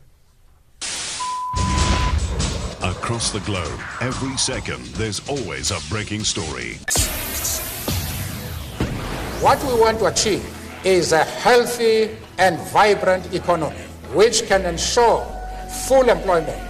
Across 2.82 3.32
the 3.32 3.40
globe, 3.40 3.78
every 4.00 4.36
second, 4.38 4.82
there's 4.96 5.20
always 5.28 5.70
a 5.70 5.78
breaking 5.90 6.24
story. 6.24 6.78
What 9.42 9.62
we 9.64 9.78
want 9.78 9.98
to 9.98 10.06
achieve 10.06 10.44
is 10.82 11.12
a 11.12 11.24
healthy 11.24 12.16
and 12.38 12.58
vibrant 12.70 13.34
economy 13.34 13.76
which 14.14 14.46
can 14.46 14.64
ensure 14.64 15.24
full 15.86 16.08
employment 16.08 16.69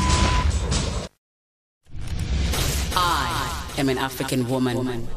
Am 3.81 3.89
an 3.89 3.97
African 3.97 4.47
woman. 4.47 5.07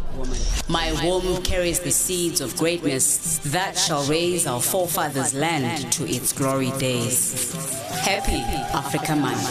My 0.69 0.91
womb 1.05 1.43
carries 1.43 1.81
the 1.81 1.91
seeds 1.91 2.41
of 2.41 2.57
greatness 2.57 3.39
that 3.53 3.77
shall 3.77 4.05
raise 4.05 4.47
our 4.47 4.61
forefathers' 4.61 5.35
land 5.35 5.93
to 5.93 6.05
its 6.09 6.33
glory 6.33 6.73
days. 6.79 7.53
Happy 8.01 8.41
Africa 8.73 9.15
Month. 9.17 9.45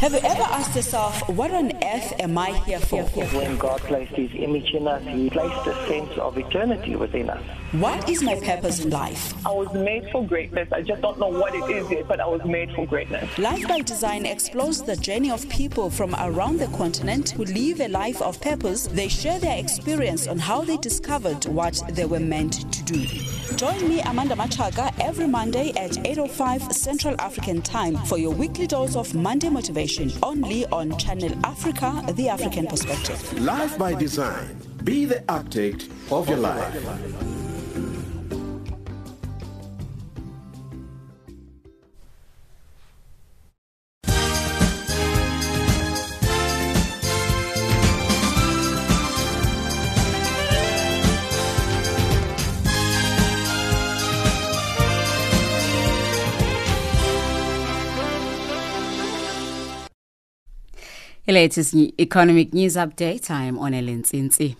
Have 0.00 0.12
you 0.12 0.18
ever 0.22 0.42
asked 0.42 0.76
yourself, 0.76 1.28
what 1.30 1.50
on 1.50 1.72
earth 1.82 2.12
am 2.20 2.36
I 2.36 2.52
here 2.64 2.78
for? 2.78 3.04
When 3.04 3.56
God 3.56 3.80
placed 3.80 4.12
his 4.12 4.30
image 4.34 4.70
in 4.74 4.86
us, 4.86 5.02
he 5.04 5.30
placed 5.30 5.66
a 5.66 5.86
sense 5.86 6.18
of 6.18 6.36
eternity 6.36 6.94
within 6.96 7.30
us. 7.30 7.42
What 7.72 8.08
is 8.08 8.22
my 8.22 8.34
purpose 8.40 8.84
in 8.84 8.90
life? 8.90 9.34
I 9.46 9.50
was 9.50 9.72
made 9.72 10.08
for 10.10 10.24
greatness. 10.26 10.68
I 10.72 10.82
just 10.82 11.00
don't 11.00 11.18
know 11.18 11.28
what 11.28 11.54
it 11.54 11.68
is 11.70 11.90
yet, 11.90 12.06
but 12.06 12.20
I 12.20 12.26
was 12.26 12.44
made 12.44 12.72
for 12.72 12.86
greatness. 12.86 13.38
Life 13.38 13.66
by 13.66 13.80
Design 13.80 14.26
explores 14.26 14.82
the 14.82 14.94
journey 14.96 15.30
of 15.30 15.48
people 15.48 15.90
from 15.90 16.14
around 16.16 16.58
the 16.58 16.68
continent 16.68 17.30
who 17.30 17.44
live 17.44 17.80
a 17.80 17.88
life 17.88 18.20
of 18.20 18.40
purpose. 18.40 18.86
They 18.88 19.08
share 19.08 19.38
their 19.38 19.58
experience 19.58 20.26
on 20.28 20.38
how 20.38 20.60
they 20.62 20.76
discovered 20.76 21.46
what 21.46 21.82
they 21.90 22.04
were 22.04 22.20
meant 22.20 22.70
to 22.72 22.82
do. 22.84 23.06
Join 23.56 23.88
me, 23.88 24.00
Amanda 24.02 24.34
Machaga, 24.34 24.92
every 25.00 25.26
Monday 25.26 25.70
at 25.76 25.92
8.05 25.92 26.72
Central 26.72 27.14
African 27.20 27.62
Time 27.62 27.96
for 27.96 28.18
your 28.18 28.32
weekly 28.32 28.66
dose 28.66 28.96
of 28.96 29.14
Monday 29.14 29.48
motivation, 29.48 29.83
only 30.22 30.64
on 30.66 30.96
Channel 30.96 31.34
Africa, 31.44 32.02
The 32.14 32.28
African 32.30 32.66
Perspective. 32.66 33.40
Life 33.40 33.76
by 33.76 33.94
Design. 33.94 34.56
Be 34.82 35.04
the 35.04 35.22
architect 35.28 35.88
of 36.10 36.26
your 36.28 36.38
life. 36.38 37.43
The 61.26 61.32
latest 61.32 61.74
economic 61.74 62.52
news 62.52 62.76
update. 62.76 63.30
I 63.30 63.44
am 63.44 63.56
Onelin 63.56 64.02
Ntsintsi. 64.02 64.56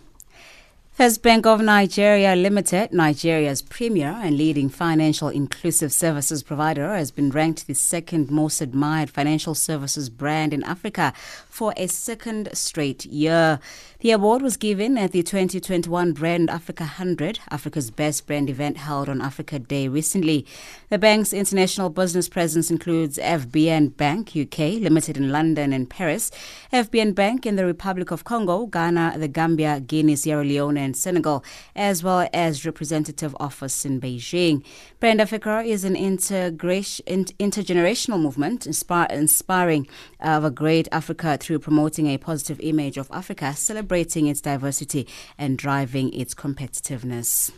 First 0.95 1.21
Bank 1.21 1.45
of 1.45 1.59
Nigeria 1.59 2.37
Limited, 2.37 2.93
Nigeria's 2.93 3.61
premier 3.61 4.17
and 4.23 4.37
leading 4.37 4.69
financial 4.69 5.27
inclusive 5.27 5.91
services 5.91 6.41
provider, 6.41 6.95
has 6.95 7.11
been 7.11 7.31
ranked 7.31 7.67
the 7.67 7.73
second 7.73 8.31
most 8.31 8.61
admired 8.61 9.09
financial 9.09 9.55
services 9.55 10.09
brand 10.09 10.53
in 10.53 10.63
Africa 10.63 11.11
for 11.49 11.73
a 11.75 11.87
second 11.87 12.47
straight 12.53 13.05
year. 13.05 13.59
The 13.99 14.11
award 14.11 14.41
was 14.41 14.55
given 14.55 14.97
at 14.97 15.11
the 15.11 15.23
2021 15.23 16.13
Brand 16.13 16.49
Africa 16.49 16.83
100, 16.83 17.39
Africa's 17.49 17.91
best 17.91 18.27
brand 18.27 18.49
event 18.49 18.77
held 18.77 19.09
on 19.09 19.19
Africa 19.19 19.57
Day 19.57 19.87
recently. 19.87 20.45
The 20.89 20.99
bank's 20.99 21.33
international 21.33 21.89
business 21.89 22.29
presence 22.29 22.69
includes 22.69 23.17
FBN 23.17 23.97
Bank 23.97 24.33
UK, 24.35 24.79
limited 24.79 25.17
in 25.17 25.31
London 25.31 25.73
and 25.73 25.89
Paris, 25.89 26.29
FBN 26.71 27.15
Bank 27.15 27.45
in 27.45 27.55
the 27.55 27.65
Republic 27.65 28.11
of 28.11 28.23
Congo, 28.23 28.67
Ghana, 28.67 29.15
the 29.17 29.27
Gambia, 29.27 29.79
Guinea, 29.79 30.15
Sierra 30.15 30.43
Leone, 30.43 30.84
and 30.85 30.95
Senegal, 30.95 31.43
as 31.75 32.01
well 32.03 32.29
as 32.33 32.65
representative 32.65 33.35
office 33.39 33.83
in 33.83 33.99
Beijing. 33.99 34.63
Brand 35.01 35.19
Africa 35.19 35.61
is 35.65 35.83
an 35.83 35.95
intergenerational 35.95 38.21
movement 38.21 38.65
inspire, 38.65 39.07
inspiring 39.09 39.87
uh, 40.23 40.37
of 40.37 40.45
a 40.45 40.51
great 40.51 40.87
Africa 40.91 41.37
through 41.37 41.59
promoting 41.59 42.07
a 42.07 42.17
positive 42.17 42.59
image 42.61 42.97
of 42.97 43.09
Africa, 43.11 43.53
celebrating 43.53 44.27
its 44.27 44.39
diversity, 44.39 45.05
and 45.37 45.57
driving 45.57 46.13
its 46.13 46.33
competitiveness. 46.33 47.51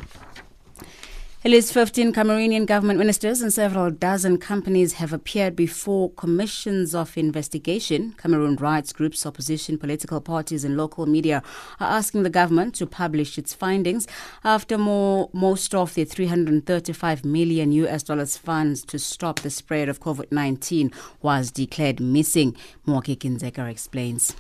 At 1.46 1.52
least 1.52 1.72
15 1.72 2.14
Cameroonian 2.14 2.66
government 2.66 2.98
ministers 2.98 3.42
and 3.42 3.54
several 3.54 3.92
dozen 3.92 4.40
companies 4.40 4.94
have 4.94 5.14
appeared 5.14 5.56
before 5.56 6.10
commissions 6.14 6.96
of 6.96 7.16
investigation. 7.16 8.16
Cameroon 8.18 8.56
rights 8.56 8.92
groups, 8.92 9.24
opposition 9.24 9.78
political 9.78 10.20
parties, 10.20 10.66
and 10.66 10.76
local 10.76 11.06
media 11.06 11.44
are 11.80 11.92
asking 11.92 12.24
the 12.24 12.32
government 12.32 12.74
to 12.76 12.88
publish 12.88 13.38
its 13.38 13.54
findings 13.54 14.08
after 14.44 14.80
more, 14.80 15.30
most 15.32 15.76
of 15.76 15.94
the 15.94 16.06
335 16.06 17.24
million 17.24 17.72
US 17.72 18.02
dollars 18.02 18.36
funds 18.36 18.84
to 18.86 18.98
stop 18.98 19.42
the 19.42 19.52
spread 19.52 19.90
of 19.90 20.00
COVID 20.00 20.32
19 20.32 20.92
was 21.22 21.52
declared 21.52 22.00
missing. 22.00 22.56
Moki 22.88 23.16
Kindzeka 23.16 23.70
explains. 23.70 24.36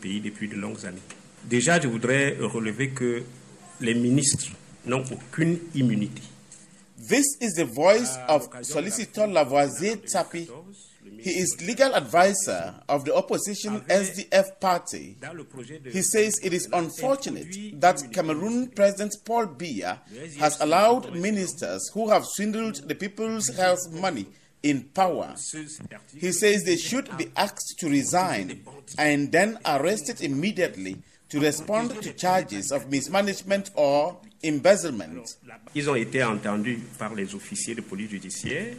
Pays 0.00 0.20
depuis 0.20 0.48
de 0.48 0.56
longues 0.56 0.84
années. 0.84 1.02
Déjà, 1.48 1.80
je 1.80 1.86
voudrais 1.86 2.36
relever 2.40 2.90
que 2.90 3.22
les 3.80 3.94
ministres 3.94 4.50
n'ont 4.90 5.04
aucune 5.12 5.58
immunité. 5.74 6.22
This 6.98 7.24
is 7.40 7.54
the 7.54 7.64
voice 7.64 8.18
of 8.28 8.48
Solicitor 8.62 9.26
Lavoisier 9.26 9.96
Tapi. 9.96 10.48
He 11.18 11.30
is 11.30 11.56
legal 11.66 11.94
advisor 11.94 12.74
of 12.88 13.04
the 13.04 13.14
opposition 13.14 13.80
SDF 13.88 14.60
party. 14.60 15.16
He 15.90 16.02
says 16.02 16.38
it 16.42 16.52
is 16.52 16.68
unfortunate 16.72 17.80
that 17.80 18.02
Cameroon 18.12 18.68
President 18.68 19.14
Paul 19.24 19.46
Biya 19.46 19.98
has 20.38 20.60
allowed 20.60 21.14
ministers 21.14 21.90
who 21.94 22.10
have 22.10 22.24
swindled 22.26 22.86
the 22.86 22.94
people's 22.94 23.48
health 23.48 23.90
money 23.92 24.26
in 24.62 24.84
power. 24.94 25.34
He 26.16 26.32
says 26.32 26.64
they 26.64 26.76
should 26.76 27.16
be 27.16 27.30
asked 27.36 27.76
to 27.78 27.88
resign 27.88 28.62
and 28.98 29.32
then 29.32 29.58
arrested 29.64 30.20
immediately 30.20 30.98
to 31.30 31.40
respond 31.40 31.90
to 32.00 32.12
charges 32.12 32.72
of 32.72 32.90
mismanagement 32.90 33.70
or 33.76 34.20
embezzlement. 34.42 35.24
Ils 35.74 35.88
ont 35.88 35.94
été 35.94 36.22
entendus 36.22 36.80
par 36.98 37.14
les 37.14 37.34
officiers 37.34 37.74
de 37.74 37.80
police 37.80 38.10
judiciaire. 38.10 38.74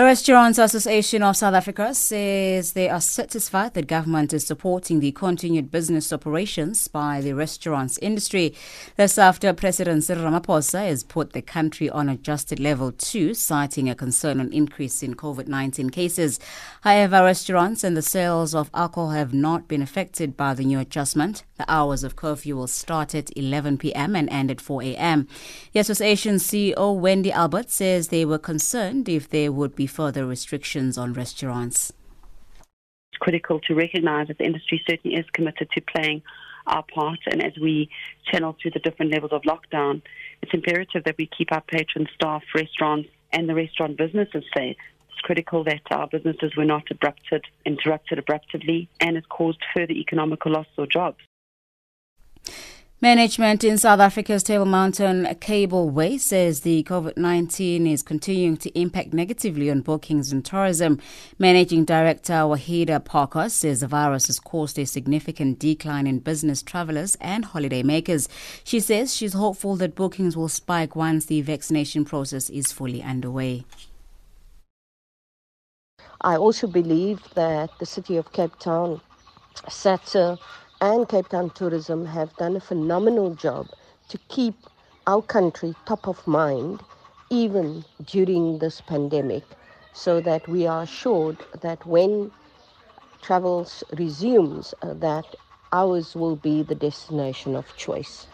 The 0.00 0.06
Restaurants 0.06 0.58
Association 0.58 1.22
of 1.22 1.36
South 1.36 1.52
Africa 1.52 1.92
says 1.92 2.72
they 2.72 2.88
are 2.88 3.02
satisfied 3.02 3.74
that 3.74 3.86
government 3.86 4.32
is 4.32 4.46
supporting 4.46 5.00
the 5.00 5.12
continued 5.12 5.70
business 5.70 6.10
operations 6.10 6.88
by 6.88 7.20
the 7.20 7.34
restaurants 7.34 7.98
industry. 7.98 8.54
This 8.96 9.18
after 9.18 9.52
President 9.52 10.02
Cyril 10.02 10.24
Ramaphosa 10.24 10.86
has 10.86 11.04
put 11.04 11.34
the 11.34 11.42
country 11.42 11.90
on 11.90 12.08
adjusted 12.08 12.58
level 12.58 12.92
2, 12.92 13.34
citing 13.34 13.90
a 13.90 13.94
concern 13.94 14.40
on 14.40 14.50
increase 14.54 15.02
in 15.02 15.16
COVID-19 15.16 15.92
cases. 15.92 16.40
However, 16.80 17.22
restaurants 17.22 17.84
and 17.84 17.94
the 17.94 18.00
sales 18.00 18.54
of 18.54 18.70
alcohol 18.72 19.10
have 19.10 19.34
not 19.34 19.68
been 19.68 19.82
affected 19.82 20.34
by 20.34 20.54
the 20.54 20.64
new 20.64 20.78
adjustment. 20.78 21.44
The 21.60 21.70
hours 21.70 22.04
of 22.04 22.16
curfew 22.16 22.56
will 22.56 22.68
start 22.68 23.14
at 23.14 23.36
11 23.36 23.76
p.m. 23.76 24.16
and 24.16 24.30
end 24.30 24.50
at 24.50 24.62
4 24.62 24.82
a.m. 24.82 25.28
The 25.74 25.80
association's 25.80 26.42
CEO 26.42 26.98
Wendy 26.98 27.30
Albert 27.30 27.68
says 27.68 28.08
they 28.08 28.24
were 28.24 28.38
concerned 28.38 29.10
if 29.10 29.28
there 29.28 29.52
would 29.52 29.76
be 29.76 29.86
further 29.86 30.24
restrictions 30.24 30.96
on 30.96 31.12
restaurants. 31.12 31.92
It's 33.12 33.18
critical 33.18 33.60
to 33.66 33.74
recognize 33.74 34.28
that 34.28 34.38
the 34.38 34.44
industry 34.44 34.82
certainly 34.88 35.18
is 35.18 35.26
committed 35.34 35.70
to 35.72 35.82
playing 35.82 36.22
our 36.66 36.82
part, 36.82 37.18
and 37.30 37.44
as 37.44 37.52
we 37.60 37.90
channel 38.24 38.56
through 38.58 38.70
the 38.70 38.80
different 38.80 39.12
levels 39.12 39.32
of 39.32 39.42
lockdown, 39.42 40.00
it's 40.40 40.54
imperative 40.54 41.04
that 41.04 41.18
we 41.18 41.26
keep 41.26 41.52
our 41.52 41.60
patron 41.60 42.08
staff, 42.14 42.42
restaurants, 42.54 43.10
and 43.34 43.50
the 43.50 43.54
restaurant 43.54 43.98
businesses 43.98 44.44
safe. 44.56 44.78
It's 45.10 45.20
critical 45.20 45.62
that 45.64 45.82
our 45.90 46.06
businesses 46.06 46.56
were 46.56 46.64
not 46.64 46.86
abrupted, 46.90 47.42
interrupted 47.66 48.18
abruptly, 48.18 48.88
and 48.98 49.18
it 49.18 49.28
caused 49.28 49.58
further 49.76 49.92
economical 49.92 50.52
loss 50.52 50.66
or 50.78 50.86
jobs. 50.86 51.18
Management 53.02 53.64
in 53.64 53.78
South 53.78 53.98
Africa's 53.98 54.42
Table 54.42 54.66
Mountain 54.66 55.24
Cableway 55.40 56.20
says 56.20 56.60
the 56.60 56.82
COVID 56.82 57.16
19 57.16 57.86
is 57.86 58.02
continuing 58.02 58.58
to 58.58 58.78
impact 58.78 59.14
negatively 59.14 59.70
on 59.70 59.80
bookings 59.80 60.30
and 60.30 60.44
tourism. 60.44 61.00
Managing 61.38 61.86
Director 61.86 62.34
Wahida 62.34 63.02
Parker 63.02 63.48
says 63.48 63.80
the 63.80 63.86
virus 63.86 64.26
has 64.26 64.38
caused 64.38 64.78
a 64.78 64.84
significant 64.84 65.58
decline 65.58 66.06
in 66.06 66.18
business 66.18 66.60
travelers 66.62 67.16
and 67.22 67.46
holidaymakers. 67.46 68.28
She 68.64 68.80
says 68.80 69.16
she's 69.16 69.32
hopeful 69.32 69.76
that 69.76 69.94
bookings 69.94 70.36
will 70.36 70.50
spike 70.50 70.94
once 70.94 71.24
the 71.24 71.40
vaccination 71.40 72.04
process 72.04 72.50
is 72.50 72.70
fully 72.70 73.02
underway. 73.02 73.64
I 76.20 76.36
also 76.36 76.66
believe 76.66 77.22
that 77.32 77.70
the 77.78 77.86
city 77.86 78.18
of 78.18 78.30
Cape 78.34 78.58
Town 78.58 79.00
set 79.70 80.14
uh, 80.14 80.36
and 80.80 81.08
Cape 81.08 81.28
Town 81.28 81.50
Tourism 81.50 82.06
have 82.06 82.36
done 82.36 82.56
a 82.56 82.60
phenomenal 82.60 83.34
job 83.34 83.68
to 84.08 84.18
keep 84.28 84.54
our 85.06 85.22
country 85.22 85.74
top 85.86 86.08
of 86.08 86.26
mind 86.26 86.82
even 87.30 87.84
during 88.04 88.58
this 88.58 88.80
pandemic 88.80 89.44
so 89.92 90.20
that 90.20 90.48
we 90.48 90.66
are 90.66 90.82
assured 90.82 91.44
that 91.62 91.86
when 91.86 92.32
travels 93.22 93.84
resumes 93.98 94.74
uh, 94.82 94.94
that 94.94 95.36
ours 95.72 96.16
will 96.16 96.36
be 96.36 96.62
the 96.62 96.74
destination 96.76 97.56
of 97.56 97.76
choice. 97.76 98.29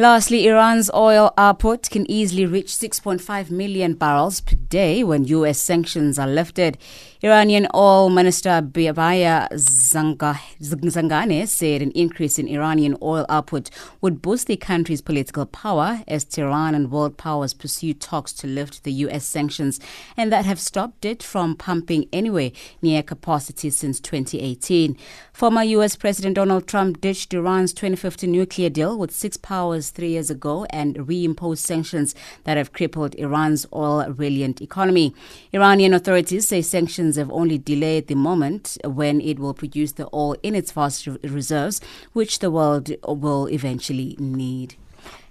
Lastly, 0.00 0.46
Iran's 0.46 0.92
oil 0.94 1.34
output 1.36 1.90
can 1.90 2.08
easily 2.08 2.46
reach 2.46 2.68
6.5 2.68 3.50
million 3.50 3.94
barrels 3.94 4.40
per 4.40 4.54
day 4.54 5.02
when 5.02 5.24
U.S. 5.24 5.60
sanctions 5.60 6.20
are 6.20 6.28
lifted. 6.28 6.78
Iranian 7.20 7.66
Oil 7.74 8.08
Minister 8.08 8.62
Biabaya 8.62 9.48
Zangane 9.50 11.48
said 11.48 11.82
an 11.82 11.90
increase 11.90 12.38
in 12.38 12.46
Iranian 12.46 12.96
oil 13.02 13.26
output 13.28 13.70
would 14.00 14.22
boost 14.22 14.46
the 14.46 14.56
country's 14.56 15.02
political 15.02 15.44
power 15.46 16.04
as 16.06 16.22
Tehran 16.22 16.76
and 16.76 16.92
world 16.92 17.18
powers 17.18 17.52
pursue 17.52 17.92
talks 17.92 18.32
to 18.34 18.46
lift 18.46 18.84
the 18.84 18.92
U.S. 18.92 19.24
sanctions 19.24 19.80
and 20.16 20.30
that 20.30 20.44
have 20.44 20.60
stopped 20.60 21.04
it 21.04 21.24
from 21.24 21.56
pumping 21.56 22.08
anywhere 22.12 22.52
near 22.80 23.02
capacity 23.02 23.70
since 23.70 23.98
2018. 23.98 24.96
Former 25.32 25.64
U.S. 25.64 25.96
President 25.96 26.36
Donald 26.36 26.68
Trump 26.68 27.00
ditched 27.00 27.34
Iran's 27.34 27.72
2015 27.72 28.30
nuclear 28.30 28.70
deal 28.70 28.96
with 28.96 29.10
six 29.10 29.36
powers 29.36 29.87
three 29.90 30.10
years 30.10 30.30
ago 30.30 30.64
and 30.70 30.96
reimposed 30.96 31.58
sanctions 31.58 32.14
that 32.44 32.56
have 32.56 32.72
crippled 32.72 33.14
Iran's 33.16 33.66
oil 33.72 34.04
reliant 34.10 34.60
economy. 34.60 35.14
Iranian 35.52 35.94
authorities 35.94 36.48
say 36.48 36.62
sanctions 36.62 37.16
have 37.16 37.30
only 37.30 37.58
delayed 37.58 38.06
the 38.06 38.14
moment 38.14 38.78
when 38.84 39.20
it 39.20 39.38
will 39.38 39.54
produce 39.54 39.92
the 39.92 40.08
oil 40.12 40.36
in 40.42 40.54
its 40.54 40.72
vast 40.72 41.06
reserves, 41.06 41.80
which 42.12 42.38
the 42.38 42.50
world 42.50 42.90
will 43.06 43.46
eventually 43.46 44.16
need. 44.18 44.76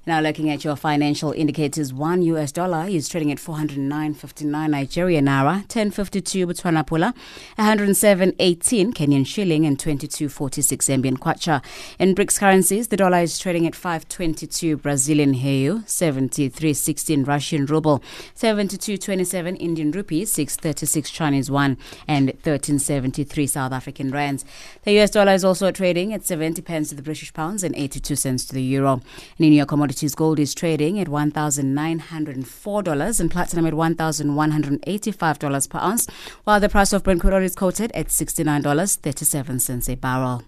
Now, 0.08 0.22
looking 0.22 0.50
at 0.50 0.64
your 0.64 0.78
financial 0.78 1.34
indicators, 1.34 1.94
one 1.94 2.22
US 2.22 2.54
dollar 2.54 2.86
is 2.88 3.10
trading 3.10 3.30
at 3.30 3.40
409.59 3.40 4.70
Nigerian 4.70 5.26
naira, 5.26 5.68
10.52 5.68 6.46
Botswana 6.46 6.88
pula, 6.88 7.14
107.18 7.60 8.94
Kenyan 8.94 9.28
shilling, 9.28 9.66
and 9.66 9.78
22.46 9.78 10.78
Zambian 10.78 11.18
kwacha. 11.18 11.62
In 12.00 12.16
BRICS 12.16 12.40
currencies, 12.40 12.88
the 12.88 12.96
dollar 12.96 13.18
is 13.18 13.38
trading 13.38 13.68
at 13.68 13.74
5.22 13.74 14.82
Brazilian 14.82 15.34
real, 15.34 15.80
73.16 15.80 17.28
Russian 17.28 17.66
ruble, 17.66 18.02
72.27 18.34 19.58
Indian 19.60 19.92
rupee, 19.92 20.24
6.36 20.24 21.12
Chinese 21.12 21.50
yuan, 21.50 21.78
and 22.08 22.30
13.73 22.44 23.50
South 23.50 23.74
African 23.74 24.12
rands. 24.12 24.46
The 24.86 24.98
US 25.02 25.12
dollar 25.12 25.34
is 25.34 25.44
also 25.44 25.70
trading 25.72 26.14
at 26.14 26.26
70 26.26 26.62
pence 26.62 26.88
to 26.88 26.96
the 26.96 27.02
British 27.02 27.34
pounds 27.34 27.62
and 27.62 27.76
82 27.76 28.16
cents 28.16 28.46
to 28.46 28.54
the 28.54 28.64
euro. 28.64 29.02
And 29.38 29.46
in 29.46 29.52
your 29.52 29.66
commodity 29.66 29.97
commodities, 29.98 30.16
gold 30.16 30.40
is 30.40 30.54
trading 30.54 31.00
at 31.00 31.08
$1,904 31.08 33.20
and 33.20 33.32
platinum 33.32 33.66
at 33.66 33.74
$1,185 33.74 35.70
per 35.70 35.80
ounce, 35.80 36.08
while 36.44 36.60
the 36.60 36.70
price 36.70 36.94
of 36.94 37.02
Brent 37.04 37.22
crude 37.22 37.34
oil 37.34 37.42
is 37.42 37.56
quoted 37.56 37.92
at 37.94 38.10
$69.37 38.10 39.90
a 39.90 39.96
barrel. 39.96 40.44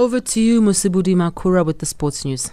Over 0.00 0.18
to 0.18 0.40
you, 0.40 0.62
Musibudi 0.62 1.14
Makura, 1.14 1.62
with 1.62 1.80
the 1.80 1.84
sports 1.84 2.24
news. 2.24 2.50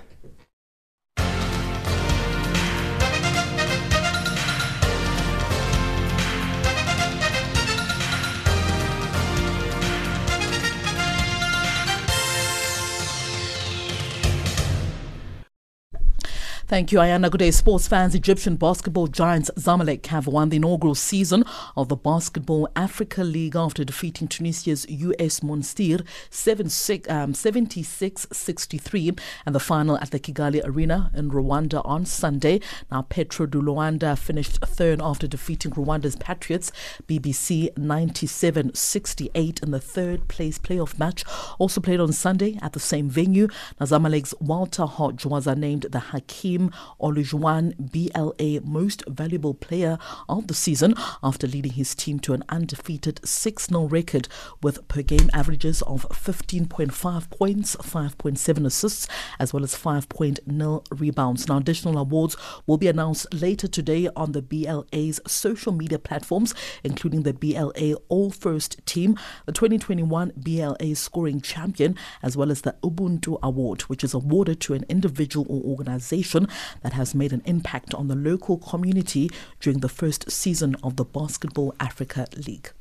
Thank 16.67 16.91
you, 16.91 16.99
Ayana. 16.99 17.31
Good 17.31 17.37
day, 17.37 17.51
sports 17.51 17.87
fans. 17.87 18.13
Egyptian 18.13 18.57
basketball 18.57 19.07
giants 19.07 19.49
Zamalek 19.55 20.05
have 20.07 20.27
won 20.27 20.49
the 20.49 20.57
inaugural 20.57 20.95
season 20.95 21.45
of 21.77 21.87
the 21.87 21.95
Basketball 21.95 22.67
Africa 22.75 23.23
League 23.23 23.55
after 23.55 23.85
defeating 23.85 24.27
Tunisia's 24.27 24.85
US 24.89 25.39
Monastir 25.39 26.05
76-63 26.29 29.09
um, 29.09 29.15
and 29.45 29.55
the 29.55 29.61
final 29.61 29.97
at 29.99 30.11
the 30.11 30.19
Kigali 30.19 30.61
Arena 30.65 31.09
in 31.15 31.31
Rwanda 31.31 31.81
on 31.85 32.05
Sunday. 32.05 32.59
Now, 32.91 33.03
Petro 33.03 33.45
de 33.45 33.59
Luanda 33.59 34.17
finished 34.17 34.59
third 34.59 35.01
after 35.01 35.25
defeating 35.25 35.71
Rwanda's 35.71 36.17
Patriots 36.17 36.73
BBC 37.07 37.73
97-68 37.75 39.63
in 39.63 39.71
the 39.71 39.79
third 39.79 40.27
place 40.27 40.59
playoff 40.59 40.99
match. 40.99 41.23
Also 41.59 41.79
played 41.79 42.01
on 42.01 42.11
Sunday 42.11 42.59
at 42.61 42.73
the 42.73 42.81
same 42.81 43.09
venue. 43.09 43.47
Now, 43.79 43.85
Zamalek's 43.85 44.33
Walter 44.41 44.85
Hodge 44.85 45.25
was 45.25 45.47
named 45.47 45.83
the 45.83 45.99
Hakeem 45.99 46.56
Olajuwon 47.01 47.73
BLA 47.77 48.61
Most 48.65 49.03
Valuable 49.07 49.53
Player 49.53 49.97
of 50.27 50.47
the 50.47 50.53
season 50.53 50.93
after 51.23 51.47
leading 51.47 51.73
his 51.73 51.95
team 51.95 52.19
to 52.19 52.33
an 52.33 52.43
undefeated 52.49 53.19
6 53.25 53.67
0 53.67 53.85
record 53.85 54.27
with 54.61 54.87
per 54.87 55.01
game 55.01 55.29
averages 55.33 55.81
of 55.83 56.07
15.5 56.09 57.29
points, 57.29 57.75
5.7 57.77 58.65
assists, 58.65 59.07
as 59.39 59.53
well 59.53 59.63
as 59.63 59.75
5.0 59.75 60.85
rebounds. 60.91 61.47
Now, 61.47 61.57
additional 61.57 61.97
awards 61.97 62.35
will 62.65 62.77
be 62.77 62.87
announced 62.87 63.33
later 63.33 63.67
today 63.67 64.09
on 64.15 64.31
the 64.31 64.41
BLA's 64.41 65.19
social 65.27 65.71
media 65.71 65.99
platforms, 65.99 66.53
including 66.83 67.23
the 67.23 67.33
BLA 67.33 67.95
All 68.09 68.31
First 68.31 68.85
Team, 68.85 69.17
the 69.45 69.51
2021 69.51 70.33
BLA 70.35 70.95
Scoring 70.95 71.41
Champion, 71.41 71.95
as 72.21 72.35
well 72.35 72.51
as 72.51 72.61
the 72.61 72.75
Ubuntu 72.83 73.39
Award, 73.41 73.81
which 73.83 74.03
is 74.03 74.13
awarded 74.13 74.59
to 74.61 74.73
an 74.73 74.85
individual 74.89 75.45
or 75.49 75.61
organization 75.63 76.46
that 76.81 76.93
has 76.93 77.15
made 77.15 77.33
an 77.33 77.41
impact 77.45 77.93
on 77.93 78.07
the 78.07 78.15
local 78.15 78.57
community 78.57 79.29
during 79.59 79.79
the 79.79 79.89
first 79.89 80.31
season 80.31 80.75
of 80.83 80.95
the 80.95 81.05
Basketball 81.05 81.75
Africa 81.79 82.27
League. 82.35 82.71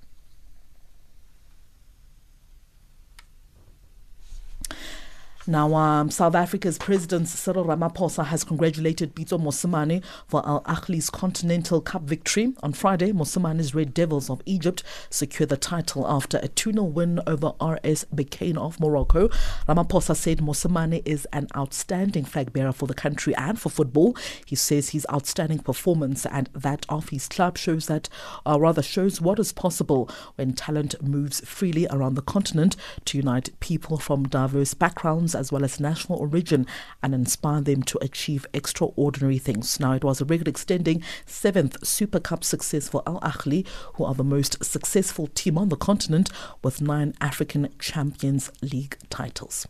Now, 5.49 5.73
um, 5.75 6.11
South 6.11 6.35
Africa's 6.35 6.77
President 6.77 7.29
Cyril 7.29 7.65
Ramaphosa 7.65 8.27
has 8.27 8.43
congratulated 8.43 9.15
Pitso 9.15 9.41
Mosimane 9.41 10.03
for 10.27 10.45
Al 10.45 10.61
Ahly's 10.67 11.09
Continental 11.09 11.81
Cup 11.81 12.03
victory. 12.03 12.53
On 12.65 12.73
Friday, 12.73 13.13
Mosimane's 13.13 13.73
Red 13.73 13.95
Devils 13.95 14.29
of 14.29 14.43
Egypt 14.45 14.83
secured 15.09 15.51
the 15.51 15.57
title 15.57 16.05
after 16.09 16.41
a 16.43 16.49
2 16.49 16.73
0 16.73 16.83
win 16.83 17.21
over 17.29 17.53
RS 17.61 18.07
Berkane 18.13 18.57
of 18.59 18.81
Morocco. 18.81 19.29
Ramaphosa 19.69 20.17
said 20.17 20.39
Mosimane 20.39 21.01
is 21.05 21.29
an 21.33 21.47
outstanding 21.57 22.25
flag 22.25 22.53
bearer 22.53 22.73
for 22.73 22.89
the 22.89 22.95
country 22.95 23.33
and 23.37 23.57
for 23.57 23.69
football. 23.69 24.17
He 24.45 24.57
says 24.57 24.89
his 24.89 25.07
outstanding 25.13 25.61
performance 25.61 26.27
and 26.27 26.51
that 26.55 26.85
of 26.89 27.11
his 27.11 27.29
club 27.29 27.57
shows 27.57 27.87
that, 27.87 28.09
uh, 28.45 28.59
rather, 28.59 28.83
shows 28.83 29.21
what 29.21 29.39
is 29.39 29.53
possible 29.53 30.11
when 30.35 30.55
talent 30.55 31.01
moves 31.01 31.39
freely 31.43 31.87
around 31.89 32.15
the 32.17 32.23
continent 32.23 32.75
to 33.05 33.19
unite 33.19 33.51
people 33.61 33.97
from 33.97 34.27
diverse 34.27 34.75
backgrounds 34.75 35.36
as 35.37 35.53
well 35.53 35.65
as 35.65 35.79
national 35.81 36.19
origin 36.19 36.67
and 37.03 37.15
inspire 37.15 37.61
them 37.61 37.83
to 37.85 37.99
achieve 38.03 38.47
extraordinary 38.53 39.39
things. 39.39 39.79
Now, 39.79 39.93
it 39.93 40.05
was 40.05 40.21
a 40.21 40.25
record 40.25 40.49
extending 40.49 41.03
seventh 41.27 41.87
Super 41.87 42.21
Cup 42.21 42.43
success 42.43 42.89
for 42.89 43.03
Al 43.07 43.21
Ahly, 43.21 43.67
who 43.95 44.05
are 44.05 44.15
the 44.15 44.25
most 44.25 44.65
successful 44.65 45.29
team 45.29 45.59
on 45.59 45.69
the 45.69 45.77
continent 45.77 46.31
with 46.63 46.81
nine 46.81 47.15
African 47.21 47.69
Champions 47.79 48.51
League 48.63 48.97
titles. 49.11 49.67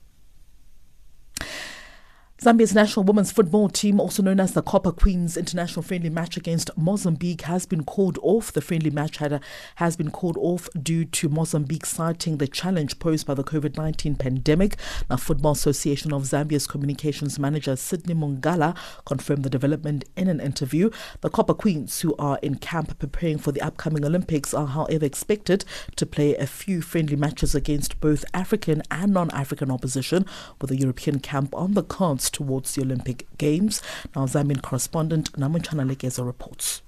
Zambia's 2.38 2.74
national 2.74 3.06
women's 3.06 3.32
football 3.32 3.70
team, 3.70 3.98
also 3.98 4.22
known 4.22 4.40
as 4.40 4.52
the 4.52 4.60
Copper 4.60 4.92
Queens 4.92 5.38
international 5.38 5.82
friendly 5.82 6.10
match 6.10 6.36
against 6.36 6.70
Mozambique, 6.76 7.40
has 7.42 7.64
been 7.64 7.82
called 7.82 8.18
off. 8.20 8.52
The 8.52 8.60
friendly 8.60 8.90
match 8.90 9.16
had 9.16 9.40
has 9.76 9.96
been 9.96 10.10
called 10.10 10.36
off 10.36 10.68
due 10.80 11.06
to 11.06 11.30
Mozambique 11.30 11.86
citing 11.86 12.36
the 12.36 12.46
challenge 12.46 12.98
posed 12.98 13.26
by 13.26 13.32
the 13.32 13.42
COVID 13.42 13.78
19 13.78 14.16
pandemic. 14.16 14.76
Now, 15.08 15.16
Football 15.16 15.52
Association 15.52 16.12
of 16.12 16.24
Zambia's 16.24 16.66
communications 16.66 17.38
manager 17.38 17.74
Sydney 17.74 18.14
Mungala 18.14 18.76
confirmed 19.06 19.42
the 19.42 19.50
development 19.50 20.04
in 20.14 20.28
an 20.28 20.38
interview. 20.38 20.90
The 21.22 21.30
Copper 21.30 21.54
Queens, 21.54 22.02
who 22.02 22.14
are 22.18 22.38
in 22.42 22.56
camp 22.56 22.98
preparing 22.98 23.38
for 23.38 23.50
the 23.50 23.62
upcoming 23.62 24.04
Olympics, 24.04 24.52
are 24.52 24.66
however 24.66 25.06
expected 25.06 25.64
to 25.96 26.04
play 26.04 26.36
a 26.36 26.46
few 26.46 26.82
friendly 26.82 27.16
matches 27.16 27.54
against 27.54 27.98
both 27.98 28.26
African 28.34 28.82
and 28.90 29.14
non 29.14 29.30
African 29.30 29.70
opposition, 29.70 30.26
with 30.60 30.68
the 30.68 30.76
European 30.76 31.18
camp 31.18 31.54
on 31.54 31.72
the 31.72 31.82
cards 31.82 32.25
towards 32.30 32.74
the 32.74 32.82
Olympic 32.82 33.26
Games. 33.38 33.82
Now, 34.14 34.26
Zambian 34.26 34.62
correspondent 34.62 35.32
Namun 35.32 35.62
Chanalekeza 35.62 36.24
reports. 36.24 36.82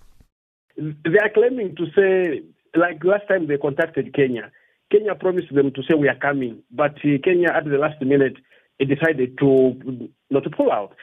They 0.77 1.19
are 1.19 1.31
claiming 1.35 1.75
to 1.77 1.87
say 1.97 2.43
like 2.75 3.03
last 3.05 3.27
time 3.29 3.47
they 3.47 3.57
contacted 3.57 4.15
Kenya. 4.15 4.51
Kenya 4.91 5.15
promised 5.15 5.55
them 5.55 5.71
to 5.73 5.83
say 5.83 5.95
we 5.99 6.09
are 6.09 6.19
coming, 6.19 6.63
but 6.71 6.95
uh, 7.05 7.19
Kenya 7.23 7.49
at 7.55 7.65
the 7.65 7.77
last 7.77 8.01
minute 8.01 8.37
decided 8.79 9.37
to 9.39 10.09
not 10.31 10.45
to 10.45 10.51
pull 10.51 10.71
out. 10.71 10.95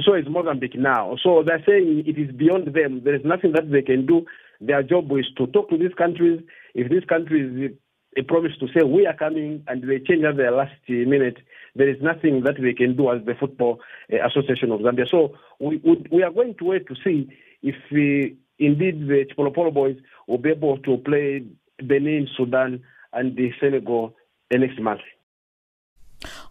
So 0.00 0.14
it's 0.14 0.28
Mozambique 0.28 0.78
now. 0.78 1.16
So 1.22 1.42
they're 1.44 1.62
saying 1.66 2.04
it 2.06 2.18
is 2.18 2.34
beyond 2.34 2.72
them. 2.74 3.02
There 3.04 3.14
is 3.14 3.24
nothing 3.24 3.52
that 3.52 3.70
they 3.70 3.82
can 3.82 4.06
do. 4.06 4.24
Their 4.60 4.82
job 4.82 5.10
is 5.12 5.26
to 5.36 5.46
talk 5.48 5.68
to 5.70 5.76
these 5.76 5.94
countries. 5.98 6.40
If 6.74 6.90
these 6.90 7.04
countries 7.08 7.72
a 8.16 8.22
promise 8.22 8.52
to 8.60 8.68
say 8.68 8.84
we 8.84 9.06
are 9.06 9.16
coming 9.16 9.64
and 9.66 9.82
they 9.82 9.98
change 9.98 10.24
at 10.24 10.36
the 10.36 10.50
last 10.50 10.72
minute, 10.88 11.38
there 11.74 11.88
is 11.88 11.96
nothing 12.02 12.42
that 12.44 12.56
they 12.60 12.72
can 12.74 12.96
do 12.96 13.10
as 13.10 13.24
the 13.24 13.34
Football 13.34 13.80
uh, 14.12 14.26
Association 14.26 14.70
of 14.72 14.80
Zambia. 14.80 15.08
So 15.08 15.36
we, 15.58 15.80
we, 15.84 16.04
we 16.10 16.22
are 16.22 16.30
going 16.30 16.54
to 16.58 16.64
wait 16.64 16.86
to 16.88 16.94
see 17.04 17.30
if 17.62 17.74
we, 17.90 18.36
indeed 18.58 19.08
the 19.08 19.24
Chipolopolo 19.26 19.72
boys 19.72 19.96
will 20.26 20.38
be 20.38 20.50
able 20.50 20.78
to 20.78 20.96
play 20.98 21.44
Benin, 21.78 22.28
Sudan, 22.36 22.82
and 23.12 23.36
the 23.36 23.52
Senegal 23.60 24.14
next 24.52 24.78
month. 24.80 25.00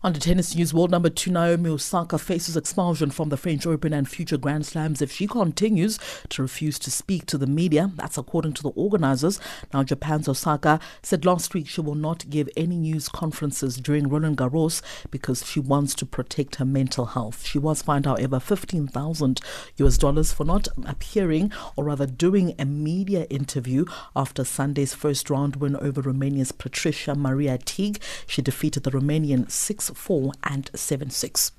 The 0.04 0.20
tennis 0.20 0.56
news, 0.56 0.74
world 0.74 0.89
number 0.89 1.10
two 1.12 1.32
Naomi 1.32 1.70
Osaka 1.70 2.18
faces 2.18 2.58
expulsion 2.58 3.12
from 3.12 3.30
the 3.30 3.38
French 3.38 3.68
Open 3.68 3.93
and 3.93 4.10
future 4.10 4.36
Grand 4.36 4.66
Slams 4.66 4.99
if 4.99 5.12
she 5.12 5.28
continues 5.28 5.99
to 6.30 6.41
refuse 6.41 6.80
to 6.80 6.91
speak 6.91 7.28
to 7.28 7.38
the 7.38 7.45
media. 7.45 7.91
That's 7.95 8.18
according 8.18 8.54
to 8.54 8.64
the 8.64 8.72
organizers. 8.72 9.39
Now, 9.72 9.84
Japan's 9.84 10.28
Osaka 10.28 10.80
said 11.04 11.24
last 11.24 11.54
week 11.54 11.68
she 11.70 11.82
will 11.82 11.95
not 11.95 12.30
give 12.30 12.49
any 12.58 12.78
news 12.78 13.08
conferences 13.08 13.78
during 13.78 14.10
Roland 14.10 14.38
Garros 14.38 14.82
because 15.12 15.45
she 15.45 15.60
wants 15.60 15.93
to 15.95 16.06
protect 16.08 16.56
her 16.56 16.66
mental 16.66 17.06
health. 17.06 17.45
She 17.45 17.60
was 17.60 17.84
fined, 17.84 18.08
however, 18.08 18.39
15,000 18.39 19.39
US 19.78 19.97
dollars 19.99 20.34
for 20.34 20.43
not 20.45 20.68
appearing 20.84 21.54
or 21.76 21.86
rather 21.86 22.08
doing 22.08 22.56
a 22.58 22.66
media 22.66 23.28
interview 23.30 23.86
after 24.16 24.43
Sunday's 24.43 24.95
first 24.95 25.30
round 25.30 25.58
win 25.58 25.76
over 25.76 26.02
Romania's 26.02 26.52
Patricia 26.52 27.14
Maria 27.16 27.60
Tig. 27.60 28.02
She 28.26 28.41
defeated 28.41 28.84
the 28.84 28.91
Romanian 28.91 29.49
6 29.49 29.91
4 29.96 30.32
and 30.44 30.70
7 30.76 31.10
6. 31.10 31.52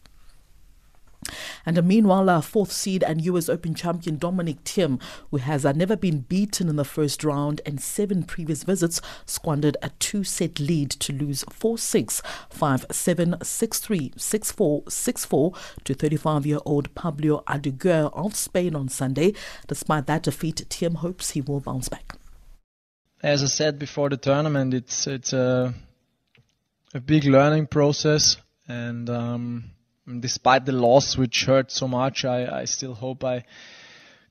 And 1.65 1.79
uh, 1.79 1.83
meanwhile, 1.83 2.29
our 2.29 2.43
fourth 2.43 2.73
seed 2.73 3.03
and 3.05 3.25
US 3.25 3.49
Open 3.49 3.75
champion 3.75 4.17
Dominic 4.17 4.65
Thiem, 4.65 5.01
who 5.31 5.37
has 5.39 5.65
uh, 5.65 5.73
never 5.73 5.97
been 5.97 6.21
beaten 6.21 6.69
in 6.69 6.77
the 6.77 6.85
first 6.85 7.23
round 7.23 7.61
and 7.65 7.81
seven 7.81 8.25
previous 8.25 8.65
visits, 8.65 9.01
squandered 9.25 9.77
a 9.83 9.91
two 9.99 10.25
set 10.25 10.59
lead 10.59 10.91
to 10.91 11.13
lose 11.13 11.45
4 11.51 11.79
6, 11.79 12.23
5 12.51 12.87
7, 12.91 13.37
6 13.43 13.79
3, 13.79 14.13
6 14.17 14.53
4, 14.53 14.83
6 14.89 15.25
4 15.25 15.53
to 15.85 15.95
35 15.95 16.47
year 16.47 16.59
old 16.65 16.95
Pablo 16.95 17.43
Andújar 17.47 18.13
of 18.15 18.35
Spain 18.35 18.75
on 18.75 18.89
Sunday. 18.89 19.35
Despite 19.69 20.07
that 20.07 20.25
defeat, 20.25 20.67
Thiem 20.69 20.97
hopes 20.97 21.31
he 21.31 21.41
will 21.41 21.61
bounce 21.61 21.89
back. 21.89 22.17
As 23.23 23.43
I 23.45 23.47
said 23.47 23.79
before 23.79 24.09
the 24.09 24.17
tournament, 24.17 24.75
it's, 24.75 25.07
it's 25.07 25.33
a 25.33 25.73
a 26.95 27.01
big 27.01 27.25
learning 27.25 27.67
process, 27.67 28.37
and 28.69 29.09
um, 29.09 29.65
despite 30.21 30.65
the 30.65 30.73
loss, 30.73 31.17
which 31.17 31.45
hurt 31.45 31.71
so 31.71 31.89
much, 31.89 32.25
I, 32.25 32.61
I 32.61 32.65
still 32.65 32.95
hope 32.95 33.25
I 33.25 33.45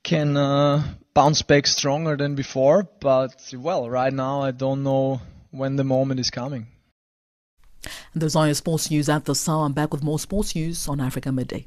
can 0.03 0.38
uh, 0.38 0.84
bounce 1.14 1.41
back 1.41 1.68
stronger 1.68 2.16
than 2.18 2.36
before. 2.36 2.88
But 2.99 3.53
well, 3.57 3.89
right 3.89 4.14
now 4.14 4.41
I 4.41 4.51
don't 4.51 4.84
know 4.84 5.22
when 5.51 5.76
the 5.76 5.84
moment 5.84 6.20
is 6.20 6.30
coming. 6.30 6.68
And 8.14 8.22
those 8.22 8.36
are 8.36 8.45
your 8.45 8.55
sports 8.55 8.91
news 8.91 9.09
at 9.09 9.26
the 9.26 9.43
hour. 9.47 9.66
I'm 9.66 9.74
back 9.74 9.91
with 9.91 10.03
more 10.03 10.20
sports 10.20 10.55
news 10.55 10.88
on 10.88 11.01
Africa 11.01 11.32
Midday. 11.32 11.66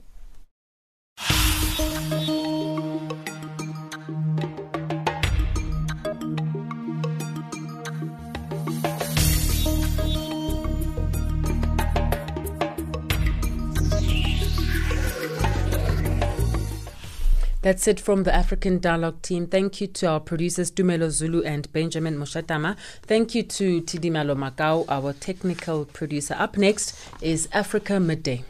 That's 17.64 17.88
it 17.88 17.98
from 17.98 18.24
the 18.24 18.34
African 18.34 18.78
Dialogue 18.78 19.22
team. 19.22 19.46
Thank 19.46 19.80
you 19.80 19.86
to 19.86 20.06
our 20.06 20.20
producers 20.20 20.70
Dumelo 20.70 21.08
Zulu 21.08 21.42
and 21.44 21.72
Benjamin 21.72 22.18
Moshatama. 22.18 22.76
Thank 23.04 23.34
you 23.34 23.42
to 23.42 23.80
Tidimalo 23.80 24.36
Macau, 24.36 24.84
our 24.90 25.14
technical 25.14 25.86
producer. 25.86 26.36
Up 26.38 26.58
next 26.58 26.94
is 27.22 27.48
Africa 27.52 27.98
Midday. 27.98 28.44